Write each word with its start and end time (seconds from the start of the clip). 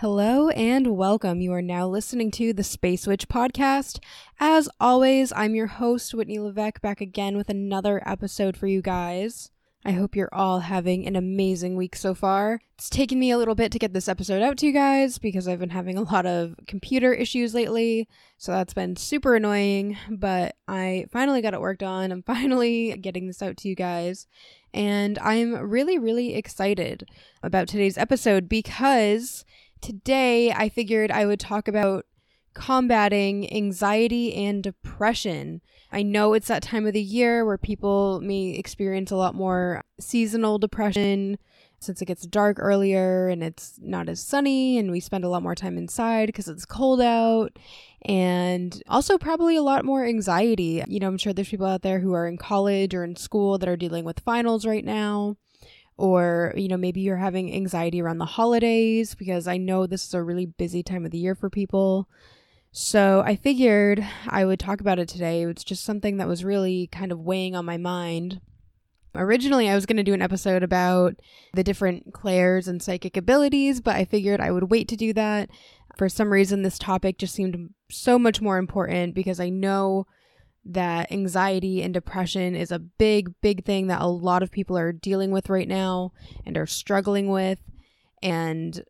Hello 0.00 0.50
and 0.50 0.94
welcome. 0.94 1.40
You 1.40 1.54
are 1.54 1.62
now 1.62 1.88
listening 1.88 2.30
to 2.32 2.52
the 2.52 2.62
Space 2.62 3.06
Witch 3.06 3.28
podcast. 3.28 3.98
As 4.38 4.68
always, 4.78 5.32
I'm 5.32 5.54
your 5.54 5.68
host, 5.68 6.12
Whitney 6.12 6.38
Levesque, 6.38 6.82
back 6.82 7.00
again 7.00 7.34
with 7.34 7.48
another 7.48 8.02
episode 8.04 8.58
for 8.58 8.66
you 8.66 8.82
guys. 8.82 9.50
I 9.86 9.92
hope 9.92 10.14
you're 10.14 10.34
all 10.34 10.60
having 10.60 11.06
an 11.06 11.16
amazing 11.16 11.76
week 11.76 11.96
so 11.96 12.12
far. 12.12 12.60
It's 12.74 12.90
taken 12.90 13.18
me 13.18 13.30
a 13.30 13.38
little 13.38 13.54
bit 13.54 13.72
to 13.72 13.78
get 13.78 13.94
this 13.94 14.06
episode 14.06 14.42
out 14.42 14.58
to 14.58 14.66
you 14.66 14.72
guys 14.72 15.16
because 15.16 15.48
I've 15.48 15.60
been 15.60 15.70
having 15.70 15.96
a 15.96 16.02
lot 16.02 16.26
of 16.26 16.56
computer 16.66 17.14
issues 17.14 17.54
lately, 17.54 18.06
so 18.36 18.52
that's 18.52 18.74
been 18.74 18.96
super 18.96 19.34
annoying, 19.34 19.96
but 20.10 20.56
I 20.68 21.06
finally 21.10 21.40
got 21.40 21.54
it 21.54 21.60
worked 21.62 21.82
on. 21.82 22.12
I'm 22.12 22.22
finally 22.26 22.98
getting 22.98 23.28
this 23.28 23.40
out 23.40 23.56
to 23.58 23.68
you 23.68 23.74
guys, 23.74 24.26
and 24.74 25.18
I'm 25.20 25.54
really, 25.54 25.98
really 25.98 26.34
excited 26.34 27.08
about 27.42 27.66
today's 27.66 27.96
episode 27.96 28.46
because 28.46 29.46
Today, 29.80 30.52
I 30.52 30.68
figured 30.68 31.10
I 31.10 31.26
would 31.26 31.40
talk 31.40 31.68
about 31.68 32.06
combating 32.54 33.52
anxiety 33.52 34.34
and 34.34 34.62
depression. 34.62 35.60
I 35.92 36.02
know 36.02 36.32
it's 36.32 36.48
that 36.48 36.62
time 36.62 36.86
of 36.86 36.94
the 36.94 37.02
year 37.02 37.44
where 37.44 37.58
people 37.58 38.20
may 38.22 38.50
experience 38.50 39.10
a 39.10 39.16
lot 39.16 39.34
more 39.34 39.84
seasonal 40.00 40.58
depression 40.58 41.38
since 41.78 42.00
it 42.00 42.06
gets 42.06 42.26
dark 42.26 42.56
earlier 42.58 43.28
and 43.28 43.42
it's 43.42 43.78
not 43.82 44.08
as 44.08 44.20
sunny 44.20 44.78
and 44.78 44.90
we 44.90 45.00
spend 45.00 45.24
a 45.24 45.28
lot 45.28 45.42
more 45.42 45.54
time 45.54 45.76
inside 45.76 46.26
because 46.26 46.48
it's 46.48 46.64
cold 46.64 47.02
out 47.02 47.58
and 48.02 48.82
also 48.88 49.18
probably 49.18 49.56
a 49.56 49.62
lot 49.62 49.84
more 49.84 50.06
anxiety. 50.06 50.82
You 50.88 50.98
know, 50.98 51.08
I'm 51.08 51.18
sure 51.18 51.34
there's 51.34 51.50
people 51.50 51.66
out 51.66 51.82
there 51.82 52.00
who 52.00 52.14
are 52.14 52.26
in 52.26 52.38
college 52.38 52.94
or 52.94 53.04
in 53.04 53.16
school 53.16 53.58
that 53.58 53.68
are 53.68 53.76
dealing 53.76 54.04
with 54.04 54.20
finals 54.20 54.64
right 54.64 54.84
now 54.84 55.36
or 55.98 56.52
you 56.56 56.68
know 56.68 56.76
maybe 56.76 57.00
you're 57.00 57.16
having 57.16 57.54
anxiety 57.54 58.00
around 58.00 58.18
the 58.18 58.24
holidays 58.24 59.14
because 59.14 59.46
I 59.46 59.56
know 59.56 59.86
this 59.86 60.06
is 60.06 60.14
a 60.14 60.22
really 60.22 60.46
busy 60.46 60.82
time 60.82 61.04
of 61.04 61.10
the 61.10 61.18
year 61.18 61.34
for 61.34 61.50
people. 61.50 62.08
So 62.72 63.22
I 63.24 63.36
figured 63.36 64.06
I 64.28 64.44
would 64.44 64.60
talk 64.60 64.80
about 64.80 64.98
it 64.98 65.08
today. 65.08 65.44
It's 65.44 65.64
just 65.64 65.82
something 65.82 66.18
that 66.18 66.28
was 66.28 66.44
really 66.44 66.88
kind 66.88 67.10
of 67.10 67.20
weighing 67.20 67.56
on 67.56 67.64
my 67.64 67.78
mind. 67.78 68.40
Originally, 69.14 69.70
I 69.70 69.74
was 69.74 69.86
going 69.86 69.96
to 69.96 70.02
do 70.02 70.12
an 70.12 70.20
episode 70.20 70.62
about 70.62 71.14
the 71.54 71.64
different 71.64 72.12
clairs 72.12 72.68
and 72.68 72.82
psychic 72.82 73.16
abilities, 73.16 73.80
but 73.80 73.96
I 73.96 74.04
figured 74.04 74.42
I 74.42 74.50
would 74.50 74.70
wait 74.70 74.88
to 74.88 74.96
do 74.96 75.14
that. 75.14 75.48
For 75.96 76.10
some 76.10 76.30
reason, 76.30 76.62
this 76.62 76.78
topic 76.78 77.16
just 77.16 77.34
seemed 77.34 77.72
so 77.90 78.18
much 78.18 78.42
more 78.42 78.58
important 78.58 79.14
because 79.14 79.40
I 79.40 79.48
know 79.48 80.06
that 80.72 81.12
anxiety 81.12 81.82
and 81.82 81.94
depression 81.94 82.54
is 82.54 82.72
a 82.72 82.78
big, 82.78 83.32
big 83.40 83.64
thing 83.64 83.86
that 83.86 84.00
a 84.00 84.06
lot 84.06 84.42
of 84.42 84.50
people 84.50 84.76
are 84.76 84.92
dealing 84.92 85.30
with 85.30 85.48
right 85.48 85.68
now 85.68 86.12
and 86.44 86.56
are 86.56 86.66
struggling 86.66 87.28
with. 87.30 87.58
And 88.22 88.82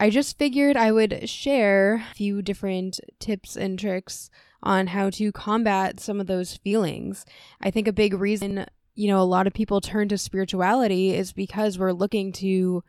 I 0.00 0.10
just 0.10 0.38
figured 0.38 0.76
I 0.76 0.90
would 0.90 1.28
share 1.28 2.04
a 2.10 2.14
few 2.14 2.42
different 2.42 2.98
tips 3.20 3.56
and 3.56 3.78
tricks 3.78 4.28
on 4.62 4.88
how 4.88 5.10
to 5.10 5.30
combat 5.30 6.00
some 6.00 6.20
of 6.20 6.26
those 6.26 6.56
feelings. 6.56 7.24
I 7.60 7.70
think 7.70 7.86
a 7.86 7.92
big 7.92 8.14
reason, 8.14 8.66
you 8.94 9.08
know, 9.08 9.20
a 9.20 9.22
lot 9.22 9.46
of 9.46 9.52
people 9.52 9.80
turn 9.80 10.08
to 10.08 10.18
spirituality 10.18 11.14
is 11.14 11.32
because 11.32 11.78
we're 11.78 11.92
looking 11.92 12.32
to 12.32 12.82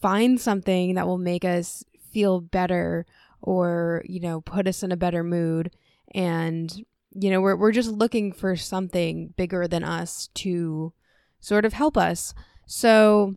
find 0.00 0.40
something 0.40 0.94
that 0.94 1.06
will 1.06 1.18
make 1.18 1.44
us 1.44 1.84
feel 2.12 2.40
better 2.40 3.06
or, 3.40 4.02
you 4.06 4.20
know, 4.20 4.40
put 4.40 4.66
us 4.66 4.82
in 4.82 4.92
a 4.92 4.96
better 4.96 5.22
mood. 5.24 5.70
And 6.12 6.84
you 7.12 7.30
know, 7.30 7.40
we're 7.40 7.56
we're 7.56 7.72
just 7.72 7.90
looking 7.90 8.32
for 8.32 8.56
something 8.56 9.34
bigger 9.36 9.66
than 9.66 9.84
us 9.84 10.28
to 10.34 10.92
sort 11.40 11.64
of 11.64 11.72
help 11.72 11.96
us. 11.96 12.34
So 12.66 13.36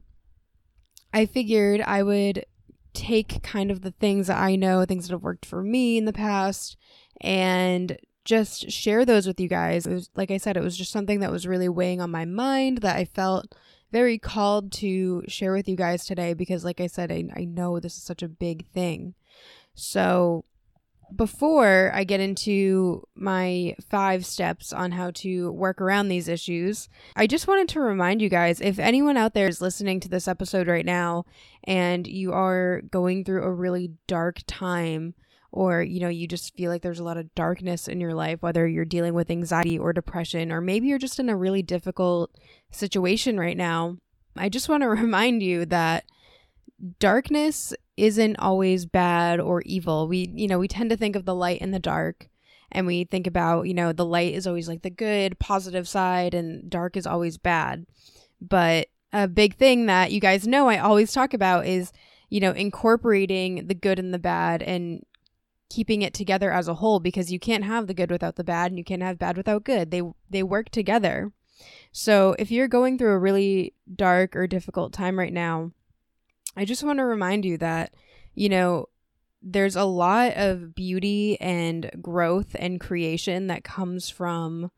I 1.13 1.25
figured 1.25 1.81
I 1.81 2.03
would 2.03 2.45
take 2.93 3.41
kind 3.41 3.71
of 3.71 3.81
the 3.81 3.91
things 3.91 4.27
that 4.27 4.37
I 4.37 4.55
know, 4.55 4.85
things 4.85 5.07
that 5.07 5.13
have 5.13 5.23
worked 5.23 5.45
for 5.45 5.63
me 5.63 5.97
in 5.97 6.05
the 6.05 6.13
past, 6.13 6.77
and 7.21 7.97
just 8.25 8.71
share 8.71 9.05
those 9.05 9.27
with 9.27 9.39
you 9.39 9.47
guys. 9.47 9.85
It 9.85 9.93
was, 9.93 10.09
like 10.15 10.31
I 10.31 10.37
said, 10.37 10.55
it 10.55 10.63
was 10.63 10.77
just 10.77 10.91
something 10.91 11.19
that 11.19 11.31
was 11.31 11.47
really 11.47 11.69
weighing 11.69 12.01
on 12.01 12.11
my 12.11 12.25
mind 12.25 12.79
that 12.79 12.95
I 12.95 13.05
felt 13.05 13.55
very 13.91 14.17
called 14.17 14.71
to 14.71 15.23
share 15.27 15.53
with 15.53 15.67
you 15.67 15.75
guys 15.75 16.05
today 16.05 16.33
because, 16.33 16.63
like 16.63 16.79
I 16.79 16.87
said, 16.87 17.11
I, 17.11 17.25
I 17.35 17.45
know 17.45 17.79
this 17.79 17.97
is 17.97 18.03
such 18.03 18.23
a 18.23 18.29
big 18.29 18.67
thing. 18.67 19.13
So 19.75 20.45
before 21.15 21.91
I 21.93 22.03
get 22.03 22.19
into 22.19 23.07
my 23.15 23.75
five 23.89 24.25
steps 24.25 24.73
on 24.73 24.91
how 24.91 25.11
to 25.15 25.51
work 25.51 25.81
around 25.81 26.07
these 26.07 26.27
issues, 26.27 26.89
I 27.15 27.27
just 27.27 27.47
wanted 27.47 27.69
to 27.69 27.79
remind 27.79 28.21
you 28.21 28.29
guys 28.29 28.61
if 28.61 28.79
anyone 28.79 29.17
out 29.17 29.33
there 29.33 29.47
is 29.47 29.61
listening 29.61 29.99
to 30.01 30.09
this 30.09 30.27
episode 30.27 30.67
right 30.67 30.85
now 30.85 31.25
and 31.63 32.07
you 32.07 32.33
are 32.33 32.81
going 32.89 33.23
through 33.23 33.43
a 33.43 33.51
really 33.51 33.91
dark 34.07 34.39
time, 34.47 35.13
or 35.51 35.83
you 35.83 35.99
know, 35.99 36.09
you 36.09 36.27
just 36.27 36.55
feel 36.55 36.71
like 36.71 36.81
there's 36.81 36.99
a 36.99 37.03
lot 37.03 37.17
of 37.17 37.33
darkness 37.35 37.87
in 37.87 38.01
your 38.01 38.13
life, 38.13 38.41
whether 38.41 38.67
you're 38.67 38.85
dealing 38.85 39.13
with 39.13 39.29
anxiety 39.29 39.77
or 39.77 39.93
depression, 39.93 40.51
or 40.51 40.61
maybe 40.61 40.87
you're 40.87 40.97
just 40.97 41.19
in 41.19 41.29
a 41.29 41.37
really 41.37 41.61
difficult 41.61 42.31
situation 42.71 43.39
right 43.39 43.57
now, 43.57 43.97
I 44.35 44.49
just 44.49 44.69
want 44.69 44.81
to 44.81 44.89
remind 44.89 45.43
you 45.43 45.65
that 45.67 46.05
darkness 46.99 47.73
isn't 47.97 48.37
always 48.37 48.85
bad 48.85 49.39
or 49.39 49.61
evil. 49.61 50.07
We, 50.07 50.31
you 50.33 50.47
know, 50.47 50.59
we 50.59 50.67
tend 50.67 50.89
to 50.89 50.97
think 50.97 51.15
of 51.15 51.25
the 51.25 51.35
light 51.35 51.61
and 51.61 51.73
the 51.73 51.79
dark 51.79 52.29
and 52.71 52.87
we 52.87 53.03
think 53.05 53.27
about, 53.27 53.67
you 53.67 53.73
know, 53.73 53.93
the 53.93 54.05
light 54.05 54.33
is 54.33 54.47
always 54.47 54.67
like 54.67 54.81
the 54.81 54.89
good, 54.89 55.39
positive 55.39 55.87
side 55.87 56.33
and 56.33 56.69
dark 56.69 56.97
is 56.97 57.05
always 57.05 57.37
bad. 57.37 57.85
But 58.41 58.87
a 59.13 59.27
big 59.27 59.55
thing 59.57 59.85
that 59.85 60.11
you 60.11 60.19
guys 60.19 60.47
know 60.47 60.67
I 60.67 60.79
always 60.79 61.13
talk 61.13 61.33
about 61.33 61.67
is, 61.67 61.91
you 62.29 62.39
know, 62.39 62.51
incorporating 62.51 63.67
the 63.67 63.75
good 63.75 63.99
and 63.99 64.13
the 64.13 64.19
bad 64.19 64.63
and 64.63 65.05
keeping 65.69 66.01
it 66.01 66.13
together 66.13 66.51
as 66.51 66.67
a 66.67 66.75
whole 66.75 66.99
because 66.99 67.31
you 67.31 67.39
can't 67.39 67.63
have 67.63 67.87
the 67.87 67.93
good 67.93 68.11
without 68.11 68.35
the 68.35 68.43
bad 68.43 68.71
and 68.71 68.77
you 68.77 68.83
can't 68.83 69.03
have 69.03 69.19
bad 69.19 69.37
without 69.37 69.63
good. 69.63 69.91
They 69.91 70.01
they 70.29 70.43
work 70.43 70.69
together. 70.69 71.31
So, 71.91 72.35
if 72.39 72.49
you're 72.51 72.67
going 72.67 72.97
through 72.97 73.11
a 73.11 73.19
really 73.19 73.73
dark 73.95 74.35
or 74.35 74.47
difficult 74.47 74.93
time 74.93 75.17
right 75.17 75.31
now, 75.31 75.71
I 76.55 76.65
just 76.65 76.83
want 76.83 76.99
to 76.99 77.05
remind 77.05 77.45
you 77.45 77.57
that, 77.57 77.93
you 78.35 78.49
know, 78.49 78.87
there's 79.41 79.75
a 79.75 79.83
lot 79.83 80.33
of 80.35 80.73
beauty 80.73 81.39
and 81.41 81.91
growth 82.01 82.55
and 82.57 82.79
creation 82.79 83.47
that 83.47 83.63
comes 83.63 84.09
from 84.09 84.71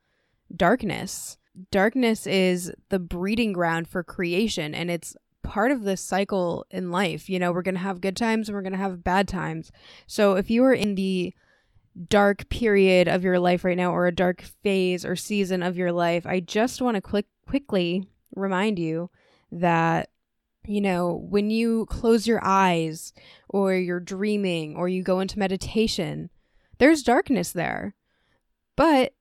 darkness. 0.56 1.38
Darkness 1.72 2.26
is 2.26 2.72
the 2.90 3.00
breeding 3.00 3.54
ground 3.54 3.88
for 3.88 4.04
creation 4.04 4.74
and 4.74 4.90
it's 4.90 5.16
part 5.44 5.72
of 5.72 5.84
this 5.84 6.02
cycle 6.02 6.66
in 6.72 6.92
life. 6.92 7.30
You 7.30 7.40
know, 7.40 7.52
we're 7.52 7.62
going 7.62 7.76
to 7.76 7.82
have 7.82 8.02
good 8.02 8.18
times 8.18 8.50
and 8.50 8.56
we're 8.56 8.64
going 8.64 8.74
to 8.74 8.80
have 8.80 9.04
bad 9.04 9.28
times. 9.28 9.72
So 10.08 10.36
if 10.36 10.50
you 10.50 10.64
are 10.66 10.74
in 10.74 10.96
the 10.96 11.34
dark 12.10 12.50
period 12.50 13.08
of 13.08 13.24
your 13.24 13.40
life 13.40 13.64
right 13.64 13.78
now 13.78 13.94
or 13.94 14.08
a 14.08 14.16
dark 14.16 14.42
phase 14.64 15.06
or 15.06 15.16
season 15.16 15.64
of 15.64 15.78
your 15.78 15.92
life, 15.92 16.26
I 16.26 16.40
just 16.40 16.82
want 16.82 16.96
to 16.96 17.02
quick 17.02 17.28
quickly 17.48 18.10
remind 18.36 18.80
you 18.80 19.12
that 19.52 20.10
you 20.68 20.82
know, 20.82 21.26
when 21.30 21.50
you 21.50 21.86
close 21.88 22.28
your 22.28 22.44
eyes 22.44 23.14
or 23.50 23.74
you're 23.74 24.00
dreaming 24.00 24.76
or 24.76 24.90
you 24.90 25.04
go 25.04 25.20
into 25.20 25.40
meditation, 25.40 26.30
there's 26.78 27.04
darkness 27.04 27.52
there. 27.52 27.96
But, 28.76 29.14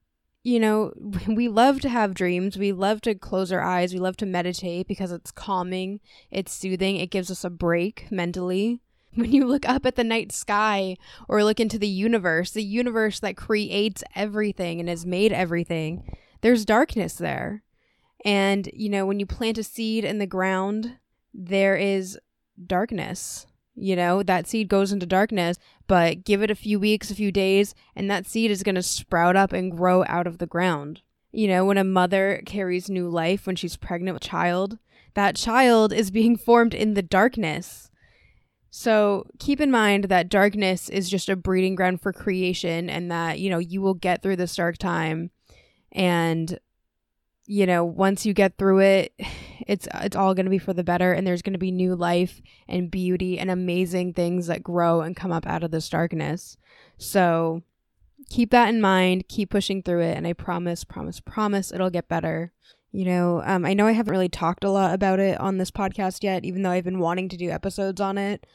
you 0.43 0.59
know, 0.59 0.93
we 1.28 1.49
love 1.49 1.81
to 1.81 1.88
have 1.88 2.15
dreams. 2.15 2.56
We 2.56 2.72
love 2.72 3.00
to 3.03 3.15
close 3.15 3.53
our 3.53 3.62
eyes. 3.62 3.93
We 3.93 4.00
love 4.00 4.16
to 4.19 4.27
meditate 4.27 4.88
because 4.88 5.12
it's 5.12 5.31
calming, 5.31 6.00
it's 6.31 6.53
soothing, 6.53 6.97
it 6.97 7.10
gives 7.10 7.31
us 7.31 7.44
a 7.44 7.50
break 7.50 8.11
mentally. 8.11 8.81
When 9.16 9.31
you 9.31 9.47
look 9.47 9.69
up 9.69 9.87
at 9.87 9.94
the 9.94 10.03
night 10.03 10.32
sky 10.32 10.97
or 11.28 11.44
look 11.44 11.61
into 11.61 11.78
the 11.78 11.87
universe, 11.87 12.50
the 12.50 12.65
universe 12.65 13.21
that 13.21 13.37
creates 13.37 14.03
everything 14.16 14.81
and 14.81 14.88
has 14.88 15.06
made 15.06 15.32
everything, 15.32 16.16
there's 16.41 16.65
darkness 16.65 17.15
there. 17.15 17.62
And, 18.25 18.69
you 18.72 18.88
know, 18.88 19.06
when 19.06 19.21
you 19.21 19.26
plant 19.26 19.56
a 19.56 19.62
seed 19.62 20.05
in 20.05 20.19
the 20.19 20.26
ground, 20.26 20.97
there 21.34 21.77
is 21.77 22.19
darkness. 22.67 23.47
You 23.75 23.97
know, 23.97 24.22
that 24.22 24.47
seed 24.47 24.69
goes 24.69 24.93
into 24.93 25.05
darkness, 25.05 25.58
but 25.88 26.25
give 26.25 26.43
it 26.43 26.50
a 26.50 26.55
few 26.55 26.79
weeks, 26.79 27.11
a 27.11 27.14
few 27.17 27.32
days, 27.32 27.75
and 27.97 28.08
that 28.08 28.26
seed 28.26 28.53
is 28.53 28.62
going 28.62 28.76
to 28.76 28.82
sprout 28.82 29.35
up 29.35 29.53
and 29.53 29.76
grow 29.76 30.05
out 30.06 30.29
of 30.29 30.38
the 30.38 30.47
ground. 30.47 31.03
You 31.32 31.49
know, 31.49 31.64
when 31.64 31.79
a 31.79 31.85
mother 31.85 32.41
carries 32.47 32.88
new 32.88 33.08
life 33.08 33.47
when 33.47 33.56
she's 33.56 33.76
pregnant 33.76 34.14
with 34.14 34.25
a 34.25 34.29
child, 34.29 34.79
that 35.14 35.35
child 35.35 35.93
is 35.93 36.12
being 36.12 36.37
formed 36.37 36.73
in 36.73 36.94
the 36.94 37.03
darkness. 37.03 37.91
So 38.70 39.26
keep 39.41 39.61
in 39.61 39.73
mind 39.73 40.05
that 40.05 40.29
darkness 40.29 40.88
is 40.88 41.11
just 41.11 41.29
a 41.29 41.37
breeding 41.37 41.75
ground 41.75 42.00
for 42.00 42.12
creation 42.12 42.88
and 42.88 43.11
that, 43.11 43.41
you 43.41 43.50
know, 43.50 43.58
you 43.58 43.82
will 43.82 43.94
get 43.94 44.23
through 44.23 44.37
this 44.37 44.55
dark 44.55 44.79
time 44.79 45.31
and 45.91 46.58
you 47.46 47.67
know, 47.67 47.85
once 47.85 48.25
you 48.25 48.32
get 48.32 48.56
through 48.56 48.81
it, 48.81 49.14
it's 49.67 49.88
it's 49.94 50.17
all 50.17 50.35
going 50.35 50.46
to 50.46 50.50
be 50.50 50.58
for 50.58 50.73
the 50.73 50.85
better 50.85 51.12
and 51.12 51.26
there's 51.26 51.43
going 51.43 51.52
to 51.52 51.58
be 51.58 51.70
new 51.70 51.94
life 51.94 52.41
and 52.69 52.91
beauty 52.91 53.38
and 53.38 53.50
amazing 53.50 54.12
things 54.12 54.46
that 54.46 54.62
grow 54.62 55.00
and 55.00 55.17
come 55.17 55.32
up 55.32 55.46
out 55.46 55.62
of 55.62 55.70
this 55.70 55.88
darkness. 55.88 56.56
So, 56.99 57.62
keep 58.31 58.50
that 58.50 58.69
in 58.69 58.81
mind, 58.81 59.29
keep 59.29 59.50
pushing 59.50 59.82
through 59.82 60.02
it 60.02 60.17
and 60.17 60.26
I 60.26 60.32
promise, 60.32 60.85
promise, 60.85 61.20
promise 61.20 61.73
it'll 61.73 61.91
get 61.91 62.08
better. 62.08 62.52
You 62.93 63.05
know, 63.06 63.43
um, 63.44 63.64
I 63.64 63.75
know 63.75 63.88
I 63.88 63.93
haven't 63.93 64.12
really 64.12 64.29
talked 64.29 64.62
a 64.62 64.70
lot 64.70 64.94
about 64.94 65.19
it 65.19 65.41
on 65.41 65.58
this 65.58 65.73
podcast 65.73 66.23
yet, 66.23 66.44
even 66.44 66.62
though 66.62 66.70
I've 66.70 66.85
been 66.85 67.00
wanting 67.00 67.29
to 67.31 67.37
do 67.37 67.50
episodes 67.50 68.00
on 68.00 68.19
it. 68.19 68.46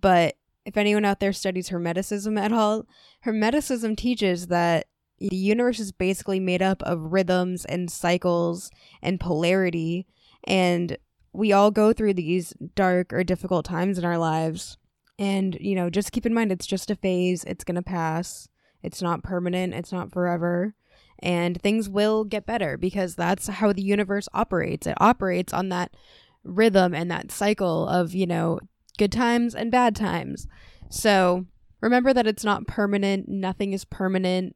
But 0.00 0.36
if 0.66 0.76
anyone 0.76 1.04
out 1.04 1.20
there 1.20 1.32
studies 1.32 1.68
Hermeticism 1.68 2.38
at 2.38 2.52
all, 2.52 2.86
Hermeticism 3.24 3.96
teaches 3.96 4.48
that 4.48 4.88
the 5.18 5.36
universe 5.36 5.78
is 5.78 5.92
basically 5.92 6.40
made 6.40 6.62
up 6.62 6.82
of 6.82 7.12
rhythms 7.12 7.64
and 7.64 7.90
cycles 7.90 8.70
and 9.02 9.20
polarity. 9.20 10.06
And 10.44 10.96
we 11.32 11.52
all 11.52 11.70
go 11.70 11.92
through 11.92 12.14
these 12.14 12.52
dark 12.74 13.12
or 13.12 13.24
difficult 13.24 13.64
times 13.64 13.98
in 13.98 14.04
our 14.04 14.18
lives. 14.18 14.76
And, 15.18 15.56
you 15.60 15.74
know, 15.74 15.90
just 15.90 16.12
keep 16.12 16.26
in 16.26 16.34
mind 16.34 16.52
it's 16.52 16.66
just 16.66 16.90
a 16.90 16.96
phase, 16.96 17.44
it's 17.44 17.64
going 17.64 17.76
to 17.76 17.82
pass. 17.82 18.48
It's 18.82 19.00
not 19.00 19.22
permanent, 19.22 19.74
it's 19.74 19.92
not 19.92 20.12
forever. 20.12 20.74
And 21.20 21.60
things 21.60 21.88
will 21.88 22.24
get 22.24 22.44
better 22.44 22.76
because 22.76 23.14
that's 23.14 23.46
how 23.46 23.72
the 23.72 23.82
universe 23.82 24.28
operates. 24.34 24.86
It 24.86 25.00
operates 25.00 25.54
on 25.54 25.70
that 25.70 25.96
rhythm 26.42 26.94
and 26.94 27.10
that 27.10 27.30
cycle 27.30 27.88
of, 27.88 28.14
you 28.14 28.26
know, 28.26 28.60
good 28.98 29.12
times 29.12 29.54
and 29.54 29.70
bad 29.70 29.96
times. 29.96 30.46
So 30.90 31.46
remember 31.80 32.12
that 32.12 32.26
it's 32.26 32.44
not 32.44 32.66
permanent, 32.66 33.28
nothing 33.28 33.72
is 33.72 33.84
permanent, 33.84 34.54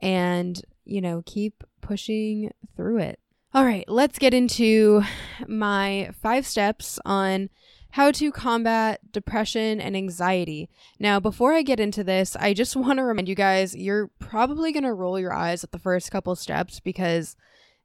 and, 0.00 0.60
you 0.84 1.00
know, 1.00 1.22
keep 1.26 1.64
pushing 1.80 2.52
through 2.76 2.98
it. 2.98 3.18
All 3.52 3.64
right, 3.64 3.88
let's 3.88 4.18
get 4.18 4.32
into 4.32 5.02
my 5.48 6.10
five 6.22 6.46
steps 6.46 6.98
on 7.04 7.50
how 7.92 8.12
to 8.12 8.30
combat 8.30 9.00
depression 9.10 9.80
and 9.80 9.96
anxiety. 9.96 10.70
Now, 11.00 11.18
before 11.18 11.54
I 11.54 11.62
get 11.62 11.80
into 11.80 12.04
this, 12.04 12.36
I 12.36 12.54
just 12.54 12.76
want 12.76 12.98
to 12.98 13.04
remind 13.04 13.28
you 13.28 13.34
guys 13.34 13.74
you're 13.74 14.08
probably 14.20 14.70
going 14.70 14.84
to 14.84 14.94
roll 14.94 15.18
your 15.18 15.32
eyes 15.32 15.64
at 15.64 15.72
the 15.72 15.78
first 15.78 16.12
couple 16.12 16.36
steps 16.36 16.78
because 16.78 17.36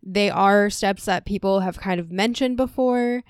they 0.03 0.29
are 0.29 0.69
steps 0.69 1.06
that 1.06 1.25
people 1.25 1.61
have 1.61 1.79
kind 1.79 2.00
of 2.00 2.11
mentioned 2.11 2.57
before. 2.57 3.23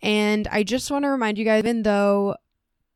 And 0.00 0.48
I 0.48 0.62
just 0.62 0.90
want 0.90 1.04
to 1.04 1.10
remind 1.10 1.36
you 1.36 1.44
guys, 1.44 1.58
even 1.58 1.82
though 1.82 2.36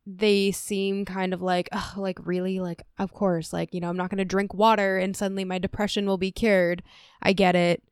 they 0.07 0.53
seem 0.53 1.05
kind 1.05 1.35
of 1.35 1.43
like, 1.43 1.69
oh, 1.73 1.95
like 1.97 2.19
really, 2.25 2.61
like, 2.61 2.83
of 2.99 3.13
course, 3.13 3.53
like, 3.53 3.75
you 3.75 3.81
know, 3.81 3.89
I'm 3.89 3.97
not 3.97 4.09
going 4.09 4.19
to 4.19 4.25
drink 4.25 4.55
water 4.55 4.99
and 4.99 5.17
suddenly 5.17 5.45
my 5.45 5.59
depression 5.59 6.07
will 6.07 6.17
be 6.17 6.31
cured. 6.31 6.83
I 7.21 7.33
get 7.33 7.57
it. 7.57 7.83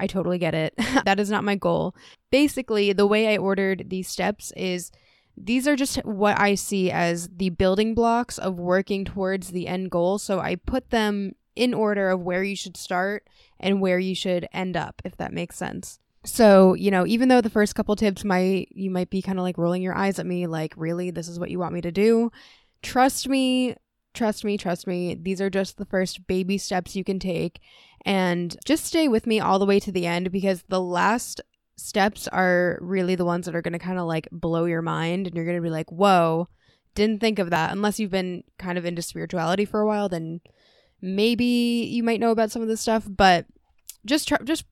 I 0.00 0.06
totally 0.06 0.38
get 0.38 0.54
it. 0.54 0.74
that 1.04 1.20
is 1.20 1.30
not 1.30 1.44
my 1.44 1.56
goal. 1.56 1.94
Basically, 2.30 2.92
the 2.92 3.06
way 3.06 3.34
I 3.34 3.36
ordered 3.36 3.90
these 3.90 4.08
steps 4.08 4.52
is 4.56 4.90
these 5.36 5.68
are 5.68 5.76
just 5.76 5.96
what 6.04 6.40
I 6.40 6.54
see 6.54 6.90
as 6.90 7.28
the 7.28 7.50
building 7.50 7.94
blocks 7.94 8.38
of 8.38 8.58
working 8.58 9.04
towards 9.04 9.50
the 9.50 9.68
end 9.68 9.90
goal. 9.90 10.18
So 10.18 10.40
I 10.40 10.56
put 10.56 10.90
them 10.90 11.32
in 11.54 11.74
order 11.74 12.08
of 12.08 12.22
where 12.22 12.42
you 12.42 12.56
should 12.56 12.76
start 12.76 13.28
and 13.60 13.80
where 13.80 13.98
you 13.98 14.14
should 14.14 14.48
end 14.52 14.76
up, 14.76 15.02
if 15.04 15.16
that 15.18 15.32
makes 15.32 15.56
sense. 15.56 15.98
So, 16.24 16.74
you 16.74 16.90
know, 16.90 17.06
even 17.06 17.28
though 17.28 17.40
the 17.40 17.50
first 17.50 17.74
couple 17.74 17.94
tips 17.96 18.24
might, 18.24 18.68
you 18.72 18.90
might 18.90 19.10
be 19.10 19.22
kind 19.22 19.38
of 19.38 19.44
like 19.44 19.58
rolling 19.58 19.82
your 19.82 19.96
eyes 19.96 20.18
at 20.18 20.26
me, 20.26 20.46
like, 20.46 20.74
really, 20.76 21.10
this 21.10 21.28
is 21.28 21.38
what 21.38 21.50
you 21.50 21.58
want 21.58 21.74
me 21.74 21.80
to 21.80 21.92
do. 21.92 22.30
Trust 22.82 23.28
me, 23.28 23.76
trust 24.14 24.44
me, 24.44 24.58
trust 24.58 24.86
me. 24.86 25.14
These 25.14 25.40
are 25.40 25.50
just 25.50 25.78
the 25.78 25.84
first 25.84 26.26
baby 26.26 26.58
steps 26.58 26.96
you 26.96 27.04
can 27.04 27.18
take. 27.18 27.60
And 28.04 28.56
just 28.64 28.84
stay 28.84 29.08
with 29.08 29.26
me 29.26 29.40
all 29.40 29.58
the 29.58 29.66
way 29.66 29.80
to 29.80 29.92
the 29.92 30.06
end 30.06 30.32
because 30.32 30.64
the 30.68 30.80
last 30.80 31.40
steps 31.76 32.26
are 32.28 32.78
really 32.80 33.14
the 33.14 33.24
ones 33.24 33.46
that 33.46 33.54
are 33.54 33.62
going 33.62 33.72
to 33.72 33.78
kind 33.78 33.98
of 33.98 34.06
like 34.06 34.28
blow 34.32 34.64
your 34.64 34.82
mind. 34.82 35.26
And 35.26 35.36
you're 35.36 35.44
going 35.44 35.56
to 35.56 35.62
be 35.62 35.70
like, 35.70 35.90
whoa, 35.90 36.48
didn't 36.94 37.20
think 37.20 37.38
of 37.38 37.50
that. 37.50 37.72
Unless 37.72 38.00
you've 38.00 38.10
been 38.10 38.42
kind 38.58 38.76
of 38.76 38.84
into 38.84 39.02
spirituality 39.02 39.64
for 39.64 39.80
a 39.80 39.86
while, 39.86 40.08
then 40.08 40.40
maybe 41.00 41.44
you 41.44 42.02
might 42.02 42.20
know 42.20 42.32
about 42.32 42.50
some 42.50 42.62
of 42.62 42.68
this 42.68 42.80
stuff. 42.80 43.06
But 43.08 43.46
just 44.04 44.28
try, 44.28 44.38
just 44.44 44.64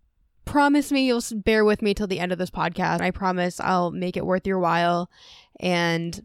promise 0.46 0.90
me 0.90 1.06
you'll 1.06 1.22
bear 1.34 1.64
with 1.64 1.82
me 1.82 1.93
till 1.93 2.06
the 2.06 2.20
end 2.20 2.32
of 2.32 2.38
this 2.38 2.50
podcast. 2.50 3.02
I 3.02 3.10
promise 3.10 3.60
I'll 3.60 3.90
make 3.90 4.16
it 4.16 4.25
worth 4.25 4.46
your 4.46 4.58
while. 4.58 5.10
And 5.60 6.25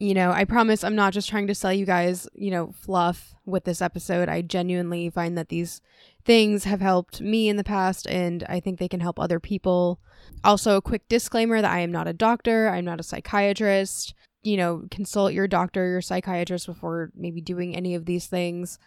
you 0.00 0.14
know, 0.14 0.32
I 0.32 0.44
promise 0.44 0.82
I'm 0.82 0.96
not 0.96 1.12
just 1.12 1.28
trying 1.28 1.46
to 1.48 1.54
sell 1.54 1.72
you 1.72 1.84
guys, 1.84 2.26
you 2.34 2.50
know, 2.50 2.72
fluff 2.72 3.34
with 3.44 3.64
this 3.64 3.82
episode. 3.82 4.30
I 4.30 4.40
genuinely 4.40 5.10
find 5.10 5.36
that 5.36 5.50
these 5.50 5.82
things 6.24 6.64
have 6.64 6.80
helped 6.80 7.20
me 7.20 7.50
in 7.50 7.56
the 7.56 7.64
past 7.64 8.06
and 8.08 8.42
I 8.48 8.60
think 8.60 8.78
they 8.78 8.88
can 8.88 9.00
help 9.00 9.20
other 9.20 9.38
people. 9.38 10.00
Also, 10.42 10.76
a 10.76 10.82
quick 10.82 11.06
disclaimer 11.08 11.60
that 11.60 11.70
I 11.70 11.80
am 11.80 11.92
not 11.92 12.08
a 12.08 12.14
doctor, 12.14 12.68
I'm 12.68 12.84
not 12.84 13.00
a 13.00 13.04
psychiatrist. 13.04 14.14
You 14.42 14.56
know, 14.56 14.84
consult 14.90 15.34
your 15.34 15.46
doctor, 15.46 15.86
your 15.86 16.00
psychiatrist 16.00 16.64
before 16.64 17.10
maybe 17.14 17.42
doing 17.42 17.76
any 17.76 17.94
of 17.94 18.06
these 18.06 18.26
things. 18.26 18.78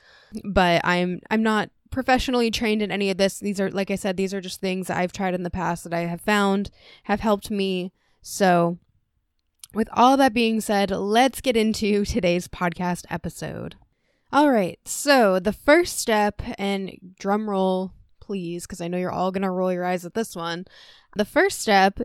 But 0.43 0.81
I'm 0.83 1.19
I'm 1.29 1.43
not 1.43 1.69
professionally 1.93 2.51
trained 2.51 2.81
in 2.81 2.91
any 2.91 3.09
of 3.09 3.17
this. 3.17 3.39
These 3.39 3.61
are 3.61 3.71
like 3.71 3.91
I 3.91 3.95
said, 3.95 4.17
these 4.17 4.33
are 4.33 4.41
just 4.41 4.59
things 4.59 4.89
I've 4.89 5.13
tried 5.13 5.33
in 5.33 5.43
the 5.43 5.49
past 5.49 5.83
that 5.83 5.93
I 5.93 6.01
have 6.01 6.21
found 6.21 6.69
have 7.03 7.21
helped 7.21 7.49
me. 7.49 7.93
So, 8.21 8.77
with 9.73 9.87
all 9.93 10.17
that 10.17 10.33
being 10.33 10.59
said, 10.61 10.91
let's 10.91 11.41
get 11.41 11.55
into 11.55 12.05
today's 12.05 12.47
podcast 12.47 13.05
episode. 13.09 13.75
All 14.31 14.49
right, 14.49 14.79
so 14.83 15.39
the 15.39 15.53
first 15.53 15.99
step, 15.99 16.41
and 16.57 16.97
drum 17.19 17.47
roll, 17.49 17.93
please, 18.19 18.65
because 18.65 18.81
I 18.81 18.87
know 18.87 18.97
you're 18.97 19.11
all 19.11 19.31
going 19.31 19.43
to 19.43 19.51
roll 19.51 19.71
your 19.71 19.85
eyes 19.85 20.05
at 20.05 20.15
this 20.15 20.35
one. 20.35 20.65
The 21.15 21.25
first 21.25 21.59
step 21.59 21.99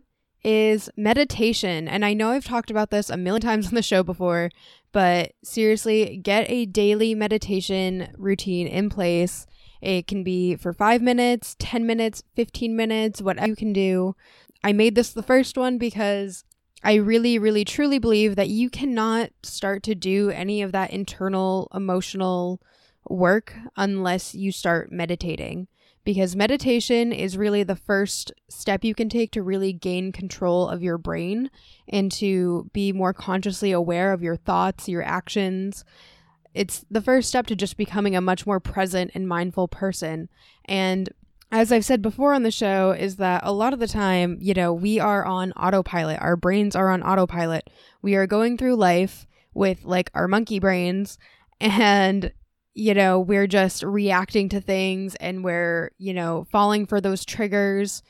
is 0.45 0.91
meditation. 0.97 1.89
And 1.89 2.05
I 2.05 2.15
know 2.15 2.31
I've 2.31 2.45
talked 2.45 2.71
about 2.71 2.91
this 2.91 3.11
a 3.11 3.17
million 3.17 3.43
times 3.43 3.69
on 3.69 3.75
the 3.75 3.83
show 3.83 4.03
before, 4.03 4.51
but 4.93 5.33
seriously, 5.43 6.19
get 6.23 6.51
a 6.51 6.67
daily 6.67 7.15
meditation 7.15 8.09
routine 8.17 8.67
in 8.67 8.89
place. 8.89 9.47
It 9.81 10.07
can 10.07 10.25
be 10.25 10.57
for 10.57 10.73
five 10.73 11.03
minutes, 11.03 11.57
10 11.59 11.87
minutes, 11.87 12.23
15 12.35 12.75
minutes, 12.75 13.23
whatever 13.23 13.49
you 13.49 13.57
can 13.57 13.73
do. 13.73 14.17
I 14.65 14.73
made 14.73 14.95
this 14.95 15.13
the 15.13 15.23
first 15.23 15.57
one 15.57 15.79
because 15.79 16.45
I 16.83 16.95
really, 16.95 17.39
really, 17.39 17.65
truly 17.65 17.99
believe 17.99 18.37
that 18.37 18.49
you 18.49 18.71
cannot 18.71 19.31
start 19.43 19.83
to 19.85 19.95
do 19.95 20.31
any 20.31 20.63
of 20.63 20.73
that 20.73 20.93
internal 20.93 21.69
emotional 21.75 22.61
work 23.09 23.55
unless 23.77 24.35
you 24.35 24.53
start 24.53 24.93
meditating. 24.93 25.69
Because 26.09 26.35
meditation 26.35 27.13
is 27.13 27.37
really 27.37 27.65
the 27.65 27.77
first 27.77 28.33
step 28.49 28.83
you 28.83 28.95
can 28.95 29.11
take 29.11 29.31
to 29.33 29.43
really 29.43 29.75
gain 29.75 30.11
control 30.11 30.67
of 30.67 30.83
your 30.83 30.97
brain 30.97 31.51
and 31.87 32.11
to 32.13 32.71
be 32.73 32.93
more 32.93 33.13
consciously 33.13 33.73
aware 33.73 34.15
of 34.15 34.23
your 34.23 34.37
thoughts, 34.37 34.89
your 34.89 35.03
actions. 35.03 35.85
It's 36.55 36.87
the 36.91 37.03
first 37.03 37.29
step 37.29 37.47
to 37.49 37.55
just 37.55 37.77
becoming 37.77 38.17
a 38.17 38.23
much 38.23 38.47
more 38.47 38.59
present 38.59 39.11
and 39.15 39.29
mindful 39.29 39.69
person. 39.69 40.31
And 40.65 41.11
as 41.53 41.71
I've 41.71 41.85
said 41.85 42.01
before 42.01 42.33
on 42.33 42.43
the 42.43 42.51
show, 42.51 42.93
is 42.93 43.17
that 43.17 43.43
a 43.45 43.53
lot 43.53 43.75
of 43.75 43.79
the 43.79 43.87
time, 43.87 44.39
you 44.41 44.55
know, 44.55 44.73
we 44.73 44.99
are 44.99 45.27
on 45.27 45.53
autopilot. 45.59 46.23
Our 46.23 46.37
brains 46.37 46.75
are 46.75 46.89
on 46.89 47.03
autopilot. 47.03 47.69
We 48.01 48.15
are 48.15 48.27
going 48.27 48.57
through 48.57 48.77
life 48.77 49.27
with 49.53 49.85
like 49.85 50.11
our 50.15 50.27
monkey 50.27 50.59
brains 50.59 51.19
and 51.61 52.33
you 52.75 52.95
know, 52.95 53.19
we're 53.19 53.47
just 53.47 53.83
reacting 53.83 54.49
to 54.51 54.61
things 54.61 55.15
and 55.17 55.43
we're, 55.43 55.91
you 55.99 56.15
know, 56.15 56.47
falling 56.51 56.87
for 56.87 57.01
those 57.01 57.25
triggers 57.25 58.03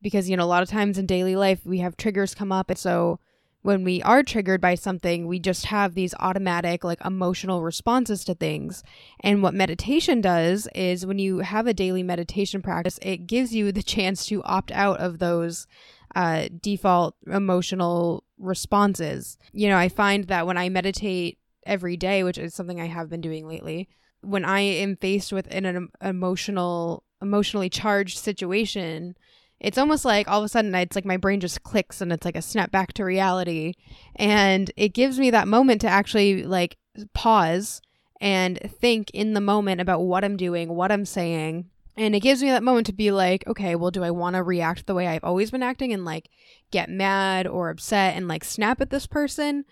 because, 0.00 0.28
you 0.28 0.36
know, 0.36 0.44
a 0.44 0.46
lot 0.46 0.62
of 0.62 0.68
times 0.68 0.98
in 0.98 1.06
daily 1.06 1.36
life 1.36 1.60
we 1.64 1.78
have 1.78 1.96
triggers 1.96 2.34
come 2.34 2.52
up. 2.52 2.70
And 2.70 2.78
so 2.78 3.18
when 3.62 3.84
we 3.84 4.02
are 4.02 4.22
triggered 4.22 4.60
by 4.60 4.74
something, 4.74 5.26
we 5.26 5.38
just 5.38 5.66
have 5.66 5.94
these 5.94 6.14
automatic, 6.18 6.82
like 6.82 7.04
emotional 7.04 7.62
responses 7.62 8.24
to 8.24 8.34
things. 8.34 8.82
And 9.20 9.42
what 9.42 9.54
meditation 9.54 10.20
does 10.20 10.68
is 10.74 11.06
when 11.06 11.20
you 11.20 11.38
have 11.38 11.66
a 11.66 11.74
daily 11.74 12.02
meditation 12.02 12.60
practice, 12.60 12.98
it 13.02 13.28
gives 13.28 13.54
you 13.54 13.70
the 13.70 13.82
chance 13.82 14.26
to 14.26 14.42
opt 14.42 14.72
out 14.72 14.98
of 14.98 15.20
those 15.20 15.68
uh, 16.14 16.48
default 16.60 17.14
emotional 17.26 18.24
responses. 18.38 19.38
You 19.52 19.68
know, 19.68 19.78
I 19.78 19.88
find 19.88 20.24
that 20.24 20.46
when 20.46 20.58
I 20.58 20.68
meditate 20.68 21.38
every 21.64 21.96
day, 21.96 22.24
which 22.24 22.38
is 22.38 22.54
something 22.54 22.80
I 22.80 22.86
have 22.86 23.08
been 23.08 23.20
doing 23.20 23.46
lately, 23.46 23.88
when 24.22 24.44
I 24.44 24.60
am 24.60 24.96
faced 24.96 25.32
with 25.32 25.46
an 25.50 25.90
emotional, 26.00 27.04
emotionally 27.20 27.68
charged 27.68 28.18
situation, 28.18 29.16
it's 29.60 29.78
almost 29.78 30.04
like 30.04 30.28
all 30.28 30.40
of 30.40 30.44
a 30.44 30.48
sudden 30.48 30.74
it's 30.74 30.96
like 30.96 31.04
my 31.04 31.16
brain 31.16 31.40
just 31.40 31.62
clicks 31.62 32.00
and 32.00 32.12
it's 32.12 32.24
like 32.24 32.36
a 32.36 32.42
snap 32.42 32.72
back 32.72 32.92
to 32.94 33.04
reality 33.04 33.74
and 34.16 34.72
it 34.76 34.88
gives 34.88 35.20
me 35.20 35.30
that 35.30 35.46
moment 35.46 35.80
to 35.80 35.86
actually 35.86 36.42
like 36.42 36.76
pause 37.14 37.80
and 38.20 38.58
think 38.80 39.10
in 39.12 39.34
the 39.34 39.40
moment 39.40 39.80
about 39.80 40.02
what 40.02 40.24
I'm 40.24 40.36
doing, 40.36 40.74
what 40.74 40.92
I'm 40.92 41.04
saying. 41.04 41.70
And 41.96 42.14
it 42.14 42.20
gives 42.20 42.42
me 42.42 42.48
that 42.50 42.62
moment 42.62 42.86
to 42.86 42.92
be 42.92 43.10
like, 43.10 43.46
okay, 43.46 43.74
well, 43.74 43.90
do 43.90 44.02
I 44.02 44.10
want 44.10 44.34
to 44.36 44.42
react 44.42 44.86
the 44.86 44.94
way 44.94 45.06
I've 45.06 45.24
always 45.24 45.50
been 45.50 45.62
acting 45.62 45.92
and 45.92 46.04
like 46.04 46.30
get 46.70 46.88
mad 46.88 47.46
or 47.46 47.68
upset 47.68 48.16
and 48.16 48.28
like 48.28 48.44
snap 48.44 48.80
at 48.80 48.90
this 48.90 49.06
person? 49.06 49.64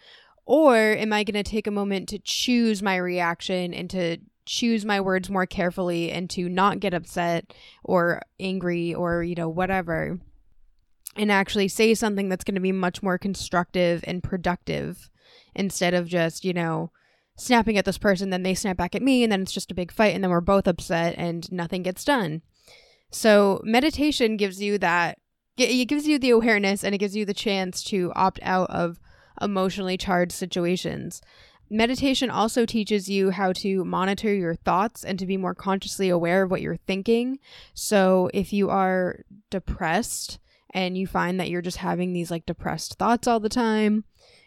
Or 0.45 0.77
am 0.77 1.13
I 1.13 1.25
going 1.25 1.43
to 1.43 1.49
take 1.49 1.67
a 1.67 1.73
moment 1.73 2.09
to 2.11 2.19
choose 2.19 2.83
my 2.83 2.97
reaction 2.97 3.73
and 3.73 3.89
to 3.91 4.19
choose 4.47 4.85
my 4.85 5.01
words 5.01 5.31
more 5.31 5.47
carefully 5.47 6.11
and 6.11 6.29
to 6.31 6.49
not 6.49 6.81
get 6.81 6.95
upset 6.95 7.53
or 7.85 8.23
angry 8.39 8.95
or, 8.95 9.23
you 9.23 9.35
know, 9.35 9.49
whatever, 9.49 10.19
and 11.17 11.31
actually 11.31 11.69
say 11.69 11.95
something 11.95 12.29
that's 12.29 12.45
going 12.45 12.55
to 12.55 12.61
be 12.61 12.73
much 12.73 13.03
more 13.03 13.19
constructive 13.19 14.05
and 14.07 14.23
productive 14.23 15.11
instead 15.55 15.95
of 15.95 16.09
just, 16.09 16.45
you 16.45 16.53
know, 16.53 16.91
snapping 17.37 17.79
at 17.79 17.85
this 17.85 17.99
person, 17.99 18.31
then 18.31 18.43
they 18.43 18.55
snap 18.55 18.77
back 18.77 18.95
at 18.95 19.03
me, 19.03 19.23
and 19.23 19.33
then 19.33 19.43
it's 19.43 19.53
just 19.53 19.71
a 19.71 19.75
big 19.75 19.91
fight, 19.91 20.15
and 20.15 20.23
then 20.23 20.31
we're 20.31 20.41
both 20.41 20.69
upset 20.69 21.15
and 21.17 21.51
nothing 21.51 21.83
gets 21.83 22.05
done. 22.05 22.43
So, 23.11 23.61
meditation 23.65 24.37
gives 24.37 24.63
you 24.63 24.79
that, 24.79 25.19
it 25.57 25.87
gives 25.87 26.07
you 26.07 26.19
the 26.19 26.31
awareness 26.31 26.85
and 26.85 26.95
it 26.95 26.99
gives 26.99 27.17
you 27.17 27.25
the 27.25 27.35
chance 27.35 27.83
to 27.85 28.13
opt 28.15 28.39
out 28.43 28.71
of 28.71 29.01
emotionally 29.41 29.97
charged 29.97 30.33
situations. 30.33 31.21
Meditation 31.73 32.31
also 32.31 32.67
teaches 32.67 33.09
you 33.09 33.31
how 33.31 33.53
to 33.53 33.85
monitor 33.85 34.35
your 34.35 34.57
thoughts 34.57 35.05
and 35.05 35.19
to 35.21 35.27
be 35.27 35.37
more 35.37 35.55
consciously 35.55 36.09
aware 36.09 36.43
of 36.43 36.51
what 36.51 36.61
you're 36.61 36.77
thinking. 36.77 37.39
So, 37.75 38.29
if 38.35 38.53
you 38.53 38.71
are 38.71 39.21
depressed 39.51 40.41
and 40.71 40.99
you 40.99 41.07
find 41.07 41.39
that 41.39 41.49
you're 41.49 41.63
just 41.63 41.77
having 41.77 42.13
these 42.13 42.31
like 42.31 42.45
depressed 42.45 42.95
thoughts 42.95 43.29
all 43.29 43.39
the 43.39 43.49
time, 43.49 44.05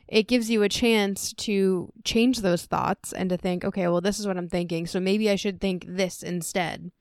it 0.07 0.27
gives 0.27 0.49
you 0.49 0.63
a 0.63 0.69
chance 0.69 1.31
to 1.33 1.91
change 2.03 2.41
those 2.41 2.65
thoughts 2.65 3.13
and 3.13 3.29
to 3.29 3.37
think, 3.37 3.63
okay, 3.63 3.87
well, 3.87 4.01
this 4.01 4.19
is 4.19 4.27
what 4.27 4.37
I'm 4.37 4.49
thinking. 4.49 4.85
So 4.85 4.99
maybe 4.99 5.29
I 5.29 5.35
should 5.35 5.61
think 5.61 5.85
this 5.87 6.23
instead. 6.23 6.91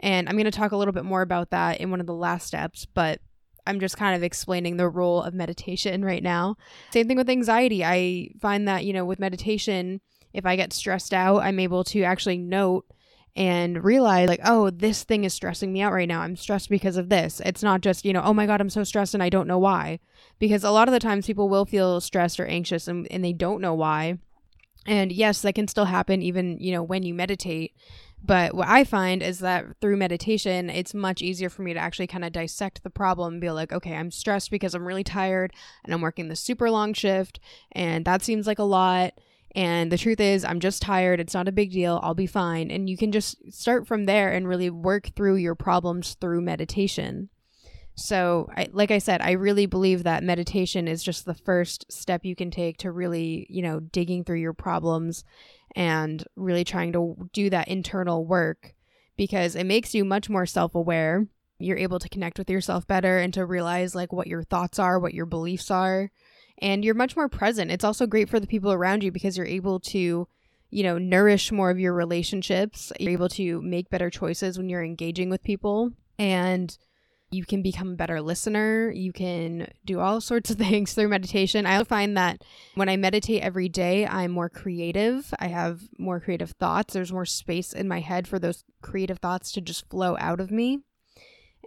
And 0.00 0.28
I'm 0.28 0.36
going 0.36 0.44
to 0.44 0.50
talk 0.50 0.72
a 0.72 0.76
little 0.76 0.92
bit 0.92 1.04
more 1.04 1.22
about 1.22 1.50
that 1.50 1.80
in 1.80 1.90
one 1.90 2.00
of 2.00 2.06
the 2.06 2.14
last 2.14 2.46
steps, 2.46 2.86
but 2.86 3.20
I'm 3.68 3.80
just 3.80 3.96
kind 3.96 4.16
of 4.16 4.22
explaining 4.22 4.76
the 4.76 4.88
role 4.88 5.22
of 5.22 5.34
meditation 5.34 6.04
right 6.04 6.22
now. 6.22 6.56
Same 6.92 7.06
thing 7.06 7.16
with 7.16 7.30
anxiety. 7.30 7.84
I 7.84 8.30
find 8.40 8.66
that, 8.66 8.84
you 8.84 8.92
know, 8.92 9.04
with 9.04 9.18
meditation, 9.18 10.00
if 10.32 10.46
I 10.46 10.56
get 10.56 10.72
stressed 10.72 11.12
out, 11.12 11.42
I'm 11.42 11.60
able 11.60 11.84
to 11.84 12.02
actually 12.02 12.38
note 12.38 12.86
and 13.36 13.84
realize 13.84 14.28
like 14.28 14.40
oh 14.44 14.68
this 14.68 15.04
thing 15.04 15.22
is 15.22 15.32
stressing 15.32 15.72
me 15.72 15.80
out 15.80 15.92
right 15.92 16.08
now. 16.08 16.22
I'm 16.22 16.34
stressed 16.34 16.68
because 16.68 16.96
of 16.96 17.08
this. 17.08 17.40
It's 17.44 17.62
not 17.62 17.82
just 17.82 18.04
you 18.04 18.12
know 18.12 18.22
oh 18.22 18.34
my 18.34 18.46
god 18.46 18.60
i'm 18.60 18.68
so 18.68 18.82
stressed 18.82 19.14
and 19.14 19.22
i 19.22 19.28
don't 19.28 19.46
know 19.46 19.58
why. 19.58 20.00
Because 20.40 20.64
a 20.64 20.72
lot 20.72 20.88
of 20.88 20.92
the 20.92 20.98
times 20.98 21.26
people 21.26 21.48
will 21.48 21.64
feel 21.64 22.00
stressed 22.00 22.40
or 22.40 22.46
anxious 22.46 22.88
and, 22.88 23.06
and 23.12 23.24
they 23.24 23.32
don't 23.32 23.60
know 23.60 23.74
why. 23.74 24.18
And 24.86 25.12
yes 25.12 25.42
that 25.42 25.54
can 25.54 25.68
still 25.68 25.84
happen 25.84 26.20
even 26.20 26.58
you 26.58 26.72
know 26.72 26.82
when 26.82 27.04
you 27.04 27.14
meditate 27.14 27.74
but 28.24 28.54
what 28.54 28.68
i 28.68 28.84
find 28.84 29.22
is 29.22 29.38
that 29.38 29.64
through 29.80 29.96
meditation 29.96 30.68
it's 30.70 30.94
much 30.94 31.22
easier 31.22 31.48
for 31.48 31.62
me 31.62 31.72
to 31.72 31.80
actually 31.80 32.06
kind 32.06 32.24
of 32.24 32.32
dissect 32.32 32.82
the 32.82 32.90
problem 32.90 33.34
and 33.34 33.40
be 33.40 33.50
like 33.50 33.72
okay 33.72 33.94
i'm 33.94 34.10
stressed 34.10 34.50
because 34.50 34.74
i'm 34.74 34.86
really 34.86 35.04
tired 35.04 35.52
and 35.84 35.94
i'm 35.94 36.00
working 36.00 36.28
the 36.28 36.36
super 36.36 36.70
long 36.70 36.92
shift 36.92 37.40
and 37.72 38.04
that 38.04 38.22
seems 38.22 38.46
like 38.46 38.58
a 38.58 38.64
lot 38.64 39.12
and 39.54 39.90
the 39.90 39.98
truth 39.98 40.20
is, 40.20 40.44
I'm 40.44 40.60
just 40.60 40.82
tired. 40.82 41.20
It's 41.20 41.34
not 41.34 41.48
a 41.48 41.52
big 41.52 41.72
deal. 41.72 42.00
I'll 42.02 42.14
be 42.14 42.26
fine. 42.26 42.70
And 42.70 42.88
you 42.88 42.96
can 42.96 43.12
just 43.12 43.52
start 43.52 43.86
from 43.86 44.04
there 44.04 44.32
and 44.32 44.46
really 44.46 44.70
work 44.70 45.10
through 45.16 45.36
your 45.36 45.54
problems 45.54 46.14
through 46.20 46.42
meditation. 46.42 47.30
So, 47.94 48.48
I, 48.56 48.68
like 48.72 48.92
I 48.92 48.98
said, 48.98 49.20
I 49.20 49.32
really 49.32 49.66
believe 49.66 50.04
that 50.04 50.22
meditation 50.22 50.86
is 50.86 51.02
just 51.02 51.24
the 51.24 51.34
first 51.34 51.90
step 51.90 52.24
you 52.24 52.36
can 52.36 52.52
take 52.52 52.76
to 52.78 52.92
really, 52.92 53.46
you 53.50 53.60
know, 53.60 53.80
digging 53.80 54.22
through 54.22 54.38
your 54.38 54.52
problems 54.52 55.24
and 55.76 56.24
really 56.36 56.64
trying 56.64 56.92
to 56.92 57.28
do 57.32 57.50
that 57.50 57.68
internal 57.68 58.24
work 58.24 58.74
because 59.16 59.54
it 59.54 59.64
makes 59.64 59.94
you 59.94 60.04
much 60.04 60.28
more 60.28 60.46
self 60.46 60.74
aware. 60.74 61.26
You're 61.58 61.78
able 61.78 61.98
to 61.98 62.08
connect 62.08 62.38
with 62.38 62.48
yourself 62.48 62.86
better 62.86 63.18
and 63.18 63.34
to 63.34 63.44
realize 63.44 63.94
like 63.94 64.12
what 64.12 64.28
your 64.28 64.44
thoughts 64.44 64.78
are, 64.78 64.98
what 64.98 65.14
your 65.14 65.26
beliefs 65.26 65.70
are 65.70 66.10
and 66.60 66.84
you're 66.84 66.94
much 66.94 67.16
more 67.16 67.28
present. 67.28 67.70
It's 67.70 67.84
also 67.84 68.06
great 68.06 68.28
for 68.28 68.40
the 68.40 68.46
people 68.46 68.72
around 68.72 69.02
you 69.02 69.12
because 69.12 69.36
you're 69.36 69.46
able 69.46 69.80
to, 69.80 70.28
you 70.70 70.82
know, 70.82 70.98
nourish 70.98 71.52
more 71.52 71.70
of 71.70 71.78
your 71.78 71.94
relationships. 71.94 72.92
You're 72.98 73.12
able 73.12 73.28
to 73.30 73.62
make 73.62 73.90
better 73.90 74.10
choices 74.10 74.58
when 74.58 74.68
you're 74.68 74.84
engaging 74.84 75.30
with 75.30 75.42
people 75.42 75.92
and 76.18 76.76
you 77.30 77.44
can 77.44 77.62
become 77.62 77.92
a 77.92 77.96
better 77.96 78.20
listener. 78.20 78.90
You 78.90 79.12
can 79.12 79.68
do 79.84 80.00
all 80.00 80.20
sorts 80.20 80.50
of 80.50 80.56
things 80.58 80.94
through 80.94 81.08
meditation. 81.08 81.66
I 81.66 81.82
find 81.84 82.16
that 82.16 82.42
when 82.74 82.88
I 82.88 82.96
meditate 82.96 83.42
every 83.42 83.68
day, 83.68 84.06
I'm 84.06 84.30
more 84.30 84.48
creative. 84.48 85.32
I 85.38 85.48
have 85.48 85.82
more 85.98 86.20
creative 86.20 86.52
thoughts. 86.52 86.94
There's 86.94 87.12
more 87.12 87.26
space 87.26 87.72
in 87.72 87.88
my 87.88 88.00
head 88.00 88.26
for 88.26 88.38
those 88.38 88.64
creative 88.82 89.18
thoughts 89.18 89.52
to 89.52 89.60
just 89.60 89.88
flow 89.90 90.16
out 90.18 90.40
of 90.40 90.50
me. 90.50 90.80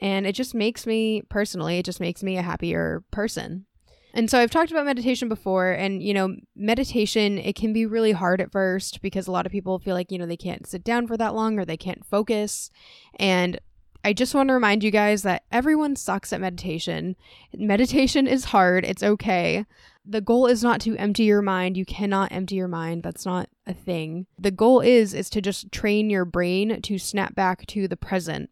And 0.02 0.26
it 0.26 0.34
just 0.34 0.56
makes 0.56 0.88
me, 0.88 1.22
personally, 1.30 1.78
it 1.78 1.86
just 1.86 2.00
makes 2.00 2.24
me 2.24 2.38
a 2.38 2.42
happier 2.42 3.04
person. 3.12 3.66
And 4.14 4.30
so 4.30 4.40
I've 4.40 4.52
talked 4.52 4.72
about 4.72 4.86
meditation 4.86 5.30
before, 5.30 5.72
and 5.72 6.04
you 6.04 6.14
know, 6.14 6.36
meditation, 6.56 7.38
it 7.38 7.56
can 7.56 7.72
be 7.72 7.86
really 7.86 8.12
hard 8.12 8.42
at 8.42 8.52
first 8.52 9.02
because 9.02 9.28
a 9.28 9.32
lot 9.32 9.46
of 9.46 9.52
people 9.52 9.80
feel 9.80 9.96
like, 9.96 10.12
you 10.12 10.18
know, 10.18 10.26
they 10.26 10.36
can't 10.36 10.68
sit 10.68 10.84
down 10.84 11.08
for 11.08 11.16
that 11.18 11.34
long 11.34 11.58
or 11.58 11.66
they 11.66 11.78
can't 11.78 12.06
focus. 12.06 12.72
And 13.20 13.60
I 14.04 14.14
just 14.14 14.34
want 14.34 14.50
to 14.50 14.54
remind 14.54 14.84
you 14.84 14.92
guys 14.92 15.24
that 15.24 15.44
everyone 15.52 15.96
sucks 15.96 16.34
at 16.34 16.42
meditation. 16.42 17.16
Meditation 17.54 18.28
is 18.28 18.46
hard, 18.46 18.84
it's 18.86 19.04
okay. 19.04 19.66
The 20.04 20.22
goal 20.22 20.48
is 20.48 20.64
not 20.64 20.82
to 20.82 20.98
empty 20.98 21.24
your 21.24 21.44
mind. 21.44 21.78
You 21.78 21.86
cannot 21.86 22.32
empty 22.32 22.56
your 22.56 22.68
mind. 22.68 23.04
That's 23.04 23.26
not 23.26 23.50
a 23.68 23.74
thing. 23.74 24.26
The 24.40 24.50
goal 24.50 24.80
is 24.80 25.14
is 25.14 25.30
to 25.32 25.42
just 25.42 25.72
train 25.72 26.10
your 26.10 26.26
brain 26.26 26.82
to 26.82 26.98
snap 26.98 27.36
back 27.36 27.68
to 27.68 27.88
the 27.88 27.98
present 27.98 28.50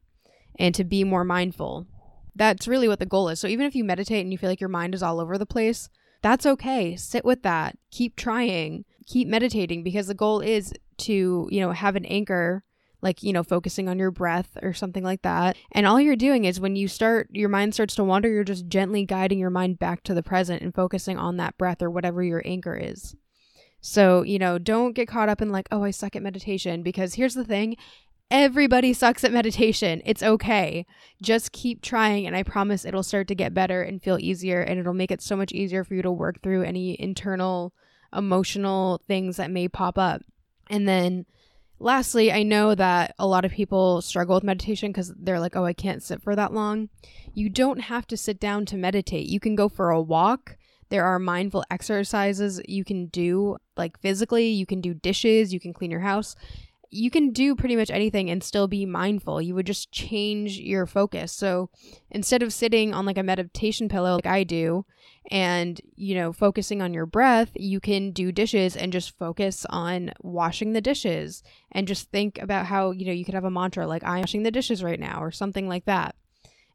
and 0.59 0.75
to 0.75 0.83
be 0.83 1.03
more 1.03 1.23
mindful. 1.23 1.87
That's 2.35 2.67
really 2.67 2.87
what 2.87 2.99
the 2.99 3.07
goal 3.07 3.29
is. 3.29 3.39
So 3.39 3.47
even 3.47 3.65
if 3.65 3.75
you 3.75 3.83
meditate 3.83 4.21
and 4.21 4.31
you 4.31 4.37
feel 4.37 4.49
like 4.49 4.61
your 4.61 4.69
mind 4.69 4.93
is 4.93 5.01
all 5.01 5.19
over 5.19 5.37
the 5.37 5.45
place, 5.45 5.89
that's 6.21 6.45
okay. 6.45 6.95
Sit 6.95 7.25
with 7.25 7.41
that. 7.43 7.77
Keep 7.91 8.15
trying. 8.15 8.85
Keep 9.07 9.27
meditating 9.27 9.83
because 9.83 10.07
the 10.07 10.13
goal 10.13 10.41
is 10.41 10.71
to, 10.97 11.47
you 11.49 11.61
know, 11.61 11.71
have 11.71 11.95
an 11.95 12.05
anchor 12.05 12.63
like, 13.01 13.23
you 13.23 13.33
know, 13.33 13.43
focusing 13.43 13.87
on 13.87 13.99
your 13.99 14.11
breath 14.11 14.57
or 14.61 14.73
something 14.73 15.03
like 15.03 15.21
that. 15.21 15.55
And 15.71 15.85
all 15.85 15.99
you're 15.99 16.15
doing 16.15 16.45
is 16.45 16.59
when 16.59 16.75
you 16.75 16.87
start 16.87 17.29
your 17.31 17.49
mind 17.49 17.73
starts 17.73 17.95
to 17.95 18.03
wander, 18.03 18.29
you're 18.29 18.43
just 18.43 18.67
gently 18.67 19.05
guiding 19.05 19.39
your 19.39 19.49
mind 19.49 19.79
back 19.79 20.03
to 20.03 20.13
the 20.13 20.23
present 20.23 20.61
and 20.61 20.73
focusing 20.73 21.17
on 21.17 21.37
that 21.37 21.57
breath 21.57 21.81
or 21.81 21.89
whatever 21.89 22.23
your 22.23 22.41
anchor 22.45 22.75
is. 22.75 23.15
So, 23.81 24.23
you 24.23 24.39
know, 24.39 24.57
don't 24.57 24.93
get 24.93 25.07
caught 25.07 25.29
up 25.29 25.41
in 25.41 25.49
like, 25.49 25.69
oh, 25.71 25.83
I 25.83 25.91
suck 25.91 26.15
at 26.15 26.23
meditation 26.23 26.83
because 26.83 27.13
here's 27.13 27.35
the 27.35 27.45
thing 27.45 27.77
Everybody 28.31 28.93
sucks 28.93 29.23
at 29.23 29.31
meditation. 29.31 30.03
It's 30.05 30.21
okay. 30.21 30.85
Just 31.19 31.51
keep 31.51 31.81
trying, 31.81 32.27
and 32.27 32.35
I 32.35 32.43
promise 32.43 32.85
it'll 32.85 33.01
start 33.01 33.27
to 33.29 33.35
get 33.35 33.55
better 33.55 33.81
and 33.81 34.03
feel 34.03 34.19
easier, 34.19 34.61
and 34.61 34.79
it'll 34.79 34.93
make 34.93 35.09
it 35.09 35.23
so 35.23 35.35
much 35.35 35.51
easier 35.51 35.83
for 35.83 35.95
you 35.95 36.03
to 36.03 36.11
work 36.11 36.43
through 36.43 36.61
any 36.61 36.99
internal 37.01 37.73
emotional 38.15 39.01
things 39.07 39.37
that 39.37 39.49
may 39.49 39.67
pop 39.67 39.97
up. 39.97 40.21
And 40.69 40.87
then, 40.87 41.25
lastly, 41.79 42.31
I 42.31 42.43
know 42.43 42.75
that 42.75 43.15
a 43.17 43.27
lot 43.27 43.45
of 43.45 43.51
people 43.51 44.01
struggle 44.01 44.35
with 44.35 44.43
meditation 44.43 44.91
because 44.91 45.13
they're 45.17 45.39
like, 45.39 45.55
oh, 45.55 45.65
I 45.65 45.73
can't 45.73 46.03
sit 46.03 46.21
for 46.21 46.35
that 46.35 46.53
long. 46.53 46.89
You 47.33 47.49
don't 47.49 47.79
have 47.79 48.05
to 48.07 48.17
sit 48.17 48.39
down 48.39 48.65
to 48.67 48.77
meditate. 48.77 49.27
You 49.27 49.39
can 49.39 49.55
go 49.55 49.69
for 49.69 49.89
a 49.89 50.01
walk. 50.01 50.57
There 50.89 51.05
are 51.05 51.19
mindful 51.19 51.63
exercises 51.69 52.61
you 52.67 52.83
can 52.83 53.07
do, 53.07 53.57
like 53.77 53.99
physically. 53.99 54.49
You 54.49 54.65
can 54.65 54.81
do 54.81 54.93
dishes, 54.93 55.53
you 55.53 55.59
can 55.59 55.73
clean 55.73 55.91
your 55.91 55.99
house 55.99 56.35
you 56.91 57.11
can 57.11 57.31
do 57.31 57.55
pretty 57.55 57.75
much 57.75 57.91
anything 57.91 58.29
and 58.29 58.43
still 58.43 58.67
be 58.67 58.85
mindful. 58.85 59.41
You 59.41 59.53
would 59.55 59.67
just 59.67 59.91
change 59.91 60.57
your 60.57 60.85
focus. 60.85 61.31
So 61.31 61.69
instead 62.09 62.41
of 62.41 62.51
sitting 62.51 62.93
on 62.93 63.05
like 63.05 63.17
a 63.17 63.23
meditation 63.23 63.89
pillow 63.89 64.15
like 64.15 64.25
I 64.25 64.43
do 64.43 64.85
and, 65.29 65.79
you 65.95 66.15
know, 66.15 66.33
focusing 66.33 66.81
on 66.81 66.93
your 66.93 67.05
breath, 67.05 67.51
you 67.55 67.79
can 67.79 68.11
do 68.11 68.31
dishes 68.31 68.75
and 68.75 68.91
just 68.91 69.17
focus 69.17 69.65
on 69.69 70.11
washing 70.21 70.73
the 70.73 70.81
dishes 70.81 71.43
and 71.71 71.87
just 71.87 72.09
think 72.11 72.39
about 72.39 72.65
how, 72.65 72.91
you 72.91 73.05
know, 73.05 73.11
you 73.11 73.25
could 73.25 73.35
have 73.35 73.45
a 73.45 73.51
mantra 73.51 73.85
like 73.85 74.03
I'm 74.03 74.21
washing 74.21 74.43
the 74.43 74.51
dishes 74.51 74.83
right 74.83 74.99
now 74.99 75.21
or 75.21 75.31
something 75.31 75.67
like 75.67 75.85
that. 75.85 76.15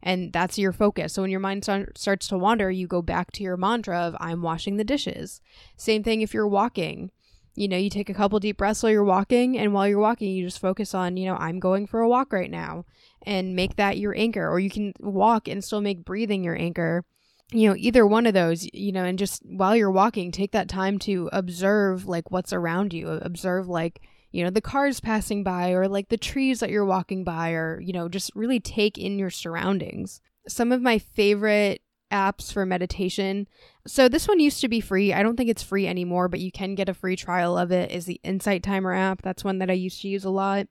And 0.01 0.31
that's 0.31 0.59
your 0.59 0.71
focus. 0.71 1.13
So 1.13 1.23
when 1.23 1.31
your 1.31 1.39
mind 1.39 1.63
start, 1.63 1.97
starts 1.97 2.27
to 2.27 2.37
wander, 2.37 2.69
you 2.69 2.87
go 2.87 3.01
back 3.01 3.31
to 3.33 3.43
your 3.43 3.57
mantra 3.57 3.99
of 3.99 4.15
I'm 4.19 4.43
washing 4.43 4.77
the 4.77 4.83
dishes. 4.83 5.41
Same 5.75 6.03
thing 6.03 6.21
if 6.21 6.33
you're 6.33 6.47
walking 6.47 7.11
you 7.55 7.67
know, 7.67 7.77
you 7.77 7.89
take 7.89 8.09
a 8.09 8.13
couple 8.13 8.39
deep 8.39 8.57
breaths 8.57 8.83
while 8.83 8.91
you're 8.91 9.03
walking, 9.03 9.57
and 9.57 9.73
while 9.73 9.87
you're 9.87 9.99
walking, 9.99 10.31
you 10.31 10.45
just 10.45 10.59
focus 10.59 10.93
on, 10.93 11.17
you 11.17 11.25
know, 11.25 11.35
I'm 11.37 11.59
going 11.59 11.87
for 11.87 12.01
a 12.01 12.09
walk 12.09 12.33
right 12.33 12.51
now 12.51 12.85
and 13.25 13.55
make 13.55 13.77
that 13.77 13.97
your 13.97 14.15
anchor. 14.15 14.47
Or 14.47 14.59
you 14.59 14.69
can 14.69 14.93
walk 14.99 15.47
and 15.47 15.63
still 15.63 15.81
make 15.81 16.05
breathing 16.05 16.43
your 16.43 16.57
anchor. 16.57 17.05
You 17.51 17.69
know, 17.69 17.75
either 17.77 18.05
one 18.05 18.25
of 18.25 18.33
those, 18.33 18.67
you 18.73 18.91
know, 18.91 19.05
and 19.05 19.17
just 19.17 19.41
while 19.45 19.75
you're 19.75 19.91
walking, 19.91 20.31
take 20.31 20.51
that 20.51 20.67
time 20.67 20.99
to 20.99 21.29
observe 21.31 22.07
like 22.07 22.31
what's 22.31 22.51
around 22.51 22.91
you, 22.91 23.07
observe 23.09 23.67
like, 23.67 24.01
you 24.31 24.43
know, 24.43 24.49
the 24.49 24.61
cars 24.61 24.99
passing 24.99 25.43
by 25.43 25.69
or 25.69 25.87
like 25.87 26.09
the 26.09 26.17
trees 26.17 26.59
that 26.59 26.71
you're 26.71 26.83
walking 26.83 27.23
by, 27.23 27.51
or, 27.51 27.79
you 27.79 27.93
know, 27.93 28.09
just 28.09 28.31
really 28.35 28.59
take 28.59 28.97
in 28.97 29.17
your 29.17 29.29
surroundings. 29.29 30.19
Some 30.47 30.71
of 30.71 30.81
my 30.81 30.97
favorite 30.97 31.81
apps 32.15 32.51
for 32.51 32.65
meditation. 32.65 33.47
So 33.85 34.07
this 34.07 34.27
one 34.27 34.39
used 34.39 34.61
to 34.61 34.69
be 34.69 34.79
free. 34.79 35.13
I 35.13 35.21
don't 35.21 35.35
think 35.35 35.49
it's 35.49 35.61
free 35.61 35.85
anymore, 35.87 36.29
but 36.29 36.39
you 36.39 36.51
can 36.51 36.73
get 36.75 36.89
a 36.89 36.93
free 36.93 37.15
trial 37.15 37.57
of 37.57 37.71
it 37.71 37.91
is 37.91 38.05
the 38.05 38.21
Insight 38.23 38.63
Timer 38.63 38.93
app. 38.93 39.21
That's 39.21 39.43
one 39.43 39.59
that 39.59 39.69
I 39.69 39.73
used 39.73 40.01
to 40.01 40.07
use 40.07 40.23
a 40.23 40.29
lot. 40.29 40.67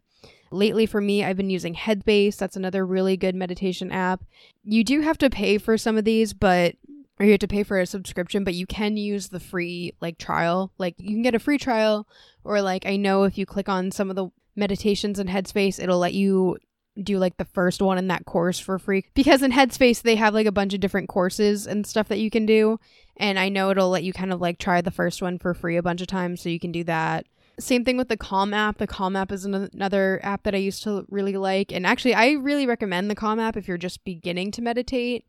Lately 0.51 0.87
for 0.87 1.01
me, 1.01 1.25
I've 1.25 1.37
been 1.37 1.51
using 1.51 1.75
Headspace. 1.75 2.37
That's 2.37 2.57
another 2.57 2.87
really 2.87 3.17
good 3.17 3.35
meditation 3.35 3.93
app. 3.93 4.25
You 4.63 4.85
do 4.85 5.01
have 5.01 5.19
to 5.19 5.29
pay 5.29 5.59
for 5.59 5.77
some 5.77 5.99
of 5.99 6.05
these, 6.05 6.33
but 6.33 6.77
or 7.19 7.27
you 7.27 7.33
have 7.33 7.41
to 7.41 7.49
pay 7.49 7.63
for 7.63 7.79
a 7.79 7.87
subscription, 7.87 8.43
but 8.43 8.55
you 8.55 8.67
can 8.67 8.97
use 8.97 9.29
the 9.29 9.41
free 9.41 9.95
like 10.01 10.19
trial. 10.19 10.73
Like 10.79 10.95
you 10.99 11.11
can 11.11 11.23
get 11.23 11.35
a 11.35 11.39
free 11.41 11.59
trial 11.59 12.09
or 12.43 12.63
like 12.63 12.87
I 12.87 12.97
know 12.97 13.25
if 13.25 13.37
you 13.39 13.47
click 13.47 13.69
on 13.69 13.91
some 13.91 14.11
of 14.11 14.17
the 14.17 14.29
meditations 14.57 15.19
in 15.19 15.29
Headspace, 15.29 15.83
it'll 15.83 15.99
let 15.99 16.15
you 16.15 16.59
do 17.03 17.19
like 17.19 17.37
the 17.37 17.45
first 17.45 17.83
one 17.83 17.99
in 17.99 18.09
that 18.09 18.25
course 18.25 18.59
for 18.59 18.79
free 18.79 19.05
because 19.15 19.43
in 19.43 19.53
Headspace 19.53 20.03
they 20.03 20.17
have 20.17 20.35
like 20.35 20.47
a 20.47 20.53
bunch 20.53 20.75
of 20.75 20.81
different 20.81 21.09
courses 21.09 21.67
and 21.67 21.87
stuff 21.87 22.09
that 22.09 22.19
you 22.19 22.31
can 22.31 22.47
do 22.47 22.79
and 23.17 23.39
I 23.39 23.49
know 23.49 23.71
it'll 23.71 23.91
let 23.91 24.05
you 24.05 24.13
kind 24.13 24.33
of 24.33 24.41
like 24.41 24.59
try 24.59 24.81
the 24.81 24.91
first 24.91 25.23
one 25.23 25.39
for 25.39 25.55
free 25.55 25.77
a 25.77 25.83
bunch 25.83 26.01
of 26.01 26.07
times 26.07 26.41
so 26.41 26.49
you 26.49 26.61
can 26.61 26.73
do 26.73 26.85
that. 26.85 27.27
Same 27.59 27.85
thing 27.85 27.97
with 27.97 28.09
the 28.09 28.17
Calm 28.17 28.53
app. 28.53 28.79
The 28.79 28.87
Calm 28.89 29.15
app 29.15 29.31
is 29.31 29.45
another 29.45 30.19
app 30.25 30.43
that 30.43 30.57
I 30.57 30.59
used 30.59 30.83
to 30.85 31.07
really 31.09 31.37
like 31.37 31.73
and 31.73 31.87
actually 31.87 32.15
I 32.15 32.33
really 32.33 32.67
recommend 32.67 33.11
the 33.11 33.15
Calm 33.15 33.41
app 33.41 33.57
if 33.57 33.67
you're 33.69 33.79
just 33.79 34.05
beginning 34.05 34.51
to 34.53 34.63
meditate 34.63 35.25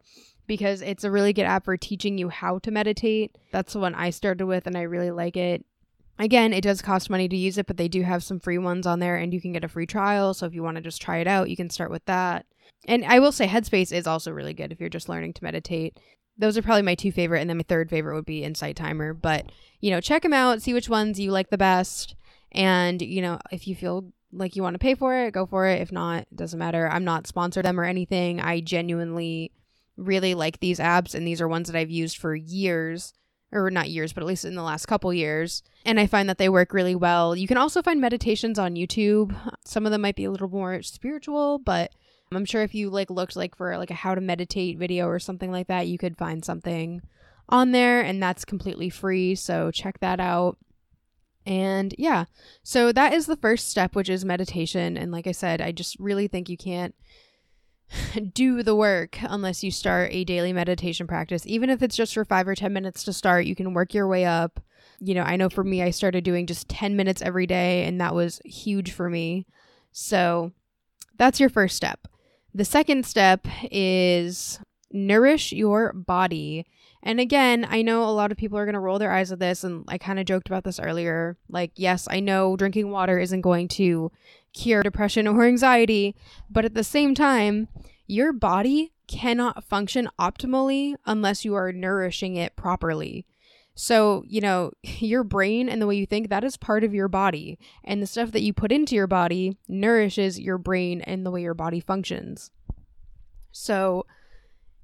because 0.48 0.82
it's 0.82 1.04
a 1.04 1.12
really 1.12 1.34
good 1.34 1.44
app 1.44 1.66
for 1.66 1.78
teaching 1.78 2.18
you 2.18 2.30
how 2.30 2.60
to 2.60 2.72
meditate. 2.72 3.36
That's 3.52 3.74
the 3.74 3.80
one 3.80 3.96
I 3.96 4.12
started 4.12 4.46
with 4.46 4.68
and 4.68 4.78
I 4.78 4.84
really 4.84 5.12
like 5.12 5.38
it. 5.38 5.66
Again, 6.18 6.54
it 6.54 6.62
does 6.62 6.82
cost 6.82 7.10
money 7.10 7.28
to 7.28 7.36
use 7.36 7.58
it, 7.58 7.68
but 7.68 7.78
they 7.78 7.90
do 7.90 8.04
have 8.04 8.24
some 8.24 8.40
free 8.40 8.58
ones 8.58 8.88
on 8.88 9.00
there 9.00 9.18
and 9.18 9.34
you 9.34 9.42
can 9.42 9.52
get 9.52 9.66
a 9.66 9.70
free 9.70 9.86
trial. 9.86 10.34
So 10.34 10.46
if 10.46 10.54
you 10.54 10.64
want 10.64 10.78
to 10.78 10.82
just 10.82 11.02
try 11.02 11.18
it 11.18 11.28
out, 11.28 11.50
you 11.50 11.58
can 11.58 11.70
start 11.70 11.92
with 11.92 12.06
that. 12.06 12.46
And 12.88 13.04
I 13.04 13.20
will 13.20 13.32
say 13.32 13.48
Headspace 13.48 13.92
is 13.92 14.08
also 14.08 14.32
really 14.32 14.54
good 14.54 14.72
if 14.72 14.80
you're 14.80 14.90
just 14.90 15.10
learning 15.10 15.34
to 15.34 15.44
meditate. 15.44 16.00
Those 16.38 16.58
are 16.58 16.62
probably 16.62 16.84
my 16.84 16.96
two 16.96 17.12
favorite 17.12 17.42
and 17.42 17.50
then 17.50 17.58
my 17.58 17.64
third 17.68 17.90
favorite 17.90 18.16
would 18.16 18.26
be 18.26 18.44
Insight 18.44 18.76
Timer, 18.76 19.14
but 19.14 19.52
you 19.82 19.92
know, 19.92 20.02
check 20.02 20.22
them 20.22 20.34
out, 20.34 20.62
see 20.62 20.74
which 20.74 20.90
ones 20.90 21.20
you 21.20 21.32
like 21.32 21.50
the 21.50 21.58
best 21.58 22.16
and 22.52 23.02
you 23.02 23.22
know, 23.22 23.40
if 23.52 23.68
you 23.68 23.76
feel 23.76 24.12
like 24.32 24.56
you 24.56 24.64
want 24.64 24.76
to 24.76 24.80
pay 24.80 24.96
for 24.96 25.18
it, 25.18 25.34
go 25.34 25.46
for 25.46 25.68
it. 25.68 25.82
If 25.82 25.92
not, 25.92 26.28
doesn't 26.34 26.60
matter. 26.60 26.90
I'm 26.90 27.06
not 27.06 27.28
sponsored 27.28 27.66
them 27.66 27.80
or 27.80 27.86
anything. 27.86 28.40
I 28.40 28.62
genuinely 28.62 29.52
really 29.98 30.34
like 30.34 30.60
these 30.60 30.80
apps 30.80 31.16
and 31.16 31.26
these 31.26 31.42
are 31.42 31.48
ones 31.48 31.70
that 31.70 31.78
I've 31.78 31.92
used 31.92 32.18
for 32.18 32.36
years 32.36 33.14
or 33.56 33.72
not 33.72 33.90
years, 33.90 34.14
but 34.14 34.22
at 34.22 34.28
least 34.28 34.46
in 34.46 34.56
the 34.56 34.62
last 34.62 34.86
couple 34.86 35.14
years. 35.14 35.64
And 35.86 36.00
I 36.00 36.08
find 36.08 36.28
that 36.30 36.38
they 36.38 36.50
work 36.50 36.74
really 36.74 36.96
well. 36.96 37.36
You 37.36 37.48
can 37.48 37.58
also 37.58 37.82
find 37.82 38.02
meditations 38.02 38.60
on 38.60 38.76
YouTube. 38.76 39.36
Some 39.64 39.86
of 39.86 39.92
them 39.92 40.02
might 40.02 40.16
be 40.16 40.26
a 40.26 40.32
little 40.32 40.50
more 40.50 40.82
spiritual, 40.82 41.60
but 41.60 41.92
I'm 42.32 42.46
sure 42.46 42.64
if 42.64 42.76
you 42.76 42.90
like 42.90 43.10
looked 43.10 43.36
like 43.36 43.56
for 43.56 43.78
like 43.78 43.92
a 43.92 43.96
how 43.96 44.16
to 44.16 44.22
meditate 44.22 44.78
video 44.78 45.08
or 45.08 45.20
something 45.20 45.52
like 45.52 45.68
that, 45.68 45.88
you 45.88 45.98
could 45.98 46.18
find 46.18 46.44
something 46.44 47.02
on 47.48 47.72
there 47.72 48.02
and 48.02 48.22
that's 48.22 48.46
completely 48.46 48.90
free. 48.90 49.36
So 49.36 49.72
check 49.72 50.00
that 50.00 50.20
out. 50.20 50.58
And 51.46 51.94
yeah, 51.98 52.26
so 52.64 52.92
that 52.92 53.14
is 53.14 53.28
the 53.28 53.38
first 53.38 53.70
step, 53.70 53.96
which 53.96 54.10
is 54.10 54.26
meditation. 54.26 54.98
And 54.98 55.12
like 55.12 55.28
I 55.28 55.32
said, 55.32 55.62
I 55.62 55.72
just 55.72 56.00
really 56.00 56.28
think 56.28 56.50
you 56.50 56.58
can't 56.58 56.96
do 58.34 58.64
the 58.64 58.76
work 58.76 59.18
unless 59.22 59.64
you 59.64 59.72
start 59.72 60.10
a 60.12 60.24
daily 60.24 60.54
meditation 60.54 61.08
practice. 61.08 61.44
Even 61.46 61.70
if 61.70 61.82
it's 61.82 61.96
just 61.96 62.14
for 62.14 62.26
five 62.26 62.48
or 62.48 62.56
10 62.56 62.74
minutes 62.74 63.04
to 63.04 63.14
start, 63.14 63.46
you 63.46 63.56
can 63.56 63.74
work 63.74 63.94
your 63.94 64.08
way 64.08 64.26
up. 64.26 64.60
You 65.00 65.14
know, 65.14 65.24
I 65.24 65.36
know 65.36 65.50
for 65.50 65.64
me, 65.64 65.84
I 65.84 65.92
started 65.92 66.24
doing 66.24 66.48
just 66.48 66.70
10 66.70 66.96
minutes 66.96 67.22
every 67.22 67.48
day, 67.48 67.84
and 67.86 68.00
that 68.00 68.16
was 68.16 68.40
huge 68.46 68.92
for 68.92 69.10
me. 69.10 69.46
So 69.92 70.52
that's 71.18 71.40
your 71.40 71.50
first 71.50 71.76
step. 71.76 72.08
The 72.54 72.66
second 72.66 73.06
step 73.06 73.46
is 73.72 74.60
nourish 74.92 75.52
your 75.52 75.92
body. 75.94 76.66
And 77.04 77.20
again, 77.20 77.68
I 77.70 77.82
know 77.82 78.04
a 78.04 78.12
lot 78.12 78.32
of 78.32 78.38
people 78.38 78.58
are 78.58 78.66
going 78.66 78.74
to 78.74 78.80
roll 78.80 78.98
their 78.98 79.12
eyes 79.12 79.32
at 79.32 79.40
this, 79.40 79.64
and 79.64 79.84
I 79.88 79.98
kind 79.98 80.20
of 80.20 80.26
joked 80.26 80.48
about 80.48 80.64
this 80.64 80.80
earlier. 80.80 81.38
Like, 81.50 81.72
yes, 81.76 82.08
I 82.10 82.20
know 82.20 82.56
drinking 82.56 82.90
water 82.90 83.20
isn't 83.20 83.42
going 83.42 83.68
to 83.70 84.12
cure 84.56 84.82
depression 84.82 85.28
or 85.28 85.44
anxiety, 85.44 86.16
but 86.50 86.66
at 86.66 86.74
the 86.74 86.84
same 86.84 87.14
time, 87.14 87.68
your 88.08 88.34
body 88.34 88.94
cannot 89.08 89.64
function 89.64 90.10
optimally 90.20 90.96
unless 91.06 91.46
you 91.46 91.54
are 91.54 91.72
nourishing 91.72 92.36
it 92.36 92.56
properly. 92.56 93.26
So, 93.76 94.24
you 94.26 94.42
know, 94.42 94.72
your 94.84 95.24
brain 95.24 95.70
and 95.70 95.82
the 95.82 95.88
way 95.88 95.96
you 95.96 96.06
think, 96.06 96.30
that 96.30 96.44
is 96.44 96.58
part 96.58 96.84
of 96.84 96.94
your 96.94 97.08
body. 97.08 97.60
And 97.84 98.02
the 98.02 98.08
stuff 98.08 98.32
that 98.32 98.42
you 98.42 98.54
put 98.54 98.72
into 98.72 98.96
your 98.96 99.08
body 99.08 99.58
nourishes 99.68 100.40
your 100.40 100.58
brain 100.58 101.02
and 101.02 101.26
the 101.26 101.32
way 101.32 101.42
your 101.42 101.54
body 101.54 101.80
functions. 101.80 102.50
So, 103.52 104.06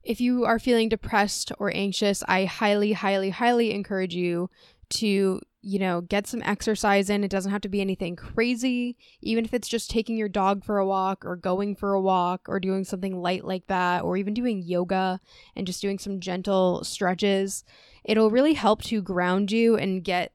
if 0.03 0.19
you 0.19 0.45
are 0.45 0.57
feeling 0.57 0.89
depressed 0.89 1.51
or 1.59 1.71
anxious, 1.75 2.23
I 2.27 2.45
highly, 2.45 2.93
highly, 2.93 3.29
highly 3.29 3.71
encourage 3.71 4.15
you 4.15 4.49
to, 4.91 5.41
you 5.62 5.79
know, 5.79 6.01
get 6.01 6.27
some 6.27 6.41
exercise 6.43 7.10
in. 7.10 7.24
It 7.24 7.31
doesn't 7.31 7.51
have 7.51 7.62
to 7.62 7.69
be 7.69 7.81
anything 7.81 8.15
crazy, 8.15 8.98
even 9.21 9.45
if 9.45 9.53
it's 9.53 9.67
just 9.67 9.89
taking 9.89 10.17
your 10.17 10.29
dog 10.29 10.63
for 10.63 10.77
a 10.77 10.86
walk 10.86 11.25
or 11.25 11.36
going 11.36 11.75
for 11.75 11.93
a 11.93 12.01
walk 12.01 12.48
or 12.48 12.60
doing 12.60 12.83
something 12.83 13.21
light 13.21 13.43
like 13.43 13.67
that, 13.67 14.03
or 14.03 14.17
even 14.17 14.33
doing 14.33 14.62
yoga 14.62 15.19
and 15.55 15.67
just 15.67 15.81
doing 15.81 16.00
some 16.00 16.19
gentle 16.19 16.83
stretches. 16.83 17.63
It'll 18.03 18.31
really 18.31 18.53
help 18.53 18.81
to 18.83 19.01
ground 19.01 19.51
you 19.51 19.75
and 19.75 20.03
get 20.03 20.33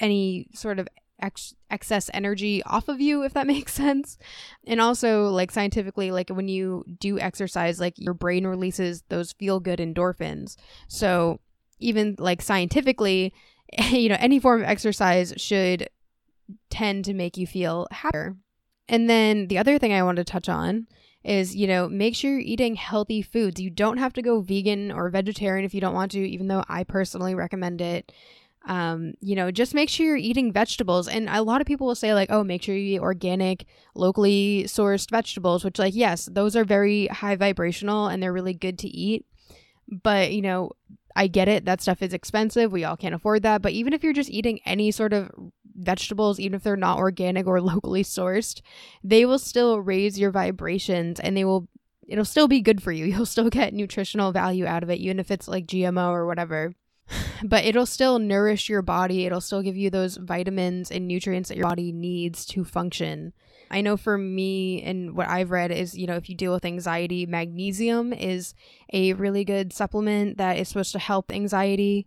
any 0.00 0.48
sort 0.54 0.78
of 0.78 0.88
ex- 1.20 1.54
excess 1.70 2.10
energy 2.12 2.62
off 2.64 2.88
of 2.88 3.00
you 3.00 3.22
if 3.22 3.32
that 3.34 3.46
makes 3.56 3.72
sense 3.72 4.18
and 4.66 4.80
also 4.80 5.28
like 5.28 5.50
scientifically 5.50 6.10
like 6.10 6.28
when 6.30 6.48
you 6.48 6.84
do 6.98 7.18
exercise 7.18 7.80
like 7.80 7.94
your 7.96 8.14
brain 8.14 8.46
releases 8.46 9.02
those 9.08 9.32
feel 9.32 9.60
good 9.60 9.78
endorphins 9.78 10.56
so 10.88 11.40
even 11.78 12.14
like 12.18 12.40
scientifically 12.40 13.32
you 13.90 14.08
know 14.08 14.16
any 14.18 14.38
form 14.38 14.62
of 14.62 14.68
exercise 14.68 15.32
should 15.36 15.88
tend 16.70 17.04
to 17.04 17.14
make 17.14 17.36
you 17.36 17.46
feel 17.46 17.86
happier 17.90 18.36
and 18.88 19.08
then 19.08 19.48
the 19.48 19.58
other 19.58 19.78
thing 19.78 19.92
i 19.92 20.02
want 20.02 20.16
to 20.16 20.24
touch 20.24 20.48
on 20.48 20.86
is 21.22 21.56
you 21.56 21.66
know 21.66 21.88
make 21.88 22.14
sure 22.14 22.32
you're 22.32 22.40
eating 22.40 22.74
healthy 22.74 23.22
foods 23.22 23.60
you 23.60 23.70
don't 23.70 23.96
have 23.98 24.12
to 24.12 24.22
go 24.22 24.40
vegan 24.40 24.92
or 24.92 25.08
vegetarian 25.08 25.64
if 25.64 25.74
you 25.74 25.80
don't 25.80 25.94
want 25.94 26.12
to 26.12 26.18
even 26.18 26.48
though 26.48 26.62
i 26.68 26.84
personally 26.84 27.34
recommend 27.34 27.80
it 27.80 28.12
um, 28.66 29.14
you 29.20 29.34
know, 29.34 29.50
just 29.50 29.74
make 29.74 29.88
sure 29.88 30.06
you're 30.06 30.16
eating 30.16 30.52
vegetables. 30.52 31.06
And 31.06 31.28
a 31.28 31.42
lot 31.42 31.60
of 31.60 31.66
people 31.66 31.86
will 31.86 31.94
say, 31.94 32.14
like, 32.14 32.30
oh, 32.30 32.42
make 32.42 32.62
sure 32.62 32.74
you 32.74 32.96
eat 32.96 33.00
organic, 33.00 33.66
locally 33.94 34.64
sourced 34.66 35.10
vegetables, 35.10 35.64
which, 35.64 35.78
like, 35.78 35.94
yes, 35.94 36.28
those 36.32 36.56
are 36.56 36.64
very 36.64 37.06
high 37.08 37.36
vibrational 37.36 38.06
and 38.06 38.22
they're 38.22 38.32
really 38.32 38.54
good 38.54 38.78
to 38.80 38.88
eat. 38.88 39.26
But, 39.88 40.32
you 40.32 40.42
know, 40.42 40.72
I 41.16 41.26
get 41.26 41.48
it. 41.48 41.64
That 41.64 41.80
stuff 41.80 42.02
is 42.02 42.12
expensive. 42.12 42.72
We 42.72 42.84
all 42.84 42.96
can't 42.96 43.14
afford 43.14 43.42
that. 43.42 43.62
But 43.62 43.72
even 43.72 43.92
if 43.92 44.02
you're 44.02 44.12
just 44.12 44.30
eating 44.30 44.60
any 44.64 44.90
sort 44.90 45.12
of 45.12 45.30
vegetables, 45.76 46.40
even 46.40 46.56
if 46.56 46.62
they're 46.62 46.76
not 46.76 46.98
organic 46.98 47.46
or 47.46 47.60
locally 47.62 48.04
sourced, 48.04 48.60
they 49.02 49.24
will 49.24 49.38
still 49.38 49.80
raise 49.80 50.18
your 50.18 50.30
vibrations 50.30 51.20
and 51.20 51.36
they 51.36 51.44
will, 51.44 51.68
it'll 52.06 52.24
still 52.24 52.48
be 52.48 52.60
good 52.60 52.82
for 52.82 52.92
you. 52.92 53.04
You'll 53.06 53.26
still 53.26 53.50
get 53.50 53.74
nutritional 53.74 54.32
value 54.32 54.66
out 54.66 54.82
of 54.82 54.90
it, 54.90 54.98
even 54.98 55.18
if 55.18 55.30
it's 55.30 55.48
like 55.48 55.66
GMO 55.66 56.10
or 56.10 56.26
whatever 56.26 56.74
but 57.44 57.64
it'll 57.64 57.86
still 57.86 58.18
nourish 58.18 58.68
your 58.68 58.82
body. 58.82 59.26
It'll 59.26 59.40
still 59.40 59.62
give 59.62 59.76
you 59.76 59.90
those 59.90 60.16
vitamins 60.16 60.90
and 60.90 61.06
nutrients 61.06 61.48
that 61.48 61.56
your 61.56 61.68
body 61.68 61.92
needs 61.92 62.44
to 62.46 62.64
function. 62.64 63.32
I 63.70 63.80
know 63.80 63.96
for 63.96 64.16
me 64.16 64.82
and 64.82 65.16
what 65.16 65.28
I've 65.28 65.50
read 65.50 65.70
is, 65.70 65.96
you 65.96 66.06
know, 66.06 66.16
if 66.16 66.28
you 66.28 66.34
deal 66.34 66.52
with 66.52 66.64
anxiety, 66.64 67.26
magnesium 67.26 68.12
is 68.12 68.54
a 68.92 69.12
really 69.14 69.44
good 69.44 69.72
supplement 69.72 70.38
that 70.38 70.58
is 70.58 70.68
supposed 70.68 70.92
to 70.92 70.98
help 70.98 71.32
anxiety. 71.32 72.06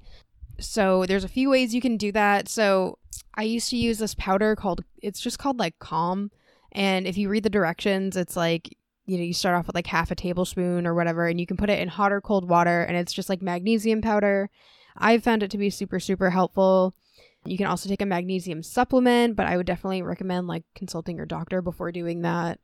So 0.59 1.05
there's 1.05 1.23
a 1.23 1.29
few 1.29 1.49
ways 1.49 1.75
you 1.75 1.81
can 1.81 1.97
do 1.97 2.11
that. 2.13 2.47
So 2.47 2.97
I 3.35 3.43
used 3.43 3.69
to 3.69 3.77
use 3.77 3.99
this 3.99 4.15
powder 4.15 4.55
called 4.55 4.83
it's 5.01 5.19
just 5.19 5.39
called 5.39 5.59
like 5.59 5.77
Calm. 5.79 6.31
And 6.71 7.07
if 7.07 7.17
you 7.17 7.29
read 7.29 7.43
the 7.43 7.49
directions, 7.49 8.15
it's 8.15 8.35
like 8.35 8.75
you 9.07 9.17
know, 9.17 9.23
you 9.23 9.33
start 9.33 9.55
off 9.55 9.67
with 9.67 9.75
like 9.75 9.87
half 9.87 10.11
a 10.11 10.15
tablespoon 10.15 10.85
or 10.85 10.93
whatever, 10.93 11.27
and 11.27 11.39
you 11.39 11.47
can 11.47 11.57
put 11.57 11.69
it 11.69 11.79
in 11.79 11.87
hot 11.87 12.11
or 12.11 12.21
cold 12.21 12.47
water, 12.47 12.81
and 12.83 12.97
it's 12.97 13.13
just 13.13 13.29
like 13.29 13.41
magnesium 13.41 14.01
powder. 14.01 14.49
I've 14.97 15.23
found 15.23 15.43
it 15.43 15.51
to 15.51 15.57
be 15.57 15.69
super, 15.69 15.99
super 15.99 16.29
helpful. 16.29 16.93
You 17.49 17.57
can 17.57 17.67
also 17.67 17.89
take 17.89 18.01
a 18.01 18.05
magnesium 18.05 18.63
supplement, 18.63 19.35
but 19.35 19.45
I 19.45 19.57
would 19.57 19.65
definitely 19.65 20.01
recommend 20.01 20.47
like 20.47 20.63
consulting 20.75 21.17
your 21.17 21.25
doctor 21.25 21.61
before 21.61 21.91
doing 21.91 22.21
that. 22.21 22.59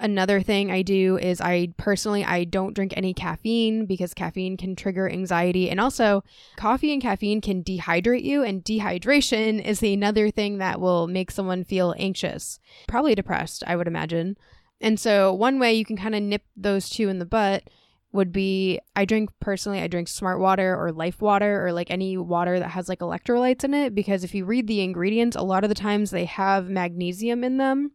Another 0.00 0.40
thing 0.40 0.70
I 0.70 0.82
do 0.82 1.18
is 1.18 1.40
I 1.40 1.72
personally 1.76 2.24
I 2.24 2.44
don't 2.44 2.72
drink 2.72 2.94
any 2.96 3.12
caffeine 3.12 3.84
because 3.84 4.14
caffeine 4.14 4.56
can 4.56 4.76
trigger 4.76 5.10
anxiety 5.10 5.68
and 5.68 5.80
also 5.80 6.22
coffee 6.56 6.92
and 6.92 7.02
caffeine 7.02 7.40
can 7.40 7.64
dehydrate 7.64 8.22
you 8.22 8.44
and 8.44 8.62
dehydration 8.62 9.60
is 9.64 9.82
another 9.82 10.30
thing 10.30 10.58
that 10.58 10.80
will 10.80 11.08
make 11.08 11.32
someone 11.32 11.64
feel 11.64 11.96
anxious, 11.98 12.60
probably 12.86 13.16
depressed, 13.16 13.64
I 13.66 13.74
would 13.74 13.88
imagine. 13.88 14.36
And 14.80 15.00
so 15.00 15.34
one 15.34 15.58
way 15.58 15.74
you 15.74 15.84
can 15.84 15.96
kind 15.96 16.14
of 16.14 16.22
nip 16.22 16.42
those 16.56 16.88
two 16.88 17.08
in 17.08 17.18
the 17.18 17.26
butt 17.26 17.68
would 18.12 18.32
be 18.32 18.80
I 18.96 19.04
drink 19.04 19.30
personally, 19.40 19.80
I 19.80 19.86
drink 19.86 20.08
smart 20.08 20.40
water 20.40 20.74
or 20.74 20.92
life 20.92 21.20
water 21.20 21.66
or 21.66 21.72
like 21.72 21.90
any 21.90 22.16
water 22.16 22.58
that 22.58 22.70
has 22.70 22.88
like 22.88 23.00
electrolytes 23.00 23.64
in 23.64 23.74
it 23.74 23.94
because 23.94 24.24
if 24.24 24.34
you 24.34 24.44
read 24.44 24.66
the 24.66 24.80
ingredients, 24.80 25.36
a 25.36 25.42
lot 25.42 25.64
of 25.64 25.68
the 25.68 25.74
times 25.74 26.10
they 26.10 26.24
have 26.24 26.70
magnesium 26.70 27.44
in 27.44 27.58
them. 27.58 27.92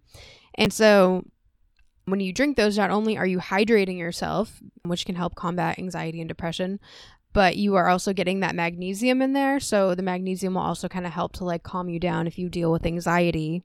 And 0.55 0.71
so 0.71 1.23
when 2.05 2.19
you 2.19 2.33
drink 2.33 2.57
those, 2.57 2.77
not 2.77 2.91
only 2.91 3.17
are 3.17 3.25
you 3.25 3.39
hydrating 3.39 3.97
yourself, 3.97 4.61
which 4.83 5.05
can 5.05 5.15
help 5.15 5.35
combat 5.35 5.79
anxiety 5.79 6.19
and 6.19 6.27
depression, 6.27 6.79
but 7.31 7.57
you 7.57 7.75
are 7.75 7.87
also 7.87 8.13
getting 8.13 8.41
that 8.41 8.55
magnesium 8.55 9.21
in 9.21 9.33
there. 9.33 9.59
So 9.59 9.95
the 9.95 10.03
magnesium 10.03 10.53
will 10.53 10.61
also 10.61 10.87
kind 10.87 11.07
of 11.07 11.13
help 11.13 11.33
to 11.33 11.45
like 11.45 11.63
calm 11.63 11.89
you 11.89 11.99
down 11.99 12.27
if 12.27 12.37
you 12.37 12.49
deal 12.49 12.71
with 12.71 12.85
anxiety. 12.85 13.63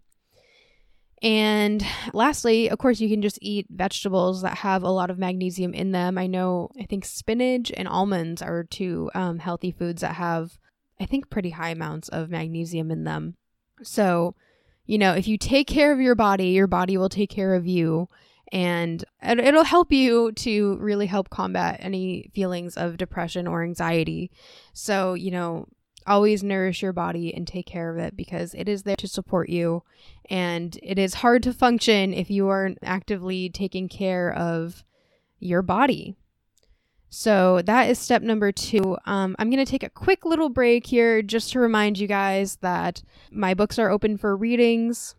And 1.22 1.84
lastly, 2.12 2.68
of 2.68 2.78
course, 2.78 3.00
you 3.00 3.08
can 3.08 3.22
just 3.22 3.38
eat 3.42 3.66
vegetables 3.70 4.42
that 4.42 4.58
have 4.58 4.82
a 4.82 4.90
lot 4.90 5.10
of 5.10 5.18
magnesium 5.18 5.74
in 5.74 5.90
them. 5.90 6.16
I 6.16 6.26
know, 6.26 6.70
I 6.78 6.84
think 6.84 7.04
spinach 7.04 7.72
and 7.76 7.88
almonds 7.88 8.40
are 8.40 8.64
two 8.64 9.10
um, 9.14 9.40
healthy 9.40 9.72
foods 9.72 10.02
that 10.02 10.14
have, 10.14 10.58
I 11.00 11.06
think, 11.06 11.28
pretty 11.28 11.50
high 11.50 11.70
amounts 11.70 12.08
of 12.08 12.30
magnesium 12.30 12.90
in 12.90 13.04
them. 13.04 13.34
So, 13.82 14.36
you 14.86 14.96
know, 14.96 15.12
if 15.12 15.26
you 15.26 15.38
take 15.38 15.66
care 15.66 15.92
of 15.92 16.00
your 16.00 16.14
body, 16.14 16.48
your 16.48 16.68
body 16.68 16.96
will 16.96 17.08
take 17.08 17.30
care 17.30 17.54
of 17.54 17.66
you. 17.66 18.08
And 18.50 19.04
it'll 19.22 19.64
help 19.64 19.92
you 19.92 20.32
to 20.32 20.76
really 20.78 21.04
help 21.04 21.28
combat 21.28 21.80
any 21.80 22.30
feelings 22.34 22.78
of 22.78 22.96
depression 22.96 23.46
or 23.46 23.62
anxiety. 23.62 24.30
So, 24.72 25.12
you 25.12 25.30
know, 25.30 25.66
always 26.08 26.42
nourish 26.42 26.82
your 26.82 26.92
body 26.92 27.32
and 27.34 27.46
take 27.46 27.66
care 27.66 27.90
of 27.90 27.98
it 27.98 28.16
because 28.16 28.54
it 28.54 28.68
is 28.68 28.82
there 28.82 28.96
to 28.96 29.08
support 29.08 29.48
you. 29.48 29.82
And 30.28 30.78
it 30.82 30.98
is 30.98 31.14
hard 31.14 31.42
to 31.44 31.52
function 31.52 32.12
if 32.12 32.30
you 32.30 32.48
aren't 32.48 32.78
actively 32.82 33.48
taking 33.48 33.88
care 33.88 34.32
of 34.32 34.84
your 35.38 35.62
body. 35.62 36.16
So 37.10 37.62
that 37.62 37.88
is 37.88 37.98
step 37.98 38.22
number 38.22 38.52
two. 38.52 38.98
Um, 39.06 39.34
I'm 39.38 39.50
going 39.50 39.64
to 39.64 39.70
take 39.70 39.82
a 39.82 39.90
quick 39.90 40.24
little 40.24 40.50
break 40.50 40.86
here 40.86 41.22
just 41.22 41.52
to 41.52 41.60
remind 41.60 41.98
you 41.98 42.06
guys 42.06 42.56
that 42.56 43.02
my 43.30 43.54
books 43.54 43.78
are 43.78 43.90
open 43.90 44.18
for 44.18 44.36
readings. 44.36 45.14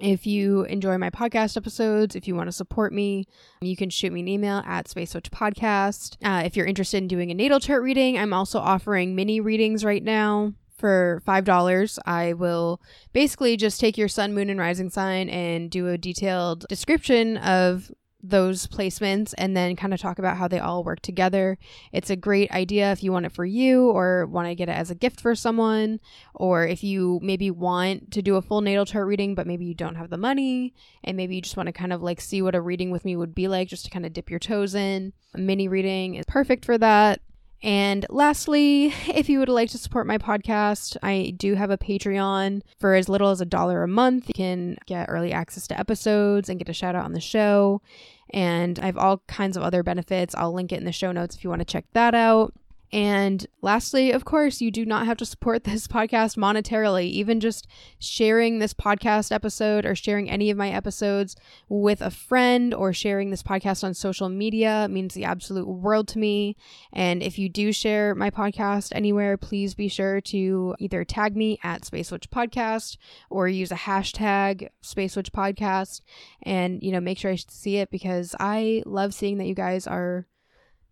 If 0.00 0.26
you 0.26 0.62
enjoy 0.64 0.96
my 0.96 1.10
podcast 1.10 1.56
episodes, 1.56 2.14
if 2.14 2.28
you 2.28 2.36
want 2.36 2.46
to 2.46 2.52
support 2.52 2.92
me, 2.92 3.26
you 3.60 3.76
can 3.76 3.90
shoot 3.90 4.12
me 4.12 4.20
an 4.20 4.28
email 4.28 4.62
at 4.64 4.86
Space 4.86 5.12
Witch 5.12 5.30
Podcast. 5.30 6.16
Uh, 6.22 6.42
if 6.44 6.56
you're 6.56 6.66
interested 6.66 6.98
in 6.98 7.08
doing 7.08 7.30
a 7.30 7.34
natal 7.34 7.58
chart 7.58 7.82
reading, 7.82 8.16
I'm 8.16 8.32
also 8.32 8.60
offering 8.60 9.16
mini 9.16 9.40
readings 9.40 9.84
right 9.84 10.02
now 10.02 10.54
for 10.76 11.20
$5. 11.26 11.98
I 12.06 12.32
will 12.32 12.80
basically 13.12 13.56
just 13.56 13.80
take 13.80 13.98
your 13.98 14.08
sun, 14.08 14.34
moon, 14.34 14.48
and 14.48 14.60
rising 14.60 14.88
sign 14.90 15.28
and 15.28 15.68
do 15.70 15.88
a 15.88 15.98
detailed 15.98 16.66
description 16.68 17.36
of 17.38 17.90
those 18.22 18.66
placements 18.66 19.32
and 19.38 19.56
then 19.56 19.76
kind 19.76 19.94
of 19.94 20.00
talk 20.00 20.18
about 20.18 20.36
how 20.36 20.48
they 20.48 20.58
all 20.58 20.82
work 20.82 21.00
together. 21.00 21.56
It's 21.92 22.10
a 22.10 22.16
great 22.16 22.50
idea 22.50 22.90
if 22.92 23.02
you 23.02 23.12
want 23.12 23.26
it 23.26 23.32
for 23.32 23.44
you 23.44 23.90
or 23.90 24.26
want 24.26 24.48
to 24.48 24.54
get 24.54 24.68
it 24.68 24.72
as 24.72 24.90
a 24.90 24.94
gift 24.94 25.20
for 25.20 25.34
someone, 25.34 26.00
or 26.34 26.66
if 26.66 26.82
you 26.82 27.20
maybe 27.22 27.50
want 27.50 28.10
to 28.12 28.22
do 28.22 28.36
a 28.36 28.42
full 28.42 28.60
natal 28.60 28.86
chart 28.86 29.06
reading, 29.06 29.34
but 29.34 29.46
maybe 29.46 29.64
you 29.64 29.74
don't 29.74 29.94
have 29.94 30.10
the 30.10 30.16
money 30.16 30.74
and 31.04 31.16
maybe 31.16 31.36
you 31.36 31.42
just 31.42 31.56
want 31.56 31.68
to 31.68 31.72
kind 31.72 31.92
of 31.92 32.02
like 32.02 32.20
see 32.20 32.42
what 32.42 32.54
a 32.54 32.60
reading 32.60 32.90
with 32.90 33.04
me 33.04 33.16
would 33.16 33.34
be 33.34 33.46
like 33.46 33.68
just 33.68 33.84
to 33.84 33.90
kind 33.90 34.04
of 34.04 34.12
dip 34.12 34.30
your 34.30 34.40
toes 34.40 34.74
in. 34.74 35.12
A 35.34 35.38
mini 35.38 35.68
reading 35.68 36.16
is 36.16 36.26
perfect 36.26 36.64
for 36.64 36.76
that. 36.78 37.20
And 37.62 38.06
lastly, 38.08 38.94
if 39.08 39.28
you 39.28 39.40
would 39.40 39.48
like 39.48 39.70
to 39.70 39.78
support 39.78 40.06
my 40.06 40.18
podcast, 40.18 40.96
I 41.02 41.34
do 41.36 41.54
have 41.54 41.70
a 41.70 41.78
Patreon 41.78 42.62
for 42.78 42.94
as 42.94 43.08
little 43.08 43.30
as 43.30 43.40
a 43.40 43.46
dollar 43.46 43.82
a 43.82 43.88
month. 43.88 44.28
You 44.28 44.34
can 44.34 44.78
get 44.86 45.08
early 45.08 45.32
access 45.32 45.66
to 45.68 45.78
episodes 45.78 46.48
and 46.48 46.58
get 46.58 46.68
a 46.68 46.72
shout 46.72 46.94
out 46.94 47.04
on 47.04 47.12
the 47.12 47.20
show. 47.20 47.82
And 48.30 48.78
I 48.78 48.86
have 48.86 48.98
all 48.98 49.22
kinds 49.26 49.56
of 49.56 49.62
other 49.62 49.82
benefits. 49.82 50.34
I'll 50.36 50.52
link 50.52 50.72
it 50.72 50.78
in 50.78 50.84
the 50.84 50.92
show 50.92 51.12
notes 51.12 51.34
if 51.34 51.42
you 51.42 51.50
want 51.50 51.60
to 51.60 51.64
check 51.64 51.86
that 51.94 52.14
out. 52.14 52.54
And 52.92 53.46
lastly, 53.60 54.12
of 54.12 54.24
course, 54.24 54.60
you 54.60 54.70
do 54.70 54.86
not 54.86 55.06
have 55.06 55.18
to 55.18 55.26
support 55.26 55.64
this 55.64 55.86
podcast 55.86 56.36
monetarily. 56.36 57.04
Even 57.04 57.40
just 57.40 57.66
sharing 57.98 58.58
this 58.58 58.74
podcast 58.74 59.30
episode 59.30 59.84
or 59.84 59.94
sharing 59.94 60.30
any 60.30 60.50
of 60.50 60.56
my 60.56 60.70
episodes 60.70 61.36
with 61.68 62.00
a 62.00 62.10
friend 62.10 62.72
or 62.72 62.92
sharing 62.92 63.30
this 63.30 63.42
podcast 63.42 63.84
on 63.84 63.94
social 63.94 64.28
media 64.28 64.88
means 64.90 65.14
the 65.14 65.24
absolute 65.24 65.68
world 65.68 66.08
to 66.08 66.18
me. 66.18 66.56
And 66.92 67.22
if 67.22 67.38
you 67.38 67.48
do 67.48 67.72
share 67.72 68.14
my 68.14 68.30
podcast 68.30 68.92
anywhere, 68.94 69.36
please 69.36 69.74
be 69.74 69.88
sure 69.88 70.20
to 70.22 70.74
either 70.78 71.04
tag 71.04 71.36
me 71.36 71.58
at 71.62 71.84
Space 71.84 72.10
Witch 72.10 72.30
Podcast 72.30 72.96
or 73.30 73.48
use 73.48 73.70
a 73.70 73.76
hashtag 73.76 74.68
Space 74.80 75.16
Witch 75.16 75.32
Podcast 75.32 76.00
and, 76.42 76.82
you 76.82 76.92
know, 76.92 77.00
make 77.00 77.18
sure 77.18 77.30
I 77.30 77.36
see 77.36 77.76
it 77.76 77.90
because 77.90 78.34
I 78.40 78.82
love 78.86 79.12
seeing 79.12 79.38
that 79.38 79.46
you 79.46 79.54
guys 79.54 79.86
are 79.86 80.26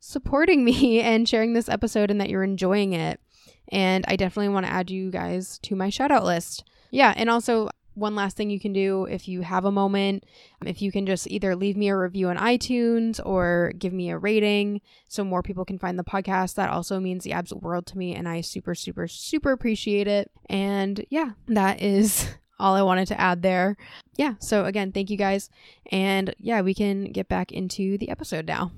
supporting 0.06 0.64
me 0.64 1.00
and 1.00 1.28
sharing 1.28 1.52
this 1.52 1.68
episode 1.68 2.10
and 2.10 2.20
that 2.20 2.30
you're 2.30 2.44
enjoying 2.44 2.92
it. 2.92 3.20
And 3.68 4.04
I 4.06 4.16
definitely 4.16 4.50
want 4.50 4.66
to 4.66 4.72
add 4.72 4.90
you 4.90 5.10
guys 5.10 5.58
to 5.60 5.74
my 5.74 5.90
shout 5.90 6.12
out 6.12 6.24
list. 6.24 6.64
Yeah, 6.90 7.12
and 7.16 7.28
also 7.28 7.68
one 7.94 8.14
last 8.14 8.36
thing 8.36 8.50
you 8.50 8.60
can 8.60 8.72
do 8.72 9.04
if 9.04 9.26
you 9.26 9.40
have 9.40 9.64
a 9.64 9.72
moment, 9.72 10.24
if 10.64 10.82
you 10.82 10.92
can 10.92 11.06
just 11.06 11.26
either 11.28 11.56
leave 11.56 11.76
me 11.76 11.88
a 11.88 11.96
review 11.96 12.28
on 12.28 12.36
iTunes 12.36 13.18
or 13.24 13.72
give 13.78 13.92
me 13.92 14.10
a 14.10 14.18
rating 14.18 14.82
so 15.08 15.24
more 15.24 15.42
people 15.42 15.64
can 15.64 15.78
find 15.78 15.98
the 15.98 16.04
podcast, 16.04 16.54
that 16.54 16.70
also 16.70 17.00
means 17.00 17.24
the 17.24 17.32
absolute 17.32 17.64
world 17.64 17.86
to 17.86 17.98
me. 17.98 18.14
And 18.14 18.28
I 18.28 18.42
super, 18.42 18.74
super, 18.74 19.08
super 19.08 19.50
appreciate 19.50 20.06
it. 20.06 20.30
And 20.48 21.04
yeah, 21.08 21.30
that 21.48 21.82
is 21.82 22.28
all 22.60 22.74
I 22.74 22.82
wanted 22.82 23.08
to 23.08 23.20
add 23.20 23.42
there. 23.42 23.76
Yeah, 24.16 24.34
so 24.38 24.66
again, 24.66 24.92
thank 24.92 25.10
you 25.10 25.16
guys. 25.16 25.48
And 25.90 26.34
yeah, 26.38 26.60
we 26.60 26.74
can 26.74 27.06
get 27.06 27.28
back 27.28 27.50
into 27.50 27.98
the 27.98 28.10
episode 28.10 28.46
now. 28.46 28.70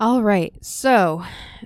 All 0.00 0.22
right. 0.22 0.54
So, 0.64 1.24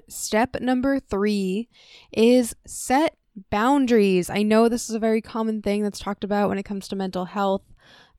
step 0.09 0.57
number 0.61 0.99
three 0.99 1.69
is 2.13 2.57
set 2.67 3.17
boundaries. 3.51 4.31
I 4.31 4.43
know 4.43 4.69
this 4.69 4.89
is 4.89 4.95
a 4.95 4.99
very 5.01 5.21
common 5.21 5.61
thing 5.61 5.83
that's 5.83 5.99
talked 5.99 6.25
about 6.25 6.49
when 6.49 6.57
it 6.57 6.65
comes 6.65 6.89
to 6.89 6.97
mental 6.97 7.27
health, 7.27 7.63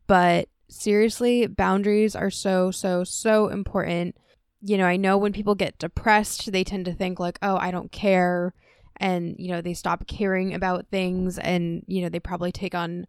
but 0.05 0.49
seriously, 0.69 1.47
boundaries 1.47 2.15
are 2.15 2.29
so, 2.29 2.69
so, 2.69 3.03
so 3.03 3.47
important. 3.47 4.15
You 4.61 4.77
know, 4.77 4.85
I 4.85 4.97
know 4.97 5.17
when 5.17 5.33
people 5.33 5.55
get 5.55 5.79
depressed, 5.79 6.51
they 6.51 6.63
tend 6.63 6.85
to 6.85 6.93
think, 6.93 7.19
like, 7.19 7.39
oh, 7.41 7.57
I 7.57 7.71
don't 7.71 7.91
care. 7.91 8.53
And, 8.97 9.35
you 9.39 9.51
know, 9.51 9.61
they 9.61 9.73
stop 9.73 10.05
caring 10.05 10.53
about 10.53 10.87
things 10.91 11.39
and, 11.39 11.83
you 11.87 12.03
know, 12.03 12.09
they 12.09 12.19
probably 12.19 12.51
take 12.51 12.75
on 12.75 13.07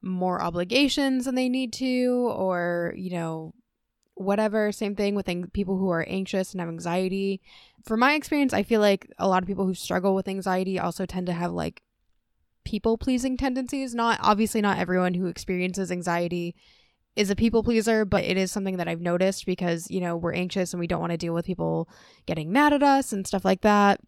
more 0.00 0.40
obligations 0.40 1.26
than 1.26 1.34
they 1.34 1.50
need 1.50 1.74
to, 1.74 2.32
or, 2.34 2.94
you 2.96 3.10
know, 3.10 3.52
whatever. 4.18 4.72
Same 4.72 4.94
thing 4.94 5.14
with 5.14 5.26
people 5.52 5.78
who 5.78 5.90
are 5.90 6.04
anxious 6.08 6.52
and 6.52 6.60
have 6.60 6.68
anxiety. 6.68 7.40
From 7.84 8.00
my 8.00 8.14
experience, 8.14 8.52
I 8.52 8.62
feel 8.62 8.80
like 8.80 9.10
a 9.18 9.28
lot 9.28 9.42
of 9.42 9.46
people 9.46 9.66
who 9.66 9.74
struggle 9.74 10.14
with 10.14 10.28
anxiety 10.28 10.78
also 10.78 11.06
tend 11.06 11.26
to 11.26 11.32
have 11.32 11.52
like 11.52 11.82
people 12.64 12.98
pleasing 12.98 13.36
tendencies. 13.36 13.94
Not 13.94 14.18
obviously, 14.22 14.60
not 14.60 14.78
everyone 14.78 15.14
who 15.14 15.26
experiences 15.26 15.90
anxiety 15.90 16.54
is 17.16 17.30
a 17.30 17.36
people 17.36 17.62
pleaser, 17.62 18.04
but 18.04 18.24
it 18.24 18.36
is 18.36 18.52
something 18.52 18.76
that 18.76 18.88
I've 18.88 19.00
noticed 19.00 19.46
because, 19.46 19.90
you 19.90 20.00
know, 20.00 20.16
we're 20.16 20.34
anxious 20.34 20.72
and 20.72 20.80
we 20.80 20.86
don't 20.86 21.00
want 21.00 21.12
to 21.12 21.16
deal 21.16 21.34
with 21.34 21.46
people 21.46 21.88
getting 22.26 22.52
mad 22.52 22.72
at 22.72 22.82
us 22.82 23.12
and 23.12 23.26
stuff 23.26 23.44
like 23.44 23.62
that. 23.62 24.00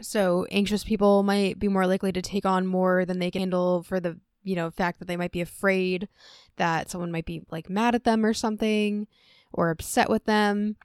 So, 0.00 0.46
anxious 0.50 0.84
people 0.84 1.22
might 1.22 1.58
be 1.58 1.68
more 1.68 1.86
likely 1.86 2.12
to 2.12 2.20
take 2.20 2.44
on 2.44 2.66
more 2.66 3.04
than 3.04 3.18
they 3.18 3.30
can 3.30 3.40
handle 3.40 3.82
for 3.82 4.00
the 4.00 4.18
you 4.46 4.54
know, 4.54 4.70
fact 4.70 5.00
that 5.00 5.08
they 5.08 5.16
might 5.16 5.32
be 5.32 5.40
afraid 5.40 6.08
that 6.56 6.88
someone 6.88 7.10
might 7.10 7.26
be 7.26 7.42
like 7.50 7.68
mad 7.68 7.94
at 7.94 8.04
them 8.04 8.24
or 8.24 8.32
something 8.32 9.06
or 9.52 9.70
upset 9.70 10.08
with 10.08 10.24
them. 10.24 10.76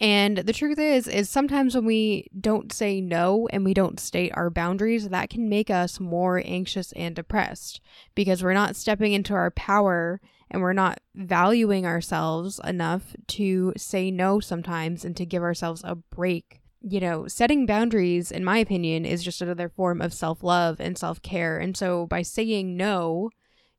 And 0.00 0.38
the 0.38 0.54
truth 0.54 0.78
is 0.78 1.06
is 1.06 1.28
sometimes 1.28 1.74
when 1.74 1.84
we 1.84 2.28
don't 2.40 2.72
say 2.72 3.02
no 3.02 3.46
and 3.52 3.62
we 3.64 3.74
don't 3.74 4.00
state 4.00 4.32
our 4.34 4.48
boundaries, 4.48 5.10
that 5.10 5.28
can 5.28 5.50
make 5.50 5.68
us 5.68 6.00
more 6.00 6.42
anxious 6.44 6.92
and 6.92 7.14
depressed 7.14 7.82
because 8.14 8.42
we're 8.42 8.54
not 8.54 8.76
stepping 8.76 9.12
into 9.12 9.34
our 9.34 9.50
power 9.50 10.22
and 10.50 10.62
we're 10.62 10.72
not 10.72 11.00
valuing 11.14 11.84
ourselves 11.84 12.58
enough 12.64 13.14
to 13.26 13.74
say 13.76 14.10
no 14.10 14.40
sometimes 14.40 15.04
and 15.04 15.14
to 15.18 15.26
give 15.26 15.42
ourselves 15.42 15.82
a 15.84 15.94
break 15.94 16.59
you 16.82 17.00
know, 17.00 17.28
setting 17.28 17.66
boundaries, 17.66 18.30
in 18.30 18.44
my 18.44 18.58
opinion, 18.58 19.04
is 19.04 19.22
just 19.22 19.42
another 19.42 19.68
form 19.68 20.00
of 20.00 20.14
self 20.14 20.42
love 20.42 20.80
and 20.80 20.96
self 20.96 21.22
care. 21.22 21.58
And 21.58 21.76
so 21.76 22.06
by 22.06 22.22
saying 22.22 22.76
no, 22.76 23.30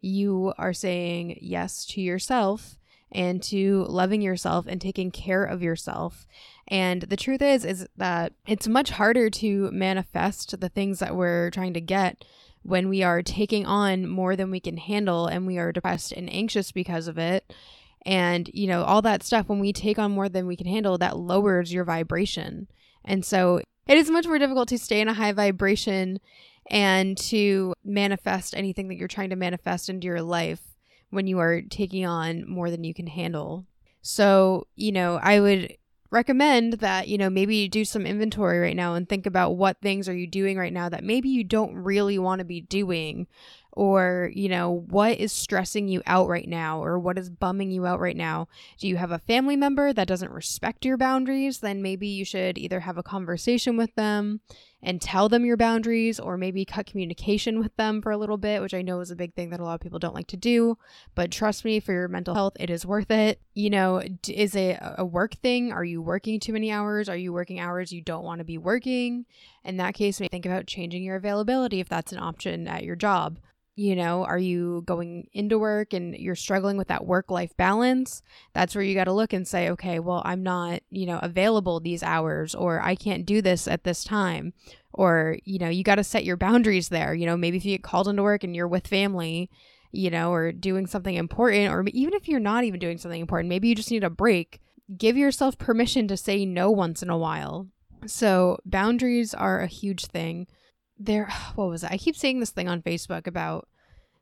you 0.01 0.53
are 0.57 0.73
saying 0.73 1.37
yes 1.41 1.85
to 1.87 2.01
yourself 2.01 2.77
and 3.11 3.43
to 3.43 3.85
loving 3.89 4.21
yourself 4.21 4.65
and 4.67 4.79
taking 4.79 5.11
care 5.11 5.43
of 5.43 5.61
yourself. 5.61 6.27
And 6.67 7.01
the 7.03 7.17
truth 7.17 7.41
is 7.41 7.65
is 7.65 7.87
that 7.97 8.33
it's 8.47 8.67
much 8.67 8.91
harder 8.91 9.29
to 9.29 9.69
manifest 9.71 10.59
the 10.59 10.69
things 10.69 10.99
that 10.99 11.15
we're 11.15 11.49
trying 11.51 11.73
to 11.73 11.81
get 11.81 12.23
when 12.63 12.87
we 12.87 13.03
are 13.03 13.21
taking 13.23 13.65
on 13.65 14.07
more 14.07 14.35
than 14.35 14.51
we 14.51 14.59
can 14.59 14.77
handle 14.77 15.27
and 15.27 15.47
we 15.47 15.57
are 15.57 15.71
depressed 15.71 16.11
and 16.11 16.31
anxious 16.31 16.71
because 16.71 17.07
of 17.07 17.17
it. 17.17 17.53
And, 18.05 18.49
you 18.53 18.67
know, 18.67 18.83
all 18.83 19.01
that 19.03 19.23
stuff, 19.23 19.47
when 19.47 19.59
we 19.59 19.73
take 19.73 19.99
on 19.99 20.11
more 20.11 20.29
than 20.29 20.47
we 20.47 20.55
can 20.55 20.67
handle, 20.67 20.97
that 20.99 21.17
lowers 21.17 21.73
your 21.73 21.83
vibration. 21.83 22.67
And 23.03 23.25
so 23.25 23.61
it 23.87 23.97
is 23.97 24.09
much 24.09 24.27
more 24.27 24.39
difficult 24.39 24.69
to 24.69 24.77
stay 24.77 25.01
in 25.01 25.07
a 25.07 25.13
high 25.13 25.31
vibration 25.31 26.19
and 26.69 27.17
to 27.17 27.73
manifest 27.83 28.55
anything 28.55 28.87
that 28.87 28.95
you're 28.95 29.07
trying 29.07 29.31
to 29.31 29.35
manifest 29.35 29.89
into 29.89 30.05
your 30.05 30.21
life 30.21 30.61
when 31.09 31.27
you 31.27 31.39
are 31.39 31.61
taking 31.61 32.05
on 32.05 32.47
more 32.47 32.71
than 32.71 32.83
you 32.83 32.93
can 32.93 33.07
handle. 33.07 33.65
So, 34.01 34.67
you 34.75 34.91
know, 34.91 35.19
I 35.21 35.39
would 35.39 35.75
recommend 36.09 36.73
that, 36.73 37.07
you 37.07 37.17
know, 37.17 37.29
maybe 37.29 37.55
you 37.55 37.69
do 37.69 37.85
some 37.85 38.05
inventory 38.05 38.59
right 38.59 38.75
now 38.75 38.95
and 38.95 39.07
think 39.07 39.25
about 39.25 39.51
what 39.51 39.77
things 39.81 40.09
are 40.09 40.15
you 40.15 40.27
doing 40.27 40.57
right 40.57 40.73
now 40.73 40.89
that 40.89 41.03
maybe 41.03 41.29
you 41.29 41.43
don't 41.43 41.73
really 41.75 42.19
want 42.19 42.39
to 42.39 42.45
be 42.45 42.61
doing 42.61 43.27
or 43.73 44.31
you 44.33 44.49
know 44.49 44.83
what 44.89 45.17
is 45.17 45.31
stressing 45.31 45.87
you 45.87 46.01
out 46.05 46.27
right 46.27 46.47
now 46.47 46.83
or 46.83 46.99
what 46.99 47.17
is 47.17 47.29
bumming 47.29 47.71
you 47.71 47.85
out 47.85 47.99
right 47.99 48.17
now? 48.17 48.47
Do 48.79 48.87
you 48.87 48.97
have 48.97 49.11
a 49.11 49.19
family 49.19 49.55
member 49.55 49.93
that 49.93 50.07
doesn't 50.07 50.31
respect 50.31 50.85
your 50.85 50.97
boundaries? 50.97 51.59
Then 51.59 51.81
maybe 51.81 52.07
you 52.07 52.25
should 52.25 52.57
either 52.57 52.81
have 52.81 52.97
a 52.97 53.03
conversation 53.03 53.77
with 53.77 53.93
them 53.95 54.41
and 54.83 55.01
tell 55.01 55.29
them 55.29 55.45
your 55.45 55.57
boundaries 55.57 56.19
or 56.19 56.37
maybe 56.37 56.65
cut 56.65 56.85
communication 56.85 57.59
with 57.59 57.75
them 57.75 58.01
for 58.01 58.11
a 58.11 58.17
little 58.17 58.37
bit 58.37 58.61
which 58.61 58.73
i 58.73 58.81
know 58.81 58.99
is 58.99 59.11
a 59.11 59.15
big 59.15 59.33
thing 59.35 59.51
that 59.51 59.59
a 59.59 59.63
lot 59.63 59.75
of 59.75 59.81
people 59.81 59.99
don't 59.99 60.15
like 60.15 60.27
to 60.27 60.37
do. 60.37 60.77
But 61.15 61.31
trust 61.31 61.63
me 61.63 61.79
for 61.79 61.93
your 61.93 62.07
mental 62.07 62.33
health 62.33 62.57
it 62.59 62.69
is 62.69 62.85
worth 62.85 63.11
it. 63.11 63.39
You 63.53 63.69
know 63.69 64.01
is 64.27 64.55
it 64.55 64.79
a 64.81 65.05
work 65.05 65.35
thing? 65.35 65.71
Are 65.71 65.85
you 65.85 66.01
working 66.01 66.39
too 66.39 66.53
many 66.53 66.71
hours? 66.71 67.09
Are 67.09 67.17
you 67.17 67.31
working 67.31 67.59
hours 67.59 67.91
you 67.91 68.01
don't 68.01 68.25
want 68.25 68.39
to 68.39 68.45
be 68.45 68.57
working? 68.57 69.25
In 69.63 69.77
that 69.77 69.93
case 69.93 70.19
maybe 70.19 70.29
think 70.29 70.45
about 70.45 70.67
changing 70.67 71.03
your 71.03 71.15
availability 71.15 71.79
if 71.79 71.89
that's 71.89 72.11
an 72.11 72.19
option 72.19 72.67
at 72.67 72.83
your 72.83 72.95
job 72.95 73.37
you 73.75 73.95
know 73.95 74.23
are 74.25 74.37
you 74.37 74.83
going 74.85 75.27
into 75.33 75.57
work 75.57 75.93
and 75.93 76.15
you're 76.15 76.35
struggling 76.35 76.77
with 76.77 76.89
that 76.89 77.05
work 77.05 77.31
life 77.31 77.55
balance 77.57 78.21
that's 78.53 78.75
where 78.75 78.83
you 78.83 78.93
got 78.93 79.05
to 79.05 79.13
look 79.13 79.33
and 79.33 79.47
say 79.47 79.69
okay 79.69 79.99
well 79.99 80.21
i'm 80.25 80.43
not 80.43 80.81
you 80.89 81.05
know 81.05 81.19
available 81.21 81.79
these 81.79 82.03
hours 82.03 82.53
or 82.53 82.81
i 82.81 82.95
can't 82.95 83.25
do 83.25 83.41
this 83.41 83.67
at 83.67 83.83
this 83.83 84.03
time 84.03 84.53
or 84.93 85.37
you 85.45 85.57
know 85.57 85.69
you 85.69 85.83
got 85.83 85.95
to 85.95 86.03
set 86.03 86.25
your 86.25 86.37
boundaries 86.37 86.89
there 86.89 87.13
you 87.13 87.25
know 87.25 87.37
maybe 87.37 87.57
if 87.57 87.65
you 87.65 87.75
get 87.75 87.83
called 87.83 88.07
into 88.07 88.23
work 88.23 88.43
and 88.43 88.55
you're 88.55 88.67
with 88.67 88.87
family 88.87 89.49
you 89.91 90.09
know 90.09 90.33
or 90.33 90.51
doing 90.51 90.85
something 90.85 91.15
important 91.15 91.71
or 91.71 91.85
even 91.93 92.13
if 92.13 92.27
you're 92.27 92.39
not 92.39 92.63
even 92.63 92.79
doing 92.79 92.97
something 92.97 93.21
important 93.21 93.49
maybe 93.49 93.67
you 93.67 93.75
just 93.75 93.91
need 93.91 94.03
a 94.03 94.09
break 94.09 94.61
give 94.97 95.17
yourself 95.17 95.57
permission 95.57 96.07
to 96.07 96.17
say 96.17 96.45
no 96.45 96.69
once 96.71 97.01
in 97.01 97.09
a 97.09 97.17
while. 97.17 97.67
So, 98.05 98.59
boundaries 98.65 99.33
are 99.33 99.59
a 99.59 99.67
huge 99.67 100.05
thing. 100.05 100.47
There, 101.03 101.29
what 101.55 101.69
was 101.69 101.83
it? 101.83 101.91
I 101.91 101.97
keep 101.97 102.15
saying 102.15 102.39
this 102.39 102.51
thing 102.51 102.69
on 102.69 102.81
Facebook 102.81 103.27
about 103.27 103.67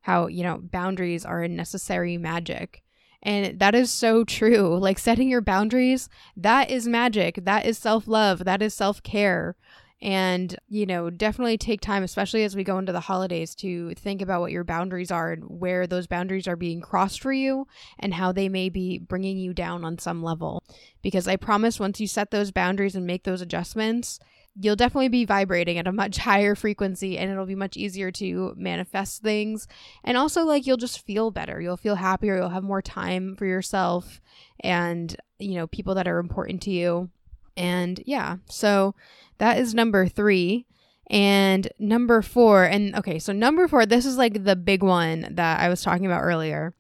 how, 0.01 0.27
you 0.27 0.43
know, 0.43 0.59
boundaries 0.61 1.25
are 1.25 1.43
a 1.43 1.47
necessary 1.47 2.17
magic. 2.17 2.83
And 3.21 3.59
that 3.59 3.75
is 3.75 3.91
so 3.91 4.23
true. 4.23 4.77
Like 4.79 4.97
setting 4.97 5.29
your 5.29 5.41
boundaries, 5.41 6.09
that 6.37 6.71
is 6.71 6.87
magic. 6.87 7.43
That 7.43 7.65
is 7.65 7.77
self 7.77 8.07
love. 8.07 8.45
That 8.45 8.61
is 8.61 8.73
self 8.73 9.03
care. 9.03 9.55
And, 10.01 10.55
you 10.69 10.85
know, 10.85 11.09
definitely 11.09 11.57
take 11.57 11.81
time, 11.81 12.03
especially 12.03 12.45
as 12.45 12.55
we 12.55 12.63
go 12.63 12.77
into 12.77 12.93
the 12.93 13.01
holidays, 13.01 13.53
to 13.55 13.93
think 13.95 14.21
about 14.21 14.39
what 14.39 14.53
your 14.53 14.63
boundaries 14.63 15.11
are 15.11 15.33
and 15.33 15.43
where 15.43 15.85
those 15.87 16.07
boundaries 16.07 16.47
are 16.47 16.55
being 16.55 16.79
crossed 16.79 17.21
for 17.21 17.33
you 17.33 17.67
and 17.99 18.13
how 18.13 18.31
they 18.31 18.47
may 18.47 18.69
be 18.69 18.97
bringing 18.97 19.37
you 19.37 19.53
down 19.53 19.83
on 19.83 19.97
some 19.97 20.23
level. 20.23 20.63
Because 21.01 21.27
I 21.27 21.35
promise 21.35 21.81
once 21.81 21.99
you 21.99 22.07
set 22.07 22.31
those 22.31 22.51
boundaries 22.51 22.95
and 22.95 23.05
make 23.05 23.25
those 23.25 23.41
adjustments, 23.41 24.21
you'll 24.60 24.76
definitely 24.76 25.10
be 25.10 25.26
vibrating 25.26 25.78
at 25.78 25.88
a 25.88 25.91
much 25.91 26.17
higher 26.30 26.56
frequency 26.56 27.17
and 27.17 27.32
it'll 27.32 27.45
be 27.45 27.56
much 27.56 27.78
easier 27.78 28.12
to 28.12 28.54
manifest 28.58 29.22
things. 29.22 29.67
And 30.04 30.17
also, 30.17 30.43
like, 30.43 30.67
you'll 30.67 30.78
just 30.78 31.06
feel 31.06 31.32
better. 31.32 31.62
You'll 31.62 31.78
feel 31.78 31.95
happier. 31.95 32.38
You'll 32.38 32.50
have 32.50 32.63
more 32.63 32.82
time 32.82 33.36
for 33.36 33.45
yourself 33.45 34.22
and, 34.60 35.15
you 35.39 35.56
know, 35.56 35.67
people 35.67 35.95
that 35.95 36.08
are 36.08 36.19
important 36.19 36.62
to 36.63 36.72
you. 36.72 37.10
And 37.56 38.02
yeah, 38.06 38.38
so 38.50 38.95
that 39.38 39.58
is 39.58 39.74
number 39.74 40.08
three. 40.08 40.65
And 41.12 41.67
number 41.80 42.22
four, 42.22 42.65
and 42.65 42.95
okay, 42.95 43.17
so 43.17 43.34
number 43.34 43.67
four, 43.67 43.88
this 43.88 44.06
is 44.06 44.17
like 44.17 44.43
the 44.43 44.56
big 44.56 44.84
one 44.84 45.28
that 45.32 45.60
I 45.60 45.67
was 45.67 45.82
talking 45.82 46.06
about 46.06 46.22
earlier. 46.22 46.76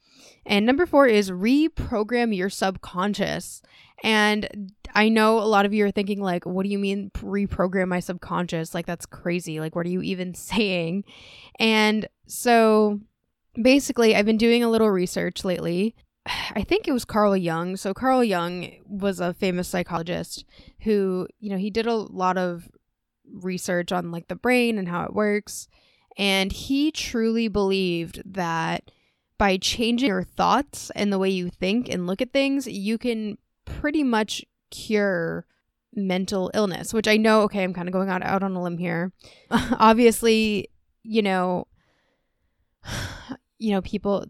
And 0.45 0.65
number 0.65 0.85
four 0.85 1.07
is 1.07 1.31
reprogram 1.31 2.35
your 2.35 2.49
subconscious. 2.49 3.61
And 4.03 4.71
I 4.93 5.09
know 5.09 5.39
a 5.39 5.45
lot 5.45 5.65
of 5.65 5.73
you 5.73 5.85
are 5.85 5.91
thinking, 5.91 6.21
like, 6.21 6.45
what 6.45 6.63
do 6.63 6.69
you 6.69 6.79
mean 6.79 7.11
reprogram 7.15 7.89
my 7.89 7.99
subconscious? 7.99 8.73
Like, 8.73 8.85
that's 8.85 9.05
crazy. 9.05 9.59
Like, 9.59 9.75
what 9.75 9.85
are 9.85 9.89
you 9.89 10.01
even 10.01 10.33
saying? 10.33 11.03
And 11.59 12.07
so 12.27 12.99
basically, 13.61 14.15
I've 14.15 14.25
been 14.25 14.37
doing 14.37 14.63
a 14.63 14.69
little 14.69 14.89
research 14.89 15.43
lately. 15.43 15.95
I 16.25 16.63
think 16.63 16.87
it 16.87 16.91
was 16.93 17.05
Carl 17.05 17.35
Jung. 17.35 17.75
So, 17.77 17.93
Carl 17.93 18.23
Jung 18.23 18.69
was 18.87 19.19
a 19.19 19.33
famous 19.33 19.67
psychologist 19.67 20.45
who, 20.81 21.27
you 21.39 21.49
know, 21.49 21.57
he 21.57 21.69
did 21.69 21.87
a 21.87 21.95
lot 21.95 22.37
of 22.37 22.69
research 23.31 23.91
on 23.91 24.11
like 24.11 24.27
the 24.27 24.35
brain 24.35 24.77
and 24.77 24.87
how 24.87 25.03
it 25.03 25.13
works. 25.13 25.67
And 26.17 26.51
he 26.51 26.91
truly 26.91 27.47
believed 27.47 28.21
that 28.25 28.91
by 29.37 29.57
changing 29.57 30.09
your 30.09 30.23
thoughts 30.23 30.91
and 30.95 31.13
the 31.13 31.19
way 31.19 31.29
you 31.29 31.49
think 31.49 31.87
and 31.87 32.07
look 32.07 32.21
at 32.21 32.33
things, 32.33 32.67
you 32.67 32.97
can 32.97 33.37
pretty 33.69 34.03
much 34.03 34.43
cure 34.71 35.45
mental 35.93 36.51
illness, 36.53 36.93
which 36.93 37.07
I 37.07 37.17
know, 37.17 37.41
okay, 37.43 37.63
I'm 37.63 37.73
kind 37.73 37.87
of 37.87 37.93
going 37.93 38.09
out, 38.09 38.23
out 38.23 38.43
on 38.43 38.55
a 38.55 38.61
limb 38.61 38.77
here. 38.77 39.11
Obviously, 39.51 40.69
you 41.03 41.21
know, 41.21 41.67
you 43.59 43.71
know, 43.71 43.81
people 43.81 44.25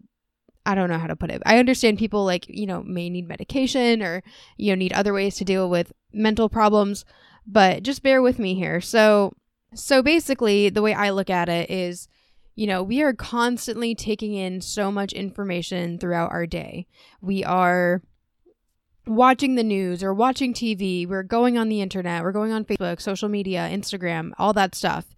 I 0.66 0.76
don't 0.76 0.90
know 0.90 1.00
how 1.00 1.08
to 1.08 1.16
put 1.16 1.32
it. 1.32 1.42
I 1.48 1.58
understand 1.58 1.98
people 1.98 2.26
like, 2.26 2.46
you 2.48 2.68
know, 2.68 2.84
may 2.84 3.10
need 3.10 3.28
medication 3.28 4.04
or, 4.04 4.22
you 4.58 4.72
know, 4.72 4.76
need 4.76 4.94
other 4.94 5.14
ways 5.14 5.36
to 5.38 5.46
deal 5.46 5.68
with 5.68 5.92
mental 6.14 6.48
problems, 6.48 7.06
but 7.48 7.82
just 7.82 8.04
bear 8.04 8.22
with 8.22 8.38
me 8.38 8.54
here. 8.54 8.80
So, 8.80 9.34
so 9.74 10.04
basically, 10.04 10.70
the 10.70 10.84
way 10.84 10.94
I 10.94 11.10
look 11.10 11.30
at 11.30 11.50
it 11.50 11.72
is, 11.72 12.08
you 12.56 12.68
know, 12.68 12.84
we 12.84 13.02
are 13.02 13.14
constantly 13.14 13.96
taking 13.96 14.36
in 14.36 14.62
so 14.62 14.92
much 14.92 15.12
information 15.12 15.98
throughout 15.98 16.32
our 16.32 16.46
day. 16.46 16.86
We 17.22 17.44
are 17.44 18.04
watching 19.10 19.56
the 19.56 19.64
news 19.64 20.04
or 20.04 20.14
watching 20.14 20.54
TV, 20.54 21.08
we're 21.08 21.24
going 21.24 21.58
on 21.58 21.68
the 21.68 21.82
internet, 21.82 22.24
we're 22.24 22.32
going 22.32 22.52
on 22.52 22.64
Facebook, 22.64 23.02
social 23.02 23.28
media, 23.28 23.68
Instagram, 23.72 24.32
all 24.38 24.54
that 24.54 24.76
stuff. 24.76 25.16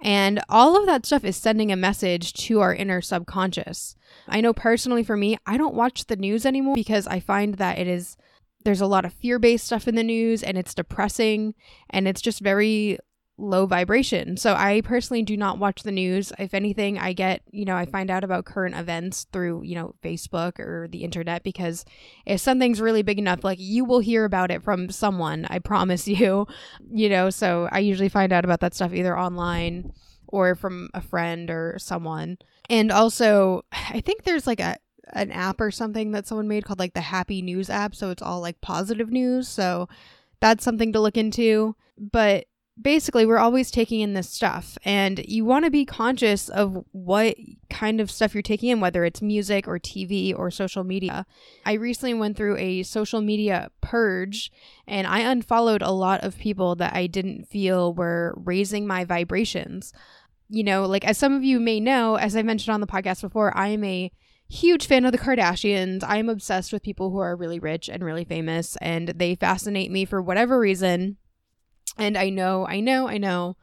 And 0.00 0.40
all 0.48 0.76
of 0.76 0.86
that 0.86 1.06
stuff 1.06 1.24
is 1.24 1.36
sending 1.36 1.70
a 1.70 1.76
message 1.76 2.32
to 2.34 2.60
our 2.60 2.74
inner 2.74 3.00
subconscious. 3.00 3.94
I 4.28 4.40
know 4.40 4.52
personally 4.52 5.04
for 5.04 5.16
me, 5.16 5.38
I 5.46 5.56
don't 5.56 5.74
watch 5.74 6.06
the 6.06 6.16
news 6.16 6.46
anymore 6.46 6.74
because 6.74 7.06
I 7.06 7.20
find 7.20 7.54
that 7.54 7.78
it 7.78 7.86
is 7.86 8.16
there's 8.64 8.80
a 8.80 8.86
lot 8.86 9.04
of 9.04 9.12
fear-based 9.12 9.66
stuff 9.66 9.88
in 9.88 9.96
the 9.96 10.04
news 10.04 10.42
and 10.42 10.56
it's 10.56 10.74
depressing 10.74 11.54
and 11.90 12.06
it's 12.06 12.20
just 12.20 12.40
very 12.40 12.98
low 13.42 13.66
vibration. 13.66 14.36
So 14.36 14.54
I 14.54 14.82
personally 14.82 15.22
do 15.22 15.36
not 15.36 15.58
watch 15.58 15.82
the 15.82 15.90
news. 15.90 16.32
If 16.38 16.54
anything, 16.54 16.98
I 16.98 17.12
get, 17.12 17.42
you 17.50 17.64
know, 17.64 17.76
I 17.76 17.84
find 17.84 18.10
out 18.10 18.22
about 18.22 18.44
current 18.44 18.76
events 18.76 19.26
through, 19.32 19.64
you 19.64 19.74
know, 19.74 19.94
Facebook 20.02 20.60
or 20.60 20.86
the 20.88 21.02
internet 21.02 21.42
because 21.42 21.84
if 22.24 22.40
something's 22.40 22.80
really 22.80 23.02
big 23.02 23.18
enough, 23.18 23.42
like 23.42 23.58
you 23.60 23.84
will 23.84 23.98
hear 23.98 24.24
about 24.24 24.52
it 24.52 24.62
from 24.62 24.90
someone, 24.90 25.46
I 25.50 25.58
promise 25.58 26.06
you, 26.08 26.46
you 26.90 27.08
know, 27.08 27.30
so 27.30 27.68
I 27.72 27.80
usually 27.80 28.08
find 28.08 28.32
out 28.32 28.44
about 28.44 28.60
that 28.60 28.74
stuff 28.74 28.94
either 28.94 29.18
online 29.18 29.92
or 30.28 30.54
from 30.54 30.88
a 30.94 31.00
friend 31.00 31.50
or 31.50 31.76
someone. 31.78 32.38
And 32.70 32.92
also, 32.92 33.64
I 33.72 34.00
think 34.00 34.22
there's 34.22 34.46
like 34.46 34.60
a 34.60 34.76
an 35.14 35.32
app 35.32 35.60
or 35.60 35.70
something 35.70 36.12
that 36.12 36.26
someone 36.26 36.48
made 36.48 36.64
called 36.64 36.78
like 36.78 36.94
the 36.94 37.00
Happy 37.00 37.42
News 37.42 37.68
app, 37.68 37.94
so 37.94 38.10
it's 38.10 38.22
all 38.22 38.40
like 38.40 38.60
positive 38.60 39.10
news. 39.10 39.48
So 39.48 39.88
that's 40.40 40.64
something 40.64 40.92
to 40.92 41.00
look 41.00 41.18
into. 41.18 41.76
But 41.98 42.46
basically 42.80 43.26
we're 43.26 43.38
always 43.38 43.70
taking 43.70 44.00
in 44.00 44.14
this 44.14 44.30
stuff 44.30 44.78
and 44.84 45.22
you 45.28 45.44
want 45.44 45.64
to 45.64 45.70
be 45.70 45.84
conscious 45.84 46.48
of 46.48 46.84
what 46.92 47.36
kind 47.68 48.00
of 48.00 48.10
stuff 48.10 48.34
you're 48.34 48.42
taking 48.42 48.70
in 48.70 48.80
whether 48.80 49.04
it's 49.04 49.20
music 49.20 49.68
or 49.68 49.78
TV 49.78 50.36
or 50.36 50.50
social 50.50 50.82
media. 50.82 51.26
I 51.66 51.74
recently 51.74 52.14
went 52.14 52.36
through 52.36 52.56
a 52.56 52.82
social 52.82 53.20
media 53.20 53.70
purge 53.80 54.50
and 54.86 55.06
I 55.06 55.20
unfollowed 55.20 55.82
a 55.82 55.90
lot 55.90 56.24
of 56.24 56.38
people 56.38 56.74
that 56.76 56.94
I 56.94 57.06
didn't 57.06 57.44
feel 57.44 57.92
were 57.92 58.34
raising 58.36 58.86
my 58.86 59.04
vibrations. 59.04 59.92
You 60.48 60.64
know, 60.64 60.86
like 60.86 61.04
as 61.04 61.18
some 61.18 61.34
of 61.34 61.44
you 61.44 61.60
may 61.60 61.78
know, 61.78 62.16
as 62.16 62.36
I 62.36 62.42
mentioned 62.42 62.74
on 62.74 62.80
the 62.80 62.86
podcast 62.86 63.20
before, 63.20 63.56
I 63.56 63.68
am 63.68 63.84
a 63.84 64.10
huge 64.48 64.86
fan 64.86 65.04
of 65.04 65.12
the 65.12 65.18
Kardashians. 65.18 66.04
I 66.04 66.18
am 66.18 66.28
obsessed 66.28 66.72
with 66.72 66.82
people 66.82 67.10
who 67.10 67.18
are 67.18 67.36
really 67.36 67.58
rich 67.58 67.88
and 67.88 68.04
really 68.04 68.24
famous 68.24 68.76
and 68.80 69.08
they 69.08 69.34
fascinate 69.34 69.90
me 69.90 70.04
for 70.04 70.20
whatever 70.22 70.58
reason 70.58 71.16
and 71.98 72.16
I 72.16 72.30
know, 72.30 72.66
I 72.66 72.80
know, 72.80 73.08
I 73.08 73.18
know 73.18 73.56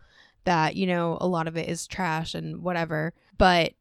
that, 0.46 0.76
you 0.76 0.88
know, 0.88 1.18
a 1.20 1.28
lot 1.28 1.48
of 1.48 1.58
it 1.58 1.70
is 1.70 1.88
trash 1.88 2.34
and 2.34 2.62
whatever. 2.62 3.14
But, 3.38 3.74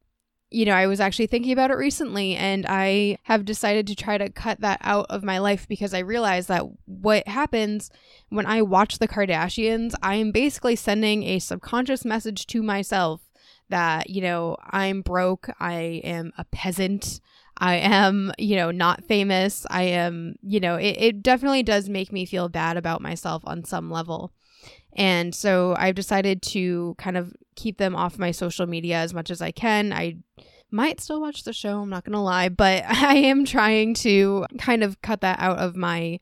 you 0.50 0.64
know, 0.64 0.72
I 0.72 0.87
was 0.87 1.00
actually 1.00 1.26
thinking 1.26 1.52
about 1.52 1.70
it 1.70 1.76
recently 1.76 2.34
and 2.34 2.64
I 2.68 3.18
have 3.24 3.44
decided 3.44 3.87
to 3.88 3.96
try 3.96 4.16
to 4.16 4.30
cut 4.30 4.61
that 4.61 4.80
out 4.82 5.06
of 5.11 5.22
my 5.22 5.38
life 5.38 5.68
because 5.68 5.92
I 5.92 5.98
realized 6.00 6.48
that 6.48 6.64
what 6.87 7.28
happens 7.28 7.90
when 8.30 8.46
I 8.46 8.62
watch 8.62 8.98
the 8.98 9.08
Kardashians, 9.08 9.94
I 10.02 10.16
am 10.16 10.32
basically 10.32 10.76
sending 10.76 11.22
a 11.24 11.38
subconscious 11.38 12.04
message 12.04 12.46
to 12.48 12.62
myself 12.62 13.20
that, 13.68 14.08
you 14.08 14.22
know, 14.22 14.56
I'm 14.62 15.02
broke, 15.02 15.50
I 15.61 16.00
am 16.02 16.32
a 16.38 16.44
peasant, 16.44 17.20
I 17.58 17.76
am, 17.76 18.32
you 18.38 18.56
know, 18.56 18.70
not 18.70 19.04
famous. 19.04 19.66
I 19.70 19.82
am, 19.84 20.36
you 20.42 20.60
know, 20.60 20.76
it, 20.76 20.96
it 20.98 21.22
definitely 21.22 21.62
does 21.62 21.88
make 21.88 22.12
me 22.12 22.24
feel 22.24 22.48
bad 22.48 22.76
about 22.76 23.02
myself 23.02 23.42
on 23.44 23.64
some 23.64 23.90
level. 23.90 24.32
And 24.94 25.34
so 25.34 25.74
I've 25.76 25.94
decided 25.94 26.42
to 26.42 26.94
kind 26.98 27.16
of 27.16 27.34
keep 27.56 27.78
them 27.78 27.94
off 27.94 28.18
my 28.18 28.30
social 28.30 28.66
media 28.66 28.96
as 28.96 29.12
much 29.12 29.30
as 29.30 29.42
I 29.42 29.50
can. 29.50 29.92
I 29.92 30.18
might 30.70 31.00
still 31.00 31.20
watch 31.20 31.44
the 31.44 31.52
show, 31.52 31.80
I'm 31.80 31.90
not 31.90 32.04
going 32.04 32.14
to 32.14 32.20
lie, 32.20 32.48
but 32.48 32.84
I 32.88 33.14
am 33.16 33.44
trying 33.44 33.94
to 33.94 34.46
kind 34.58 34.82
of 34.82 35.00
cut 35.02 35.20
that 35.20 35.38
out 35.40 35.58
of 35.58 35.76
my 35.76 36.20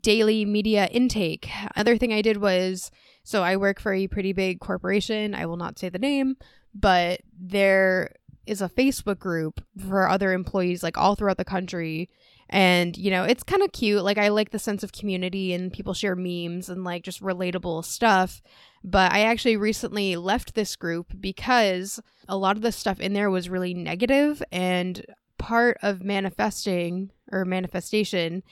daily 0.00 0.44
media 0.44 0.86
intake. 0.90 1.48
Other 1.76 1.96
thing 1.96 2.12
I 2.12 2.22
did 2.22 2.38
was 2.38 2.90
so 3.22 3.42
I 3.42 3.56
work 3.56 3.80
for 3.80 3.92
a 3.92 4.06
pretty 4.06 4.32
big 4.32 4.60
corporation. 4.60 5.34
I 5.34 5.46
will 5.46 5.56
not 5.56 5.78
say 5.78 5.88
the 5.88 5.98
name, 5.98 6.36
but 6.74 7.20
there 7.38 8.12
is 8.48 8.62
a 8.62 8.68
Facebook 8.68 9.18
group 9.18 9.62
for 9.88 10.08
other 10.08 10.32
employees 10.32 10.82
like 10.82 10.96
all 10.96 11.14
throughout 11.14 11.36
the 11.36 11.44
country 11.44 12.08
and, 12.50 12.96
you 12.96 13.10
know, 13.10 13.24
it's 13.24 13.42
kind 13.42 13.62
of 13.62 13.72
cute. 13.72 14.02
Like, 14.02 14.16
I 14.16 14.28
like 14.28 14.50
the 14.50 14.58
sense 14.58 14.82
of 14.82 14.92
community 14.92 15.52
and 15.52 15.72
people 15.72 15.92
share 15.92 16.16
memes 16.16 16.68
and 16.68 16.82
like 16.82 17.02
just 17.02 17.22
relatable 17.22 17.84
stuff. 17.84 18.40
But 18.82 19.12
I 19.12 19.20
actually 19.24 19.56
recently 19.56 20.16
left 20.16 20.54
this 20.54 20.76
group 20.76 21.12
because 21.20 22.00
a 22.28 22.36
lot 22.36 22.56
of 22.56 22.62
the 22.62 22.72
stuff 22.72 23.00
in 23.00 23.12
there 23.12 23.30
was 23.30 23.50
really 23.50 23.74
negative 23.74 24.42
and 24.50 25.04
part 25.36 25.76
of 25.82 26.02
manifesting 26.02 27.10
or 27.30 27.44
manifestation 27.44 28.42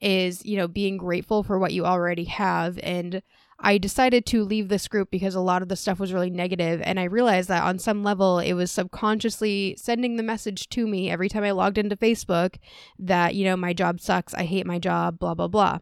is, 0.00 0.44
you 0.44 0.56
know, 0.56 0.68
being 0.68 0.98
grateful 0.98 1.42
for 1.42 1.58
what 1.58 1.72
you 1.72 1.86
already 1.86 2.24
have 2.24 2.78
and 2.82 3.22
I 3.58 3.78
decided 3.78 4.26
to 4.26 4.44
leave 4.44 4.68
this 4.68 4.86
group 4.86 5.10
because 5.10 5.34
a 5.34 5.40
lot 5.40 5.62
of 5.62 5.68
the 5.68 5.76
stuff 5.76 5.98
was 5.98 6.12
really 6.12 6.30
negative, 6.30 6.80
and 6.84 7.00
I 7.00 7.04
realized 7.04 7.48
that 7.48 7.62
on 7.62 7.78
some 7.78 8.02
level 8.02 8.38
it 8.38 8.52
was 8.52 8.70
subconsciously 8.70 9.76
sending 9.78 10.16
the 10.16 10.22
message 10.22 10.68
to 10.70 10.86
me 10.86 11.10
every 11.10 11.28
time 11.28 11.44
I 11.44 11.52
logged 11.52 11.78
into 11.78 11.96
Facebook 11.96 12.56
that, 12.98 13.34
you 13.34 13.44
know, 13.44 13.56
my 13.56 13.72
job 13.72 14.00
sucks, 14.00 14.34
I 14.34 14.44
hate 14.44 14.66
my 14.66 14.78
job, 14.78 15.18
blah, 15.18 15.34
blah, 15.34 15.48
blah. 15.48 15.78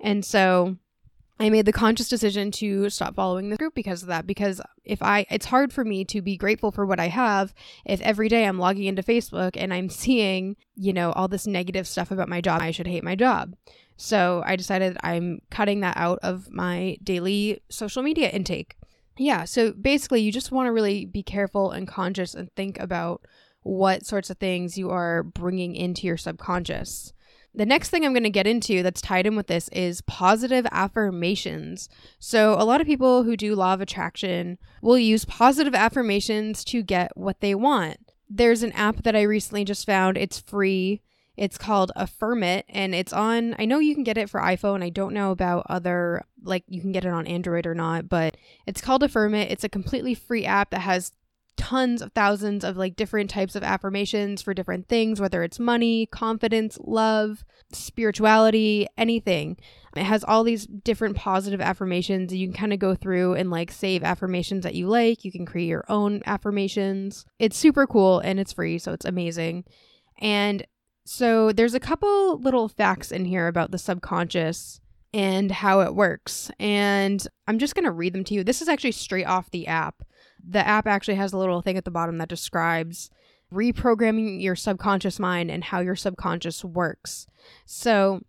And 0.00 0.24
so 0.24 0.76
I 1.38 1.50
made 1.50 1.66
the 1.66 1.72
conscious 1.72 2.08
decision 2.08 2.50
to 2.52 2.88
stop 2.88 3.14
following 3.14 3.50
the 3.50 3.56
group 3.56 3.74
because 3.74 4.02
of 4.02 4.08
that. 4.08 4.26
Because 4.26 4.60
if 4.84 5.02
I, 5.02 5.26
it's 5.30 5.46
hard 5.46 5.72
for 5.72 5.84
me 5.84 6.04
to 6.06 6.22
be 6.22 6.36
grateful 6.36 6.70
for 6.70 6.86
what 6.86 6.98
I 6.98 7.08
have 7.08 7.52
if 7.84 8.00
every 8.00 8.28
day 8.28 8.46
I'm 8.46 8.58
logging 8.58 8.84
into 8.84 9.02
Facebook 9.02 9.50
and 9.54 9.72
I'm 9.72 9.88
seeing, 9.90 10.56
you 10.74 10.92
know, 10.92 11.12
all 11.12 11.28
this 11.28 11.46
negative 11.46 11.86
stuff 11.86 12.10
about 12.10 12.28
my 12.28 12.40
job. 12.40 12.62
I 12.62 12.70
should 12.70 12.86
hate 12.86 13.04
my 13.04 13.14
job. 13.14 13.54
So 13.96 14.42
I 14.44 14.56
decided 14.56 14.96
I'm 15.02 15.40
cutting 15.50 15.80
that 15.80 15.96
out 15.96 16.18
of 16.22 16.50
my 16.50 16.96
daily 17.02 17.62
social 17.70 18.02
media 18.02 18.28
intake. 18.30 18.76
Yeah. 19.18 19.44
So 19.44 19.72
basically, 19.72 20.20
you 20.20 20.30
just 20.30 20.52
want 20.52 20.66
to 20.66 20.72
really 20.72 21.06
be 21.06 21.22
careful 21.22 21.70
and 21.70 21.88
conscious 21.88 22.34
and 22.34 22.52
think 22.54 22.78
about 22.78 23.22
what 23.62 24.06
sorts 24.06 24.30
of 24.30 24.38
things 24.38 24.78
you 24.78 24.90
are 24.90 25.22
bringing 25.22 25.74
into 25.74 26.06
your 26.06 26.16
subconscious. 26.16 27.12
The 27.54 27.64
next 27.64 27.88
thing 27.88 28.04
I'm 28.04 28.12
going 28.12 28.22
to 28.22 28.30
get 28.30 28.46
into 28.46 28.82
that's 28.82 29.00
tied 29.00 29.26
in 29.26 29.34
with 29.34 29.46
this 29.46 29.68
is 29.70 30.02
positive 30.02 30.66
affirmations. 30.70 31.88
So, 32.18 32.52
a 32.52 32.64
lot 32.64 32.82
of 32.82 32.86
people 32.86 33.22
who 33.22 33.34
do 33.34 33.54
law 33.54 33.72
of 33.72 33.80
attraction 33.80 34.58
will 34.82 34.98
use 34.98 35.24
positive 35.24 35.74
affirmations 35.74 36.62
to 36.64 36.82
get 36.82 37.16
what 37.16 37.40
they 37.40 37.54
want. 37.54 38.12
There's 38.28 38.62
an 38.62 38.72
app 38.72 39.04
that 39.04 39.16
I 39.16 39.22
recently 39.22 39.64
just 39.64 39.86
found, 39.86 40.18
it's 40.18 40.38
free. 40.38 41.00
It's 41.36 41.58
called 41.58 41.92
Affirm 41.96 42.42
It, 42.42 42.64
and 42.68 42.94
it's 42.94 43.12
on. 43.12 43.54
I 43.58 43.64
know 43.64 43.78
you 43.78 43.94
can 43.94 44.04
get 44.04 44.18
it 44.18 44.30
for 44.30 44.40
iPhone. 44.40 44.82
I 44.82 44.88
don't 44.88 45.14
know 45.14 45.30
about 45.30 45.66
other, 45.68 46.24
like, 46.42 46.64
you 46.68 46.80
can 46.80 46.92
get 46.92 47.04
it 47.04 47.12
on 47.12 47.26
Android 47.26 47.66
or 47.66 47.74
not, 47.74 48.08
but 48.08 48.36
it's 48.66 48.80
called 48.80 49.02
Affirm 49.02 49.34
It. 49.34 49.50
It's 49.50 49.64
a 49.64 49.68
completely 49.68 50.14
free 50.14 50.44
app 50.44 50.70
that 50.70 50.80
has 50.80 51.12
tons 51.56 52.02
of 52.02 52.12
thousands 52.12 52.64
of 52.64 52.76
like 52.76 52.96
different 52.96 53.30
types 53.30 53.56
of 53.56 53.62
affirmations 53.62 54.42
for 54.42 54.54
different 54.54 54.88
things, 54.88 55.20
whether 55.20 55.42
it's 55.42 55.58
money, 55.58 56.06
confidence, 56.06 56.78
love, 56.82 57.44
spirituality, 57.72 58.86
anything. 58.96 59.56
It 59.96 60.04
has 60.04 60.22
all 60.22 60.44
these 60.44 60.66
different 60.66 61.16
positive 61.16 61.60
affirmations. 61.60 62.34
You 62.34 62.46
can 62.46 62.56
kind 62.56 62.72
of 62.72 62.78
go 62.78 62.94
through 62.94 63.34
and 63.34 63.50
like 63.50 63.72
save 63.72 64.04
affirmations 64.04 64.64
that 64.64 64.74
you 64.74 64.86
like. 64.86 65.24
You 65.24 65.32
can 65.32 65.46
create 65.46 65.68
your 65.68 65.84
own 65.88 66.22
affirmations. 66.26 67.24
It's 67.38 67.56
super 67.56 67.86
cool 67.86 68.18
and 68.18 68.38
it's 68.38 68.52
free, 68.52 68.78
so 68.78 68.92
it's 68.92 69.06
amazing. 69.06 69.64
And 70.18 70.66
so 71.06 71.52
there's 71.52 71.74
a 71.74 71.80
couple 71.80 72.38
little 72.38 72.68
facts 72.68 73.10
in 73.10 73.24
here 73.24 73.48
about 73.48 73.70
the 73.70 73.78
subconscious 73.78 74.80
and 75.14 75.50
how 75.50 75.80
it 75.80 75.94
works. 75.94 76.50
And 76.58 77.26
I'm 77.46 77.58
just 77.58 77.74
going 77.74 77.84
to 77.84 77.90
read 77.90 78.12
them 78.12 78.24
to 78.24 78.34
you. 78.34 78.44
This 78.44 78.60
is 78.60 78.68
actually 78.68 78.92
straight 78.92 79.24
off 79.24 79.50
the 79.50 79.66
app 79.66 80.02
the 80.48 80.66
app 80.66 80.86
actually 80.86 81.16
has 81.16 81.32
a 81.32 81.38
little 81.38 81.60
thing 81.60 81.76
at 81.76 81.84
the 81.84 81.90
bottom 81.90 82.18
that 82.18 82.28
describes 82.28 83.10
reprogramming 83.52 84.42
your 84.42 84.56
subconscious 84.56 85.18
mind 85.18 85.50
and 85.50 85.64
how 85.64 85.80
your 85.80 85.96
subconscious 85.96 86.64
works. 86.64 87.26
So, 87.64 88.22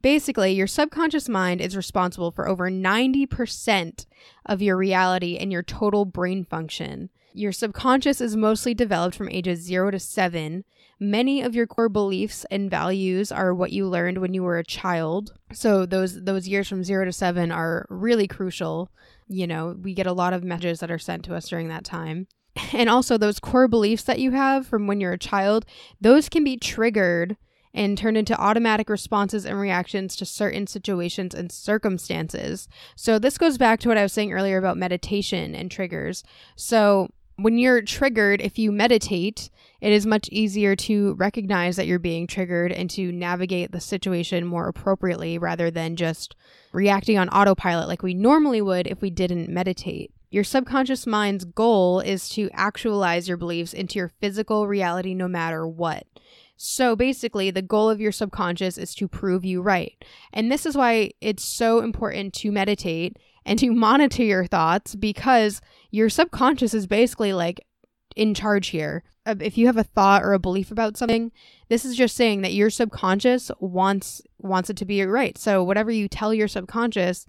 basically, 0.00 0.52
your 0.52 0.66
subconscious 0.66 1.28
mind 1.28 1.60
is 1.60 1.76
responsible 1.76 2.30
for 2.30 2.48
over 2.48 2.70
90% 2.70 4.06
of 4.46 4.62
your 4.62 4.76
reality 4.76 5.36
and 5.36 5.52
your 5.52 5.62
total 5.62 6.04
brain 6.04 6.44
function. 6.44 7.10
Your 7.34 7.52
subconscious 7.52 8.20
is 8.20 8.36
mostly 8.36 8.74
developed 8.74 9.16
from 9.16 9.28
ages 9.28 9.60
0 9.60 9.92
to 9.92 9.98
7. 9.98 10.64
Many 11.00 11.42
of 11.42 11.54
your 11.54 11.66
core 11.66 11.88
beliefs 11.88 12.46
and 12.50 12.70
values 12.70 13.32
are 13.32 13.54
what 13.54 13.72
you 13.72 13.88
learned 13.88 14.18
when 14.18 14.34
you 14.34 14.42
were 14.42 14.58
a 14.58 14.64
child. 14.64 15.32
So 15.52 15.84
those 15.84 16.22
those 16.22 16.46
years 16.46 16.68
from 16.68 16.84
0 16.84 17.06
to 17.06 17.12
7 17.12 17.50
are 17.50 17.86
really 17.88 18.28
crucial 18.28 18.90
you 19.32 19.46
know, 19.46 19.76
we 19.82 19.94
get 19.94 20.06
a 20.06 20.12
lot 20.12 20.32
of 20.32 20.44
messages 20.44 20.80
that 20.80 20.90
are 20.90 20.98
sent 20.98 21.24
to 21.24 21.34
us 21.34 21.48
during 21.48 21.68
that 21.68 21.84
time. 21.84 22.26
And 22.74 22.90
also, 22.90 23.16
those 23.16 23.40
core 23.40 23.68
beliefs 23.68 24.02
that 24.04 24.18
you 24.18 24.32
have 24.32 24.66
from 24.66 24.86
when 24.86 25.00
you're 25.00 25.12
a 25.12 25.18
child, 25.18 25.64
those 26.00 26.28
can 26.28 26.44
be 26.44 26.58
triggered 26.58 27.38
and 27.72 27.96
turned 27.96 28.18
into 28.18 28.38
automatic 28.38 28.90
responses 28.90 29.46
and 29.46 29.58
reactions 29.58 30.14
to 30.16 30.26
certain 30.26 30.66
situations 30.66 31.34
and 31.34 31.50
circumstances. 31.50 32.68
So, 32.94 33.18
this 33.18 33.38
goes 33.38 33.56
back 33.56 33.80
to 33.80 33.88
what 33.88 33.96
I 33.96 34.02
was 34.02 34.12
saying 34.12 34.34
earlier 34.34 34.58
about 34.58 34.76
meditation 34.76 35.54
and 35.54 35.70
triggers. 35.70 36.22
So, 36.56 37.08
when 37.42 37.58
you're 37.58 37.82
triggered, 37.82 38.40
if 38.40 38.58
you 38.58 38.72
meditate, 38.72 39.50
it 39.80 39.92
is 39.92 40.06
much 40.06 40.28
easier 40.30 40.76
to 40.76 41.14
recognize 41.14 41.76
that 41.76 41.86
you're 41.86 41.98
being 41.98 42.26
triggered 42.26 42.72
and 42.72 42.88
to 42.90 43.12
navigate 43.12 43.72
the 43.72 43.80
situation 43.80 44.46
more 44.46 44.68
appropriately 44.68 45.38
rather 45.38 45.70
than 45.70 45.96
just 45.96 46.36
reacting 46.72 47.18
on 47.18 47.28
autopilot 47.30 47.88
like 47.88 48.02
we 48.02 48.14
normally 48.14 48.62
would 48.62 48.86
if 48.86 49.00
we 49.00 49.10
didn't 49.10 49.48
meditate. 49.48 50.12
Your 50.30 50.44
subconscious 50.44 51.06
mind's 51.06 51.44
goal 51.44 52.00
is 52.00 52.28
to 52.30 52.48
actualize 52.54 53.28
your 53.28 53.36
beliefs 53.36 53.74
into 53.74 53.98
your 53.98 54.12
physical 54.20 54.66
reality 54.66 55.12
no 55.12 55.28
matter 55.28 55.66
what. 55.66 56.06
So 56.56 56.94
basically, 56.94 57.50
the 57.50 57.60
goal 57.60 57.90
of 57.90 58.00
your 58.00 58.12
subconscious 58.12 58.78
is 58.78 58.94
to 58.94 59.08
prove 59.08 59.44
you 59.44 59.60
right. 59.60 60.02
And 60.32 60.50
this 60.50 60.64
is 60.64 60.76
why 60.76 61.10
it's 61.20 61.44
so 61.44 61.80
important 61.80 62.34
to 62.34 62.52
meditate 62.52 63.18
and 63.44 63.58
to 63.58 63.72
monitor 63.72 64.22
your 64.22 64.46
thoughts 64.46 64.94
because 64.94 65.60
your 65.90 66.08
subconscious 66.08 66.74
is 66.74 66.86
basically 66.86 67.32
like 67.32 67.60
in 68.16 68.34
charge 68.34 68.68
here. 68.68 69.02
Uh, 69.24 69.36
if 69.40 69.56
you 69.56 69.66
have 69.66 69.76
a 69.76 69.84
thought 69.84 70.22
or 70.22 70.32
a 70.32 70.38
belief 70.38 70.70
about 70.70 70.96
something, 70.96 71.32
this 71.68 71.84
is 71.84 71.96
just 71.96 72.16
saying 72.16 72.42
that 72.42 72.54
your 72.54 72.70
subconscious 72.70 73.50
wants 73.60 74.22
wants 74.38 74.70
it 74.70 74.76
to 74.76 74.84
be 74.84 75.02
right. 75.04 75.38
So 75.38 75.62
whatever 75.62 75.90
you 75.90 76.08
tell 76.08 76.34
your 76.34 76.48
subconscious, 76.48 77.26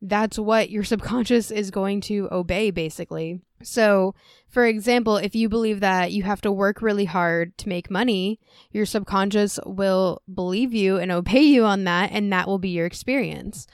that's 0.00 0.38
what 0.38 0.70
your 0.70 0.84
subconscious 0.92 1.50
is 1.50 1.70
going 1.70 2.00
to 2.02 2.28
obey 2.30 2.70
basically. 2.70 3.40
So, 3.62 4.14
for 4.48 4.66
example, 4.66 5.16
if 5.16 5.34
you 5.34 5.48
believe 5.48 5.80
that 5.80 6.12
you 6.12 6.24
have 6.24 6.40
to 6.42 6.52
work 6.52 6.82
really 6.82 7.04
hard 7.04 7.56
to 7.58 7.68
make 7.68 7.90
money, 7.90 8.40
your 8.72 8.86
subconscious 8.86 9.58
will 9.64 10.20
believe 10.32 10.74
you 10.74 10.96
and 10.98 11.12
obey 11.12 11.42
you 11.42 11.64
on 11.64 11.84
that 11.84 12.10
and 12.12 12.32
that 12.32 12.48
will 12.48 12.58
be 12.58 12.70
your 12.70 12.86
experience. 12.86 13.66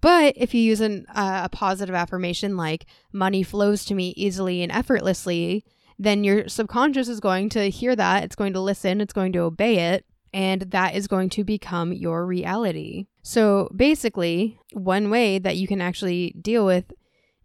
But 0.00 0.34
if 0.36 0.54
you 0.54 0.62
use 0.62 0.80
an, 0.80 1.06
uh, 1.14 1.42
a 1.44 1.48
positive 1.48 1.94
affirmation 1.94 2.56
like 2.56 2.86
money 3.12 3.42
flows 3.42 3.84
to 3.86 3.94
me 3.94 4.14
easily 4.16 4.62
and 4.62 4.70
effortlessly, 4.70 5.64
then 5.98 6.22
your 6.22 6.48
subconscious 6.48 7.08
is 7.08 7.20
going 7.20 7.48
to 7.50 7.70
hear 7.70 7.96
that, 7.96 8.22
it's 8.22 8.36
going 8.36 8.52
to 8.52 8.60
listen, 8.60 9.00
it's 9.00 9.12
going 9.12 9.32
to 9.32 9.40
obey 9.40 9.94
it, 9.94 10.04
and 10.32 10.62
that 10.62 10.94
is 10.94 11.08
going 11.08 11.28
to 11.30 11.42
become 11.42 11.92
your 11.92 12.24
reality. 12.24 13.06
So 13.22 13.68
basically, 13.74 14.58
one 14.72 15.10
way 15.10 15.38
that 15.38 15.56
you 15.56 15.66
can 15.66 15.80
actually 15.80 16.34
deal 16.40 16.64
with 16.64 16.92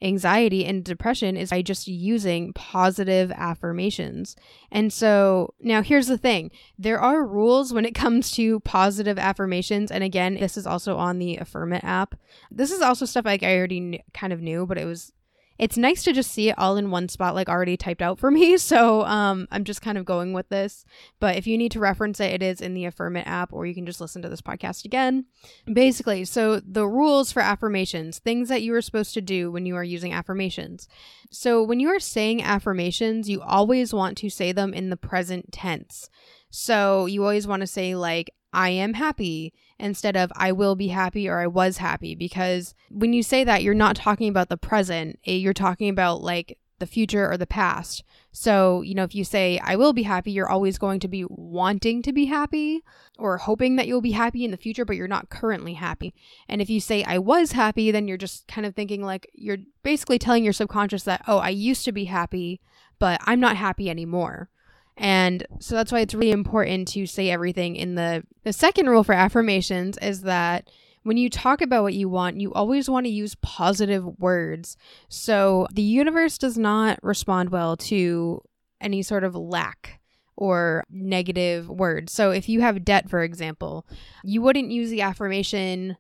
anxiety 0.04 0.66
and 0.66 0.84
depression 0.84 1.38
is 1.38 1.50
by 1.50 1.62
just 1.62 1.88
using 1.88 2.54
positive 2.54 3.32
affirmations. 3.32 4.36
And 4.72 4.92
so 4.92 5.54
now 5.62 5.82
here's 5.82 6.08
the 6.08 6.18
thing 6.18 6.52
there 6.78 7.00
are 7.00 7.26
rules 7.26 7.74
when 7.74 7.86
it 7.86 7.96
comes 8.04 8.32
to 8.32 8.60
positive 8.62 9.18
affirmations. 9.18 9.92
And 9.92 10.04
again, 10.04 10.36
this 10.36 10.58
is 10.58 10.68
also 10.68 10.98
on 10.98 11.20
the 11.20 11.38
Affirm 11.38 11.74
It 11.74 11.84
app. 11.84 12.16
This 12.52 12.72
is 12.72 12.82
also 12.82 13.06
stuff 13.06 13.26
like 13.26 13.44
I 13.44 13.58
already 13.58 14.04
kind 14.14 14.34
of 14.34 14.42
knew, 14.42 14.66
but 14.66 14.78
it 14.78 14.86
was 14.86 15.14
it's 15.60 15.78
nice 15.78 16.04
to 16.04 16.14
just 16.14 16.32
see 16.32 16.50
it 16.50 16.58
all 16.58 16.78
in 16.78 16.92
one 16.92 17.08
spot 17.08 17.36
like 17.36 17.50
already 17.50 17.78
typed 17.78 18.02
out 18.02 18.20
for 18.20 18.32
me. 18.40 18.58
So 18.58 19.04
um, 19.04 19.48
i'm 19.52 19.64
just 19.64 19.82
kind 19.82 19.98
of 19.98 20.06
going 20.06 20.34
with 20.34 20.50
this. 20.50 20.86
But 21.20 21.36
if 21.36 21.48
you 21.48 21.58
need 21.58 21.72
to 21.74 21.80
reference 21.80 22.20
it 22.20 22.34
it 22.34 22.44
is 22.44 22.62
in 22.62 22.74
the 22.74 22.86
affirm 22.86 23.18
it 23.18 23.28
app 23.28 23.54
or 23.54 23.66
you 23.66 23.76
can 23.76 23.86
just 23.86 24.02
listen 24.02 24.22
to 24.22 24.30
this 24.30 24.42
podcast 24.42 24.86
again. 24.86 25.26
Basically 25.72 26.26
so 26.26 26.60
the 26.60 26.88
rules 26.88 27.32
for 27.32 27.42
affirmations 27.42 28.20
things 28.20 28.50
that 28.50 28.62
you 28.62 28.74
are 28.74 28.82
supposed 28.82 29.14
to 29.14 29.22
do 29.22 29.52
when 29.52 29.66
you 29.66 29.76
are 29.76 29.84
using 29.84 30.14
affirmations. 30.14 30.88
So 31.32 31.64
when 31.64 31.80
you 31.80 31.90
are 31.90 32.00
saying 32.00 32.42
affirmations 32.42 33.30
you 33.30 33.42
always 33.42 33.94
want 33.94 34.18
to 34.20 34.30
say 34.30 34.52
them 34.52 34.74
in 34.74 34.90
the 34.90 34.98
present 34.98 35.52
tense. 35.52 36.10
So 36.50 37.08
you 37.08 37.24
always 37.24 37.48
want 37.48 37.62
to 37.62 37.68
say 37.68 37.96
like 37.96 38.34
I 38.54 38.70
am 38.70 38.94
happy 38.94 39.54
instead 39.80 40.16
of 40.16 40.32
I 40.36 40.52
will 40.52 40.76
be 40.76 40.90
happy 40.90 41.28
or 41.28 41.40
I 41.40 41.48
was 41.48 41.78
happy. 41.78 42.16
Because 42.16 42.74
when 42.90 43.14
you 43.14 43.24
say 43.24 43.44
that, 43.44 43.64
you're 43.64 43.74
not 43.74 43.96
talking 43.96 44.30
about 44.30 44.50
the 44.50 44.58
present, 44.58 45.20
eh, 45.26 45.34
you're 45.34 45.54
talking 45.54 45.90
about 45.90 46.22
like 46.22 46.58
the 46.80 46.88
future 46.88 47.32
or 47.32 47.38
the 47.38 47.48
past. 47.48 48.04
So, 48.32 48.82
you 48.82 48.94
know, 48.94 49.04
if 49.04 49.16
you 49.16 49.24
say 49.24 49.60
I 49.64 49.76
will 49.76 49.94
be 49.94 50.04
happy, 50.04 50.32
you're 50.32 50.50
always 50.50 50.78
going 50.78 51.00
to 51.02 51.08
be 51.08 51.24
wanting 51.30 52.02
to 52.02 52.12
be 52.12 52.26
happy 52.26 52.84
or 53.18 53.38
hoping 53.38 53.76
that 53.76 53.88
you'll 53.88 54.02
be 54.02 54.12
happy 54.12 54.44
in 54.44 54.52
the 54.52 54.58
future, 54.58 54.84
but 54.84 54.96
you're 54.96 55.08
not 55.08 55.30
currently 55.30 55.76
happy. 55.76 56.14
And 56.50 56.62
if 56.62 56.70
you 56.70 56.80
say 56.80 57.04
I 57.04 57.20
was 57.20 57.54
happy, 57.54 57.92
then 57.92 58.08
you're 58.08 58.18
just 58.18 58.48
kind 58.48 58.66
of 58.66 58.76
thinking 58.76 59.02
like 59.02 59.30
you're 59.34 59.60
basically 59.84 60.20
telling 60.20 60.44
your 60.44 60.54
subconscious 60.54 61.04
that, 61.04 61.24
oh, 61.28 61.38
I 61.38 61.50
used 61.50 61.86
to 61.86 61.92
be 61.92 62.06
happy, 62.06 62.60
but 63.00 63.22
I'm 63.26 63.40
not 63.40 63.56
happy 63.56 63.90
anymore. 63.90 64.50
And 64.98 65.46
so 65.60 65.76
that's 65.76 65.92
why 65.92 66.02
it's 66.02 66.14
really 66.14 66.32
important 66.32 66.88
to 66.90 67.06
say 67.06 67.30
everything 67.30 67.76
in 67.76 67.96
the 67.96 68.24
the 68.44 68.54
second 68.54 68.90
rule 68.90 69.04
for 69.04 69.14
affirmations 69.14 69.98
is 69.98 70.22
that 70.22 70.70
when 71.04 71.18
you 71.18 71.30
talk 71.30 71.62
about 71.62 71.84
what 71.84 71.94
you 71.94 72.08
want, 72.08 72.40
you 72.40 72.54
always 72.54 72.90
want 72.90 73.06
to 73.06 73.12
use 73.12 73.36
positive 73.36 74.06
words. 74.20 74.78
So 75.10 75.68
the 75.74 75.82
universe 75.82 76.38
does 76.38 76.58
not 76.58 77.00
respond 77.04 77.50
well 77.50 77.76
to 77.78 78.42
any 78.80 79.02
sort 79.02 79.24
of 79.24 79.36
lack 79.36 80.00
or 80.36 80.86
negative 80.90 81.70
words. 81.70 82.14
So 82.14 82.32
if 82.32 82.48
you 82.48 82.62
have 82.62 82.86
debt, 82.86 83.10
for 83.10 83.22
example, 83.22 83.86
you 84.24 84.42
wouldn't 84.42 84.72
use 84.72 84.90
the 84.90 85.02
affirmation, 85.02 85.98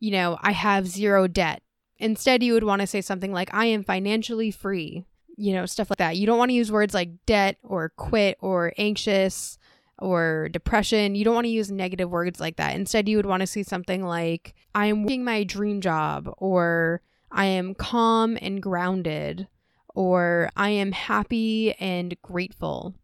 you 0.00 0.10
know, 0.10 0.38
I 0.40 0.52
have 0.52 0.88
zero 0.88 1.26
debt. 1.26 1.62
Instead, 1.98 2.42
you 2.42 2.54
would 2.54 2.64
want 2.64 2.80
to 2.80 2.86
say 2.86 3.02
something 3.02 3.32
like, 3.32 3.52
I 3.52 3.66
am 3.66 3.84
financially 3.84 4.50
free 4.50 5.04
you 5.40 5.54
know, 5.54 5.66
stuff 5.66 5.90
like 5.90 5.98
that. 5.98 6.16
You 6.16 6.26
don't 6.26 6.38
want 6.38 6.50
to 6.50 6.54
use 6.54 6.70
words 6.70 6.94
like 6.94 7.10
debt 7.26 7.56
or 7.62 7.88
quit 7.96 8.36
or 8.40 8.72
anxious 8.76 9.58
or 9.98 10.48
depression. 10.50 11.14
You 11.14 11.24
don't 11.24 11.34
want 11.34 11.46
to 11.46 11.50
use 11.50 11.70
negative 11.70 12.10
words 12.10 12.40
like 12.40 12.56
that. 12.56 12.74
Instead, 12.74 13.08
you 13.08 13.16
would 13.16 13.26
want 13.26 13.40
to 13.40 13.46
see 13.46 13.62
something 13.62 14.04
like, 14.04 14.54
I 14.74 14.86
am 14.86 15.02
working 15.02 15.24
my 15.24 15.44
dream 15.44 15.80
job, 15.80 16.32
or 16.38 17.02
I 17.30 17.46
am 17.46 17.74
calm 17.74 18.38
and 18.40 18.62
grounded, 18.62 19.48
or 19.94 20.50
I 20.56 20.70
am 20.70 20.92
happy 20.92 21.72
and 21.74 22.16
grateful. 22.22 22.94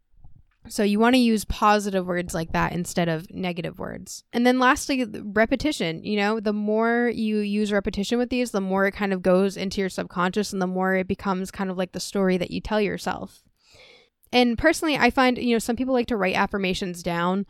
So 0.68 0.82
you 0.82 0.98
want 0.98 1.14
to 1.14 1.20
use 1.20 1.44
positive 1.44 2.06
words 2.06 2.34
like 2.34 2.52
that 2.52 2.72
instead 2.72 3.08
of 3.08 3.30
negative 3.32 3.78
words. 3.78 4.24
And 4.32 4.46
then 4.46 4.58
lastly, 4.58 5.04
repetition. 5.04 6.02
You 6.04 6.16
know, 6.16 6.40
the 6.40 6.52
more 6.52 7.10
you 7.14 7.38
use 7.38 7.72
repetition 7.72 8.18
with 8.18 8.30
these, 8.30 8.50
the 8.50 8.60
more 8.60 8.86
it 8.86 8.92
kind 8.92 9.12
of 9.12 9.22
goes 9.22 9.56
into 9.56 9.80
your 9.80 9.90
subconscious 9.90 10.52
and 10.52 10.60
the 10.60 10.66
more 10.66 10.94
it 10.96 11.08
becomes 11.08 11.50
kind 11.50 11.70
of 11.70 11.78
like 11.78 11.92
the 11.92 12.00
story 12.00 12.36
that 12.36 12.50
you 12.50 12.60
tell 12.60 12.80
yourself. 12.80 13.42
And 14.32 14.58
personally, 14.58 14.96
I 14.96 15.10
find, 15.10 15.38
you 15.38 15.54
know, 15.54 15.58
some 15.58 15.76
people 15.76 15.94
like 15.94 16.08
to 16.08 16.16
write 16.16 16.36
affirmations 16.36 17.02
down. 17.02 17.46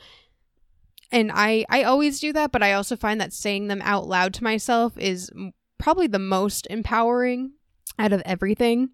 And 1.10 1.30
I 1.32 1.64
I 1.68 1.84
always 1.84 2.20
do 2.20 2.32
that, 2.32 2.52
but 2.52 2.62
I 2.62 2.72
also 2.72 2.96
find 2.96 3.20
that 3.20 3.32
saying 3.32 3.68
them 3.68 3.80
out 3.82 4.06
loud 4.06 4.34
to 4.34 4.44
myself 4.44 4.98
is 4.98 5.30
probably 5.78 6.06
the 6.06 6.18
most 6.18 6.66
empowering 6.68 7.52
out 7.98 8.12
of 8.12 8.22
everything. 8.24 8.90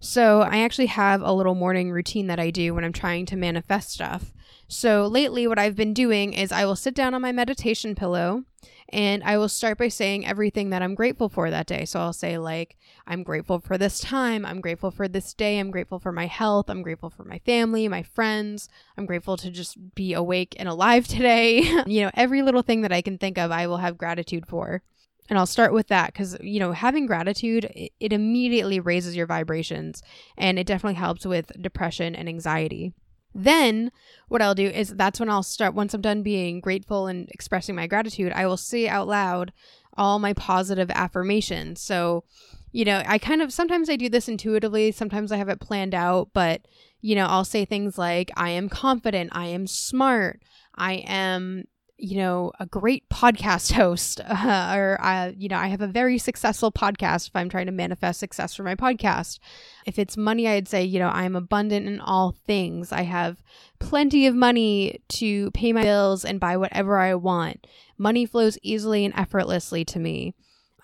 So, 0.00 0.42
I 0.42 0.58
actually 0.58 0.86
have 0.86 1.20
a 1.22 1.32
little 1.32 1.54
morning 1.54 1.90
routine 1.90 2.26
that 2.28 2.40
I 2.40 2.50
do 2.50 2.74
when 2.74 2.84
I'm 2.84 2.92
trying 2.92 3.26
to 3.26 3.36
manifest 3.36 3.90
stuff. 3.90 4.32
So, 4.68 5.06
lately, 5.06 5.46
what 5.46 5.58
I've 5.58 5.76
been 5.76 5.94
doing 5.94 6.32
is 6.32 6.50
I 6.52 6.64
will 6.64 6.76
sit 6.76 6.94
down 6.94 7.14
on 7.14 7.22
my 7.22 7.32
meditation 7.32 7.94
pillow 7.94 8.44
and 8.88 9.22
I 9.24 9.36
will 9.38 9.48
start 9.48 9.78
by 9.78 9.88
saying 9.88 10.26
everything 10.26 10.70
that 10.70 10.82
I'm 10.82 10.94
grateful 10.94 11.28
for 11.28 11.50
that 11.50 11.66
day. 11.66 11.84
So, 11.84 12.00
I'll 12.00 12.12
say, 12.12 12.38
like, 12.38 12.76
I'm 13.06 13.22
grateful 13.22 13.60
for 13.60 13.78
this 13.78 14.00
time. 14.00 14.44
I'm 14.44 14.60
grateful 14.60 14.90
for 14.90 15.08
this 15.08 15.34
day. 15.34 15.58
I'm 15.58 15.70
grateful 15.70 15.98
for 15.98 16.12
my 16.12 16.26
health. 16.26 16.68
I'm 16.68 16.82
grateful 16.82 17.10
for 17.10 17.24
my 17.24 17.38
family, 17.40 17.86
my 17.86 18.02
friends. 18.02 18.68
I'm 18.96 19.06
grateful 19.06 19.36
to 19.36 19.50
just 19.50 19.94
be 19.94 20.14
awake 20.14 20.56
and 20.58 20.68
alive 20.68 21.06
today. 21.08 21.60
you 21.86 22.02
know, 22.02 22.10
every 22.14 22.42
little 22.42 22.62
thing 22.62 22.82
that 22.82 22.92
I 22.92 23.02
can 23.02 23.18
think 23.18 23.38
of, 23.38 23.50
I 23.50 23.66
will 23.66 23.78
have 23.78 23.98
gratitude 23.98 24.46
for. 24.46 24.82
And 25.28 25.38
I'll 25.38 25.46
start 25.46 25.72
with 25.72 25.88
that 25.88 26.12
because, 26.12 26.36
you 26.40 26.60
know, 26.60 26.72
having 26.72 27.06
gratitude, 27.06 27.70
it, 27.74 28.12
immediately 28.12 28.80
raises 28.80 29.16
your 29.16 29.26
vibrations 29.26 30.02
and 30.36 30.58
it 30.58 30.66
definitely 30.66 30.94
helps 30.94 31.26
with 31.26 31.50
depression 31.60 32.14
and 32.14 32.28
anxiety. 32.28 32.92
Then, 33.34 33.92
what 34.28 34.40
I'll 34.40 34.54
do 34.54 34.66
is 34.66 34.94
that's 34.94 35.20
when 35.20 35.28
I'll 35.28 35.42
start, 35.42 35.74
once 35.74 35.92
I'm 35.92 36.00
done 36.00 36.22
being 36.22 36.60
grateful 36.60 37.06
and 37.06 37.28
expressing 37.30 37.74
my 37.74 37.86
gratitude, 37.86 38.32
I 38.32 38.46
will 38.46 38.56
say 38.56 38.88
out 38.88 39.08
loud 39.08 39.52
all 39.96 40.18
my 40.18 40.32
positive 40.32 40.90
affirmations. 40.90 41.80
So, 41.80 42.24
you 42.72 42.84
know, 42.84 43.02
I 43.06 43.18
kind 43.18 43.42
of 43.42 43.52
sometimes 43.52 43.90
I 43.90 43.96
do 43.96 44.08
this 44.08 44.28
intuitively, 44.28 44.90
sometimes 44.92 45.32
I 45.32 45.36
have 45.36 45.48
it 45.48 45.60
planned 45.60 45.94
out, 45.94 46.30
but, 46.32 46.62
you 47.00 47.14
know, 47.14 47.26
I'll 47.26 47.44
say 47.44 47.64
things 47.64 47.98
like, 47.98 48.30
I 48.36 48.50
am 48.50 48.68
confident, 48.68 49.30
I 49.32 49.46
am 49.46 49.66
smart, 49.66 50.42
I 50.74 51.04
am 51.06 51.64
you 51.98 52.18
know, 52.18 52.52
a 52.60 52.66
great 52.66 53.08
podcast 53.08 53.72
host, 53.80 54.20
uh, 54.20 54.74
or, 54.76 54.98
uh, 55.00 55.32
you 55.36 55.48
know, 55.48 55.56
I 55.56 55.68
have 55.68 55.80
a 55.80 55.86
very 55.86 56.18
successful 56.18 56.70
podcast 56.70 57.28
if 57.28 57.36
I'm 57.36 57.48
trying 57.48 57.66
to 57.66 57.72
manifest 57.72 58.20
success 58.20 58.54
for 58.54 58.62
my 58.62 58.74
podcast. 58.74 59.38
If 59.86 59.98
it's 59.98 60.16
money, 60.16 60.46
I'd 60.48 60.68
say, 60.68 60.84
you 60.84 60.98
know, 60.98 61.08
I'm 61.08 61.36
abundant 61.36 61.86
in 61.86 62.00
all 62.00 62.32
things. 62.32 62.92
I 62.92 63.02
have 63.02 63.42
plenty 63.78 64.26
of 64.26 64.34
money 64.34 65.00
to 65.10 65.50
pay 65.52 65.72
my 65.72 65.82
bills 65.82 66.24
and 66.24 66.40
buy 66.40 66.56
whatever 66.56 66.98
I 66.98 67.14
want. 67.14 67.66
Money 67.98 68.26
flows 68.26 68.58
easily 68.62 69.04
and 69.04 69.14
effortlessly 69.16 69.84
to 69.86 69.98
me. 69.98 70.34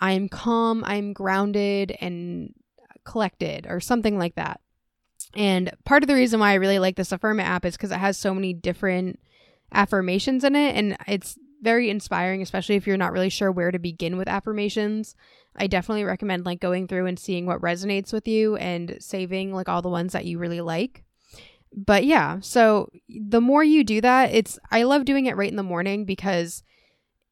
I 0.01 0.13
am 0.13 0.29
calm, 0.29 0.83
I'm 0.85 1.13
grounded 1.13 1.97
and 2.01 2.55
collected, 3.05 3.67
or 3.69 3.81
something 3.81 4.19
like 4.19 4.35
that. 4.37 4.61
And 5.35 5.73
part 5.85 6.03
of 6.03 6.09
the 6.09 6.15
reason 6.15 6.41
why 6.41 6.51
I 6.51 6.55
really 6.55 6.79
like 6.79 6.97
this 6.97 7.13
Affirm 7.13 7.41
app 7.41 7.65
is 7.65 7.77
because 7.77 7.91
it 7.91 7.99
has 7.99 8.19
so 8.19 8.35
many 8.35 8.53
different 8.53 9.19
affirmations 9.75 10.45
in 10.45 10.57
it 10.57 10.77
and 10.77 10.97
it's 11.07 11.39
very 11.61 11.91
inspiring 11.91 12.43
especially 12.43 12.75
if 12.75 12.87
you're 12.87 12.97
not 12.97 13.13
really 13.13 13.29
sure 13.29 13.53
where 13.53 13.71
to 13.71 13.79
begin 13.79 14.17
with 14.17 14.29
affirmations. 14.29 15.15
I 15.55 15.67
definitely 15.67 16.05
recommend 16.05 16.47
like 16.47 16.61
going 16.61 16.89
through 16.89 17.07
and 17.07 17.19
seeing 17.19 17.47
what 17.47 17.61
resonates 17.61 18.13
with 18.13 18.27
you 18.27 18.57
and 18.57 18.97
saving 19.01 19.53
like 19.53 19.69
all 19.69 19.83
the 19.83 19.89
ones 19.89 20.13
that 20.13 20.25
you 20.25 20.39
really 20.39 20.61
like. 20.61 21.05
But 21.75 22.05
yeah 22.05 22.41
so 22.41 22.91
the 23.09 23.41
more 23.41 23.65
you 23.65 23.83
do 23.83 24.01
that 24.03 24.31
it's 24.33 24.59
i 24.71 24.83
love 24.83 25.07
doing 25.07 25.25
it 25.27 25.37
right 25.37 25.51
in 25.51 25.57
the 25.57 25.63
morning 25.63 26.05
because 26.05 26.63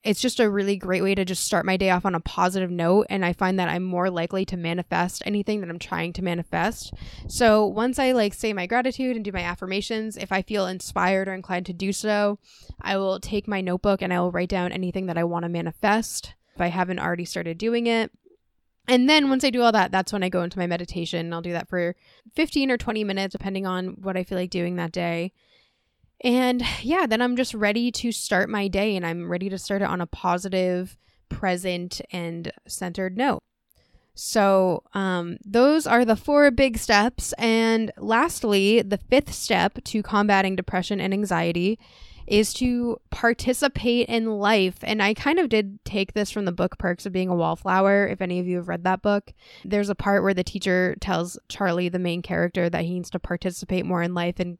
it's 0.02 0.20
just 0.20 0.40
a 0.40 0.48
really 0.48 0.76
great 0.76 1.02
way 1.02 1.14
to 1.14 1.26
just 1.26 1.44
start 1.44 1.66
my 1.66 1.76
day 1.76 1.90
off 1.90 2.06
on 2.06 2.14
a 2.14 2.20
positive 2.20 2.70
note. 2.70 3.06
And 3.10 3.24
I 3.24 3.34
find 3.34 3.58
that 3.58 3.68
I'm 3.68 3.82
more 3.82 4.08
likely 4.08 4.46
to 4.46 4.56
manifest 4.56 5.22
anything 5.26 5.60
that 5.60 5.68
I'm 5.68 5.78
trying 5.78 6.14
to 6.14 6.24
manifest. 6.24 6.94
So 7.28 7.66
once 7.66 7.98
I 7.98 8.12
like 8.12 8.32
say 8.32 8.52
my 8.52 8.66
gratitude 8.66 9.16
and 9.16 9.24
do 9.24 9.32
my 9.32 9.42
affirmations, 9.42 10.16
if 10.16 10.32
I 10.32 10.40
feel 10.40 10.66
inspired 10.66 11.28
or 11.28 11.34
inclined 11.34 11.66
to 11.66 11.74
do 11.74 11.92
so, 11.92 12.38
I 12.80 12.96
will 12.96 13.20
take 13.20 13.46
my 13.46 13.60
notebook 13.60 14.00
and 14.00 14.12
I 14.12 14.20
will 14.20 14.32
write 14.32 14.48
down 14.48 14.72
anything 14.72 15.06
that 15.06 15.18
I 15.18 15.24
want 15.24 15.42
to 15.42 15.50
manifest 15.50 16.34
if 16.54 16.60
I 16.60 16.68
haven't 16.68 16.98
already 16.98 17.26
started 17.26 17.58
doing 17.58 17.86
it. 17.86 18.10
And 18.88 19.08
then 19.08 19.28
once 19.28 19.44
I 19.44 19.50
do 19.50 19.62
all 19.62 19.72
that, 19.72 19.92
that's 19.92 20.12
when 20.12 20.22
I 20.22 20.30
go 20.30 20.42
into 20.42 20.58
my 20.58 20.66
meditation. 20.66 21.32
I'll 21.32 21.42
do 21.42 21.52
that 21.52 21.68
for 21.68 21.94
15 22.34 22.70
or 22.70 22.78
20 22.78 23.04
minutes, 23.04 23.32
depending 23.32 23.66
on 23.66 23.88
what 24.00 24.16
I 24.16 24.24
feel 24.24 24.38
like 24.38 24.50
doing 24.50 24.76
that 24.76 24.92
day. 24.92 25.32
And 26.22 26.62
yeah, 26.82 27.06
then 27.06 27.22
I'm 27.22 27.36
just 27.36 27.54
ready 27.54 27.90
to 27.92 28.12
start 28.12 28.48
my 28.48 28.68
day 28.68 28.96
and 28.96 29.06
I'm 29.06 29.30
ready 29.30 29.48
to 29.48 29.58
start 29.58 29.82
it 29.82 29.88
on 29.88 30.00
a 30.00 30.06
positive, 30.06 30.96
present, 31.28 32.00
and 32.12 32.52
centered 32.66 33.16
note. 33.16 33.42
So, 34.14 34.82
um, 34.92 35.38
those 35.44 35.86
are 35.86 36.04
the 36.04 36.16
four 36.16 36.50
big 36.50 36.76
steps. 36.76 37.32
And 37.38 37.90
lastly, 37.96 38.82
the 38.82 38.98
fifth 38.98 39.32
step 39.32 39.82
to 39.84 40.02
combating 40.02 40.56
depression 40.56 41.00
and 41.00 41.14
anxiety 41.14 41.78
is 42.26 42.54
to 42.54 43.00
participate 43.10 44.08
in 44.08 44.38
life. 44.38 44.78
And 44.82 45.02
I 45.02 45.14
kind 45.14 45.38
of 45.38 45.48
did 45.48 45.84
take 45.84 46.12
this 46.12 46.30
from 46.30 46.44
the 46.44 46.52
book 46.52 46.78
Perks 46.78 47.04
of 47.04 47.12
Being 47.12 47.28
a 47.28 47.34
Wallflower. 47.34 48.06
If 48.06 48.20
any 48.20 48.38
of 48.38 48.46
you 48.46 48.58
have 48.58 48.68
read 48.68 48.84
that 48.84 49.02
book, 49.02 49.32
there's 49.64 49.88
a 49.88 49.96
part 49.96 50.22
where 50.22 50.34
the 50.34 50.44
teacher 50.44 50.96
tells 51.00 51.38
Charlie, 51.48 51.88
the 51.88 51.98
main 51.98 52.22
character, 52.22 52.70
that 52.70 52.84
he 52.84 52.94
needs 52.94 53.10
to 53.10 53.18
participate 53.18 53.84
more 53.84 54.02
in 54.02 54.14
life 54.14 54.38
and 54.38 54.58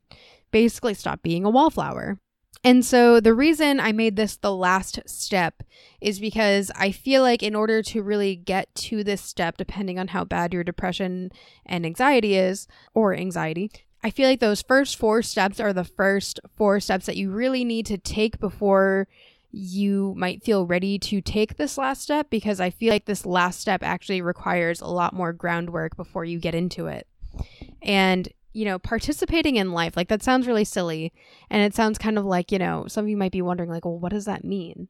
basically 0.50 0.94
stop 0.94 1.22
being 1.22 1.44
a 1.44 1.50
wallflower. 1.50 2.18
And 2.62 2.84
so 2.84 3.20
the 3.20 3.32
reason 3.32 3.80
I 3.80 3.92
made 3.92 4.16
this 4.16 4.36
the 4.36 4.54
last 4.54 5.00
step 5.06 5.62
is 6.00 6.20
because 6.20 6.70
I 6.76 6.92
feel 6.92 7.22
like 7.22 7.42
in 7.42 7.54
order 7.54 7.82
to 7.84 8.02
really 8.02 8.36
get 8.36 8.74
to 8.76 9.02
this 9.02 9.22
step, 9.22 9.56
depending 9.56 9.98
on 9.98 10.08
how 10.08 10.24
bad 10.24 10.52
your 10.52 10.64
depression 10.64 11.30
and 11.64 11.86
anxiety 11.86 12.36
is, 12.36 12.68
or 12.92 13.14
anxiety, 13.14 13.70
I 14.02 14.10
feel 14.10 14.28
like 14.28 14.40
those 14.40 14.62
first 14.62 14.96
four 14.96 15.22
steps 15.22 15.58
are 15.58 15.72
the 15.72 15.84
first 15.84 16.40
four 16.54 16.80
steps 16.80 17.06
that 17.06 17.16
you 17.16 17.30
really 17.30 17.64
need 17.64 17.86
to 17.86 17.98
take 17.98 18.38
before 18.38 19.08
you 19.52 20.14
might 20.16 20.44
feel 20.44 20.66
ready 20.66 20.98
to 20.98 21.20
take 21.20 21.56
this 21.56 21.76
last 21.76 22.02
step 22.02 22.30
because 22.30 22.60
I 22.60 22.70
feel 22.70 22.92
like 22.92 23.06
this 23.06 23.26
last 23.26 23.60
step 23.60 23.82
actually 23.82 24.22
requires 24.22 24.80
a 24.80 24.86
lot 24.86 25.12
more 25.12 25.32
groundwork 25.32 25.96
before 25.96 26.24
you 26.24 26.38
get 26.38 26.54
into 26.54 26.86
it. 26.86 27.06
And 27.82 28.28
you 28.52 28.64
know, 28.64 28.78
participating 28.78 29.56
in 29.56 29.72
life, 29.72 29.96
like 29.96 30.08
that 30.08 30.22
sounds 30.22 30.46
really 30.46 30.64
silly. 30.64 31.12
And 31.48 31.62
it 31.62 31.74
sounds 31.74 31.98
kind 31.98 32.18
of 32.18 32.24
like, 32.24 32.50
you 32.50 32.58
know, 32.58 32.86
some 32.88 33.04
of 33.04 33.08
you 33.08 33.16
might 33.16 33.32
be 33.32 33.42
wondering, 33.42 33.70
like, 33.70 33.84
well, 33.84 33.98
what 33.98 34.12
does 34.12 34.24
that 34.24 34.44
mean? 34.44 34.88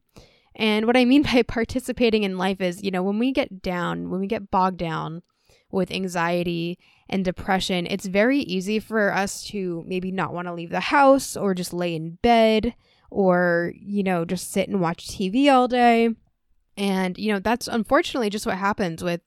And 0.56 0.86
what 0.86 0.96
I 0.96 1.04
mean 1.04 1.22
by 1.34 1.42
participating 1.42 2.22
in 2.22 2.38
life 2.38 2.60
is, 2.60 2.82
you 2.82 2.90
know, 2.90 3.02
when 3.02 3.18
we 3.18 3.32
get 3.32 3.62
down, 3.62 4.10
when 4.10 4.20
we 4.20 4.26
get 4.26 4.50
bogged 4.50 4.78
down 4.78 5.22
with 5.70 5.90
anxiety 5.90 6.78
and 7.08 7.24
depression, 7.24 7.86
it's 7.88 8.06
very 8.06 8.40
easy 8.40 8.78
for 8.78 9.12
us 9.12 9.44
to 9.44 9.84
maybe 9.86 10.10
not 10.10 10.32
want 10.32 10.48
to 10.48 10.54
leave 10.54 10.70
the 10.70 10.80
house 10.80 11.36
or 11.36 11.54
just 11.54 11.72
lay 11.72 11.94
in 11.94 12.18
bed 12.22 12.74
or, 13.10 13.72
you 13.76 14.02
know, 14.02 14.24
just 14.24 14.50
sit 14.50 14.68
and 14.68 14.80
watch 14.80 15.08
TV 15.08 15.52
all 15.52 15.68
day. 15.68 16.10
And, 16.76 17.18
you 17.18 17.32
know, 17.32 17.40
that's 17.40 17.68
unfortunately 17.68 18.30
just 18.30 18.46
what 18.46 18.56
happens 18.56 19.02
with 19.02 19.20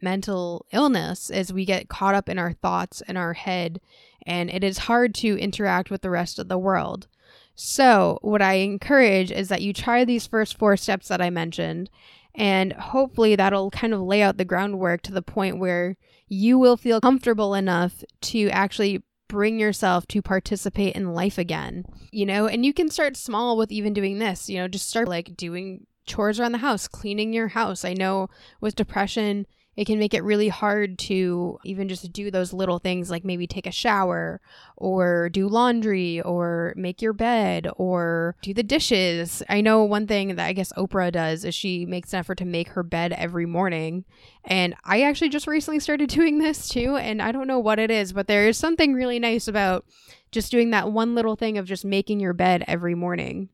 mental 0.00 0.66
illness 0.72 1.30
as 1.30 1.52
we 1.52 1.64
get 1.64 1.88
caught 1.88 2.14
up 2.14 2.28
in 2.28 2.38
our 2.38 2.52
thoughts 2.52 3.02
and 3.08 3.18
our 3.18 3.32
head 3.34 3.80
and 4.26 4.50
it 4.50 4.62
is 4.62 4.78
hard 4.78 5.14
to 5.14 5.38
interact 5.38 5.90
with 5.90 6.02
the 6.02 6.10
rest 6.10 6.38
of 6.38 6.48
the 6.48 6.58
world. 6.58 7.08
So, 7.54 8.18
what 8.22 8.42
I 8.42 8.54
encourage 8.54 9.32
is 9.32 9.48
that 9.48 9.62
you 9.62 9.72
try 9.72 10.04
these 10.04 10.26
first 10.26 10.58
four 10.58 10.76
steps 10.76 11.08
that 11.08 11.20
I 11.20 11.30
mentioned 11.30 11.90
and 12.34 12.72
hopefully 12.74 13.34
that'll 13.34 13.70
kind 13.70 13.92
of 13.92 14.00
lay 14.00 14.22
out 14.22 14.36
the 14.36 14.44
groundwork 14.44 15.02
to 15.02 15.12
the 15.12 15.22
point 15.22 15.58
where 15.58 15.96
you 16.28 16.58
will 16.58 16.76
feel 16.76 17.00
comfortable 17.00 17.54
enough 17.54 18.04
to 18.20 18.48
actually 18.50 19.02
bring 19.28 19.58
yourself 19.58 20.06
to 20.08 20.22
participate 20.22 20.94
in 20.94 21.14
life 21.14 21.36
again. 21.36 21.84
You 22.12 22.26
know, 22.26 22.46
and 22.46 22.64
you 22.64 22.72
can 22.72 22.90
start 22.90 23.16
small 23.16 23.56
with 23.56 23.72
even 23.72 23.92
doing 23.92 24.18
this, 24.18 24.48
you 24.48 24.58
know, 24.58 24.68
just 24.68 24.88
start 24.88 25.08
like 25.08 25.36
doing 25.36 25.86
chores 26.06 26.38
around 26.38 26.52
the 26.52 26.58
house, 26.58 26.86
cleaning 26.86 27.32
your 27.32 27.48
house. 27.48 27.84
I 27.84 27.92
know 27.92 28.28
with 28.60 28.76
depression, 28.76 29.46
it 29.78 29.86
can 29.86 30.00
make 30.00 30.12
it 30.12 30.24
really 30.24 30.48
hard 30.48 30.98
to 30.98 31.56
even 31.62 31.88
just 31.88 32.12
do 32.12 32.32
those 32.32 32.52
little 32.52 32.80
things 32.80 33.12
like 33.12 33.24
maybe 33.24 33.46
take 33.46 33.64
a 33.64 33.70
shower 33.70 34.40
or 34.76 35.28
do 35.28 35.46
laundry 35.46 36.20
or 36.22 36.74
make 36.76 37.00
your 37.00 37.12
bed 37.12 37.68
or 37.76 38.34
do 38.42 38.52
the 38.52 38.64
dishes. 38.64 39.40
I 39.48 39.60
know 39.60 39.84
one 39.84 40.08
thing 40.08 40.34
that 40.34 40.46
I 40.48 40.52
guess 40.52 40.72
Oprah 40.72 41.12
does 41.12 41.44
is 41.44 41.54
she 41.54 41.86
makes 41.86 42.12
an 42.12 42.18
effort 42.18 42.38
to 42.38 42.44
make 42.44 42.70
her 42.70 42.82
bed 42.82 43.12
every 43.12 43.46
morning. 43.46 44.04
And 44.44 44.74
I 44.84 45.02
actually 45.02 45.28
just 45.28 45.46
recently 45.46 45.78
started 45.78 46.08
doing 46.10 46.38
this 46.38 46.68
too. 46.68 46.96
And 46.96 47.22
I 47.22 47.30
don't 47.30 47.46
know 47.46 47.60
what 47.60 47.78
it 47.78 47.92
is, 47.92 48.12
but 48.12 48.26
there 48.26 48.48
is 48.48 48.58
something 48.58 48.94
really 48.94 49.20
nice 49.20 49.46
about 49.46 49.84
just 50.32 50.50
doing 50.50 50.70
that 50.70 50.90
one 50.90 51.14
little 51.14 51.36
thing 51.36 51.56
of 51.56 51.66
just 51.66 51.84
making 51.84 52.18
your 52.18 52.34
bed 52.34 52.64
every 52.66 52.96
morning. 52.96 53.48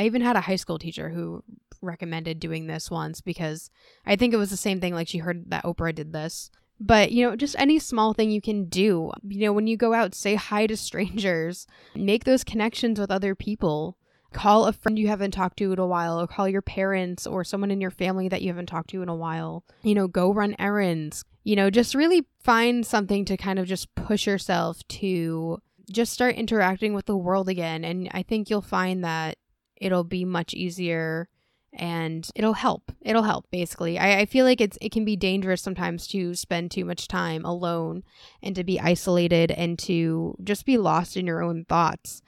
I 0.00 0.06
even 0.06 0.22
had 0.22 0.36
a 0.36 0.40
high 0.40 0.56
school 0.56 0.78
teacher 0.78 1.10
who 1.10 1.44
recommended 1.82 2.40
doing 2.40 2.66
this 2.66 2.90
once 2.90 3.20
because 3.20 3.70
I 4.06 4.16
think 4.16 4.32
it 4.32 4.38
was 4.38 4.48
the 4.48 4.56
same 4.56 4.80
thing. 4.80 4.94
Like 4.94 5.08
she 5.08 5.18
heard 5.18 5.50
that 5.50 5.64
Oprah 5.64 5.94
did 5.94 6.14
this. 6.14 6.50
But, 6.80 7.12
you 7.12 7.22
know, 7.22 7.36
just 7.36 7.54
any 7.58 7.78
small 7.78 8.14
thing 8.14 8.30
you 8.30 8.40
can 8.40 8.64
do. 8.64 9.12
You 9.28 9.40
know, 9.40 9.52
when 9.52 9.66
you 9.66 9.76
go 9.76 9.92
out, 9.92 10.14
say 10.14 10.36
hi 10.36 10.66
to 10.66 10.76
strangers, 10.78 11.66
make 11.94 12.24
those 12.24 12.44
connections 12.44 12.98
with 12.98 13.10
other 13.10 13.34
people. 13.34 13.98
Call 14.32 14.64
a 14.64 14.72
friend 14.72 14.98
you 14.98 15.08
haven't 15.08 15.32
talked 15.32 15.58
to 15.58 15.72
in 15.72 15.78
a 15.78 15.86
while, 15.86 16.18
or 16.18 16.26
call 16.26 16.48
your 16.48 16.62
parents 16.62 17.26
or 17.26 17.44
someone 17.44 17.70
in 17.70 17.82
your 17.82 17.90
family 17.90 18.28
that 18.28 18.40
you 18.40 18.48
haven't 18.48 18.70
talked 18.70 18.88
to 18.90 19.02
in 19.02 19.10
a 19.10 19.14
while. 19.14 19.64
You 19.82 19.94
know, 19.94 20.08
go 20.08 20.32
run 20.32 20.56
errands. 20.58 21.24
You 21.44 21.56
know, 21.56 21.68
just 21.68 21.94
really 21.94 22.26
find 22.42 22.86
something 22.86 23.26
to 23.26 23.36
kind 23.36 23.58
of 23.58 23.66
just 23.66 23.94
push 23.94 24.26
yourself 24.26 24.80
to 24.88 25.58
just 25.90 26.12
start 26.12 26.36
interacting 26.36 26.94
with 26.94 27.04
the 27.04 27.16
world 27.16 27.50
again. 27.50 27.84
And 27.84 28.08
I 28.12 28.22
think 28.22 28.48
you'll 28.48 28.62
find 28.62 29.04
that 29.04 29.36
it'll 29.80 30.04
be 30.04 30.24
much 30.24 30.54
easier 30.54 31.28
and 31.72 32.28
it'll 32.34 32.54
help. 32.54 32.92
It'll 33.00 33.22
help 33.22 33.46
basically. 33.50 33.98
I, 33.98 34.20
I 34.20 34.26
feel 34.26 34.44
like 34.44 34.60
it's 34.60 34.78
it 34.80 34.92
can 34.92 35.04
be 35.04 35.16
dangerous 35.16 35.62
sometimes 35.62 36.06
to 36.08 36.34
spend 36.34 36.70
too 36.70 36.84
much 36.84 37.08
time 37.08 37.44
alone 37.44 38.02
and 38.42 38.54
to 38.56 38.64
be 38.64 38.80
isolated 38.80 39.50
and 39.50 39.78
to 39.80 40.36
just 40.42 40.66
be 40.66 40.78
lost 40.78 41.16
in 41.16 41.26
your 41.26 41.42
own 41.42 41.64
thoughts 41.64 42.22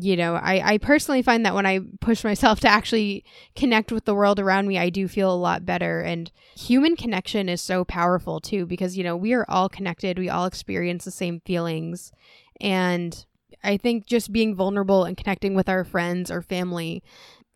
you 0.00 0.16
know, 0.16 0.34
I, 0.34 0.72
I 0.74 0.78
personally 0.78 1.22
find 1.22 1.44
that 1.46 1.54
when 1.54 1.66
I 1.66 1.80
push 2.00 2.24
myself 2.24 2.60
to 2.60 2.68
actually 2.68 3.24
connect 3.54 3.92
with 3.92 4.04
the 4.04 4.14
world 4.14 4.40
around 4.40 4.66
me, 4.66 4.78
I 4.78 4.90
do 4.90 5.08
feel 5.08 5.32
a 5.32 5.36
lot 5.36 5.64
better. 5.64 6.00
And 6.00 6.30
human 6.56 6.96
connection 6.96 7.48
is 7.48 7.60
so 7.60 7.84
powerful 7.84 8.40
too, 8.40 8.66
because, 8.66 8.96
you 8.96 9.04
know, 9.04 9.16
we 9.16 9.32
are 9.34 9.46
all 9.48 9.68
connected, 9.68 10.18
we 10.18 10.28
all 10.28 10.46
experience 10.46 11.04
the 11.04 11.10
same 11.10 11.40
feelings. 11.40 12.12
And 12.60 13.24
I 13.64 13.76
think 13.76 14.06
just 14.06 14.32
being 14.32 14.54
vulnerable 14.54 15.04
and 15.04 15.16
connecting 15.16 15.54
with 15.54 15.68
our 15.68 15.84
friends 15.84 16.30
or 16.30 16.42
family 16.42 17.02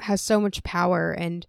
has 0.00 0.20
so 0.20 0.40
much 0.40 0.62
power. 0.62 1.12
And 1.12 1.46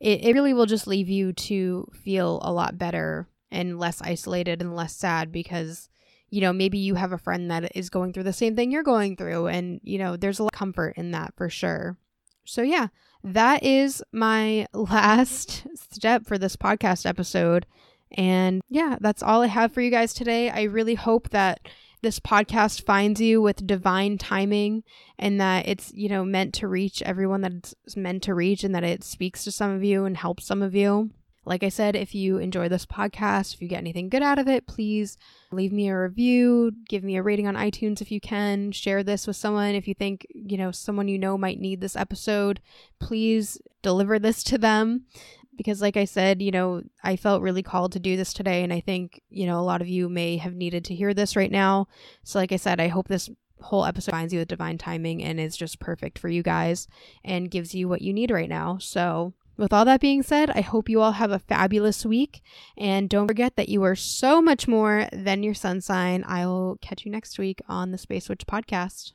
it, 0.00 0.24
it 0.24 0.34
really 0.34 0.54
will 0.54 0.66
just 0.66 0.86
leave 0.86 1.08
you 1.08 1.32
to 1.32 1.88
feel 1.92 2.40
a 2.42 2.52
lot 2.52 2.78
better 2.78 3.28
and 3.50 3.78
less 3.78 4.00
isolated 4.02 4.60
and 4.60 4.74
less 4.74 4.94
sad 4.94 5.32
because 5.32 5.88
you 6.30 6.40
know, 6.40 6.52
maybe 6.52 6.78
you 6.78 6.94
have 6.94 7.12
a 7.12 7.18
friend 7.18 7.50
that 7.50 7.74
is 7.74 7.90
going 7.90 8.12
through 8.12 8.24
the 8.24 8.32
same 8.32 8.54
thing 8.54 8.70
you're 8.70 8.82
going 8.82 9.16
through. 9.16 9.46
And, 9.46 9.80
you 9.82 9.98
know, 9.98 10.16
there's 10.16 10.38
a 10.38 10.42
lot 10.42 10.52
of 10.52 10.58
comfort 10.58 10.94
in 10.96 11.10
that 11.12 11.34
for 11.36 11.48
sure. 11.48 11.96
So, 12.44 12.62
yeah, 12.62 12.88
that 13.24 13.62
is 13.62 14.02
my 14.12 14.66
last 14.72 15.66
step 15.74 16.26
for 16.26 16.38
this 16.38 16.56
podcast 16.56 17.06
episode. 17.06 17.66
And 18.12 18.62
yeah, 18.68 18.96
that's 19.00 19.22
all 19.22 19.42
I 19.42 19.48
have 19.48 19.72
for 19.72 19.80
you 19.80 19.90
guys 19.90 20.14
today. 20.14 20.50
I 20.50 20.62
really 20.62 20.94
hope 20.94 21.30
that 21.30 21.60
this 22.02 22.20
podcast 22.20 22.84
finds 22.84 23.20
you 23.20 23.42
with 23.42 23.66
divine 23.66 24.18
timing 24.18 24.84
and 25.18 25.40
that 25.40 25.68
it's, 25.68 25.92
you 25.94 26.08
know, 26.08 26.24
meant 26.24 26.54
to 26.54 26.68
reach 26.68 27.02
everyone 27.02 27.40
that 27.42 27.52
it's 27.52 27.96
meant 27.96 28.22
to 28.24 28.34
reach 28.34 28.64
and 28.64 28.74
that 28.74 28.84
it 28.84 29.02
speaks 29.02 29.44
to 29.44 29.50
some 29.50 29.70
of 29.70 29.82
you 29.82 30.04
and 30.04 30.16
helps 30.16 30.46
some 30.46 30.62
of 30.62 30.74
you. 30.74 31.10
Like 31.44 31.62
I 31.62 31.70
said, 31.70 31.96
if 31.96 32.14
you 32.14 32.36
enjoy 32.36 32.68
this 32.68 32.84
podcast, 32.84 33.54
if 33.54 33.62
you 33.62 33.68
get 33.68 33.78
anything 33.78 34.10
good 34.10 34.22
out 34.22 34.38
of 34.38 34.48
it, 34.48 34.66
please 34.66 35.16
leave 35.50 35.72
me 35.72 35.88
a 35.88 35.98
review, 35.98 36.72
give 36.90 37.02
me 37.02 37.16
a 37.16 37.22
rating 37.22 37.46
on 37.46 37.54
iTunes 37.54 38.02
if 38.02 38.12
you 38.12 38.20
can, 38.20 38.70
share 38.70 39.02
this 39.02 39.26
with 39.26 39.36
someone 39.36 39.74
if 39.74 39.88
you 39.88 39.94
think, 39.94 40.26
you 40.28 40.58
know, 40.58 40.70
someone 40.70 41.08
you 41.08 41.18
know 41.18 41.38
might 41.38 41.58
need 41.58 41.80
this 41.80 41.96
episode. 41.96 42.60
Please 43.00 43.58
deliver 43.80 44.18
this 44.18 44.42
to 44.42 44.58
them 44.58 45.06
because 45.58 45.82
like 45.82 45.98
I 45.98 46.06
said, 46.06 46.40
you 46.40 46.50
know, 46.50 46.82
I 47.04 47.16
felt 47.16 47.42
really 47.42 47.62
called 47.62 47.92
to 47.92 47.98
do 47.98 48.16
this 48.16 48.32
today 48.32 48.62
and 48.62 48.72
I 48.72 48.80
think, 48.80 49.20
you 49.28 49.44
know, 49.44 49.60
a 49.60 49.60
lot 49.60 49.82
of 49.82 49.88
you 49.88 50.08
may 50.08 50.38
have 50.38 50.54
needed 50.54 50.86
to 50.86 50.94
hear 50.94 51.12
this 51.12 51.36
right 51.36 51.50
now. 51.50 51.88
So 52.22 52.38
like 52.38 52.52
I 52.52 52.56
said, 52.56 52.80
I 52.80 52.88
hope 52.88 53.08
this 53.08 53.28
whole 53.60 53.84
episode 53.84 54.12
finds 54.12 54.32
you 54.32 54.38
with 54.38 54.48
divine 54.48 54.78
timing 54.78 55.22
and 55.22 55.38
is 55.38 55.56
just 55.56 55.80
perfect 55.80 56.18
for 56.18 56.28
you 56.28 56.42
guys 56.42 56.86
and 57.24 57.50
gives 57.50 57.74
you 57.74 57.88
what 57.88 58.00
you 58.00 58.14
need 58.14 58.30
right 58.30 58.48
now. 58.48 58.78
So 58.78 59.34
with 59.56 59.72
all 59.72 59.84
that 59.84 60.00
being 60.00 60.22
said, 60.22 60.50
I 60.50 60.60
hope 60.60 60.88
you 60.88 61.00
all 61.00 61.12
have 61.12 61.32
a 61.32 61.40
fabulous 61.40 62.06
week. 62.06 62.40
And 62.76 63.10
don't 63.10 63.26
forget 63.26 63.56
that 63.56 63.68
you 63.68 63.82
are 63.82 63.96
so 63.96 64.40
much 64.40 64.68
more 64.68 65.08
than 65.12 65.42
your 65.42 65.54
sun 65.54 65.80
sign. 65.80 66.24
I 66.24 66.46
will 66.46 66.78
catch 66.80 67.04
you 67.04 67.10
next 67.10 67.38
week 67.38 67.60
on 67.68 67.90
the 67.90 67.98
Space 67.98 68.28
Witch 68.28 68.46
podcast. 68.46 69.12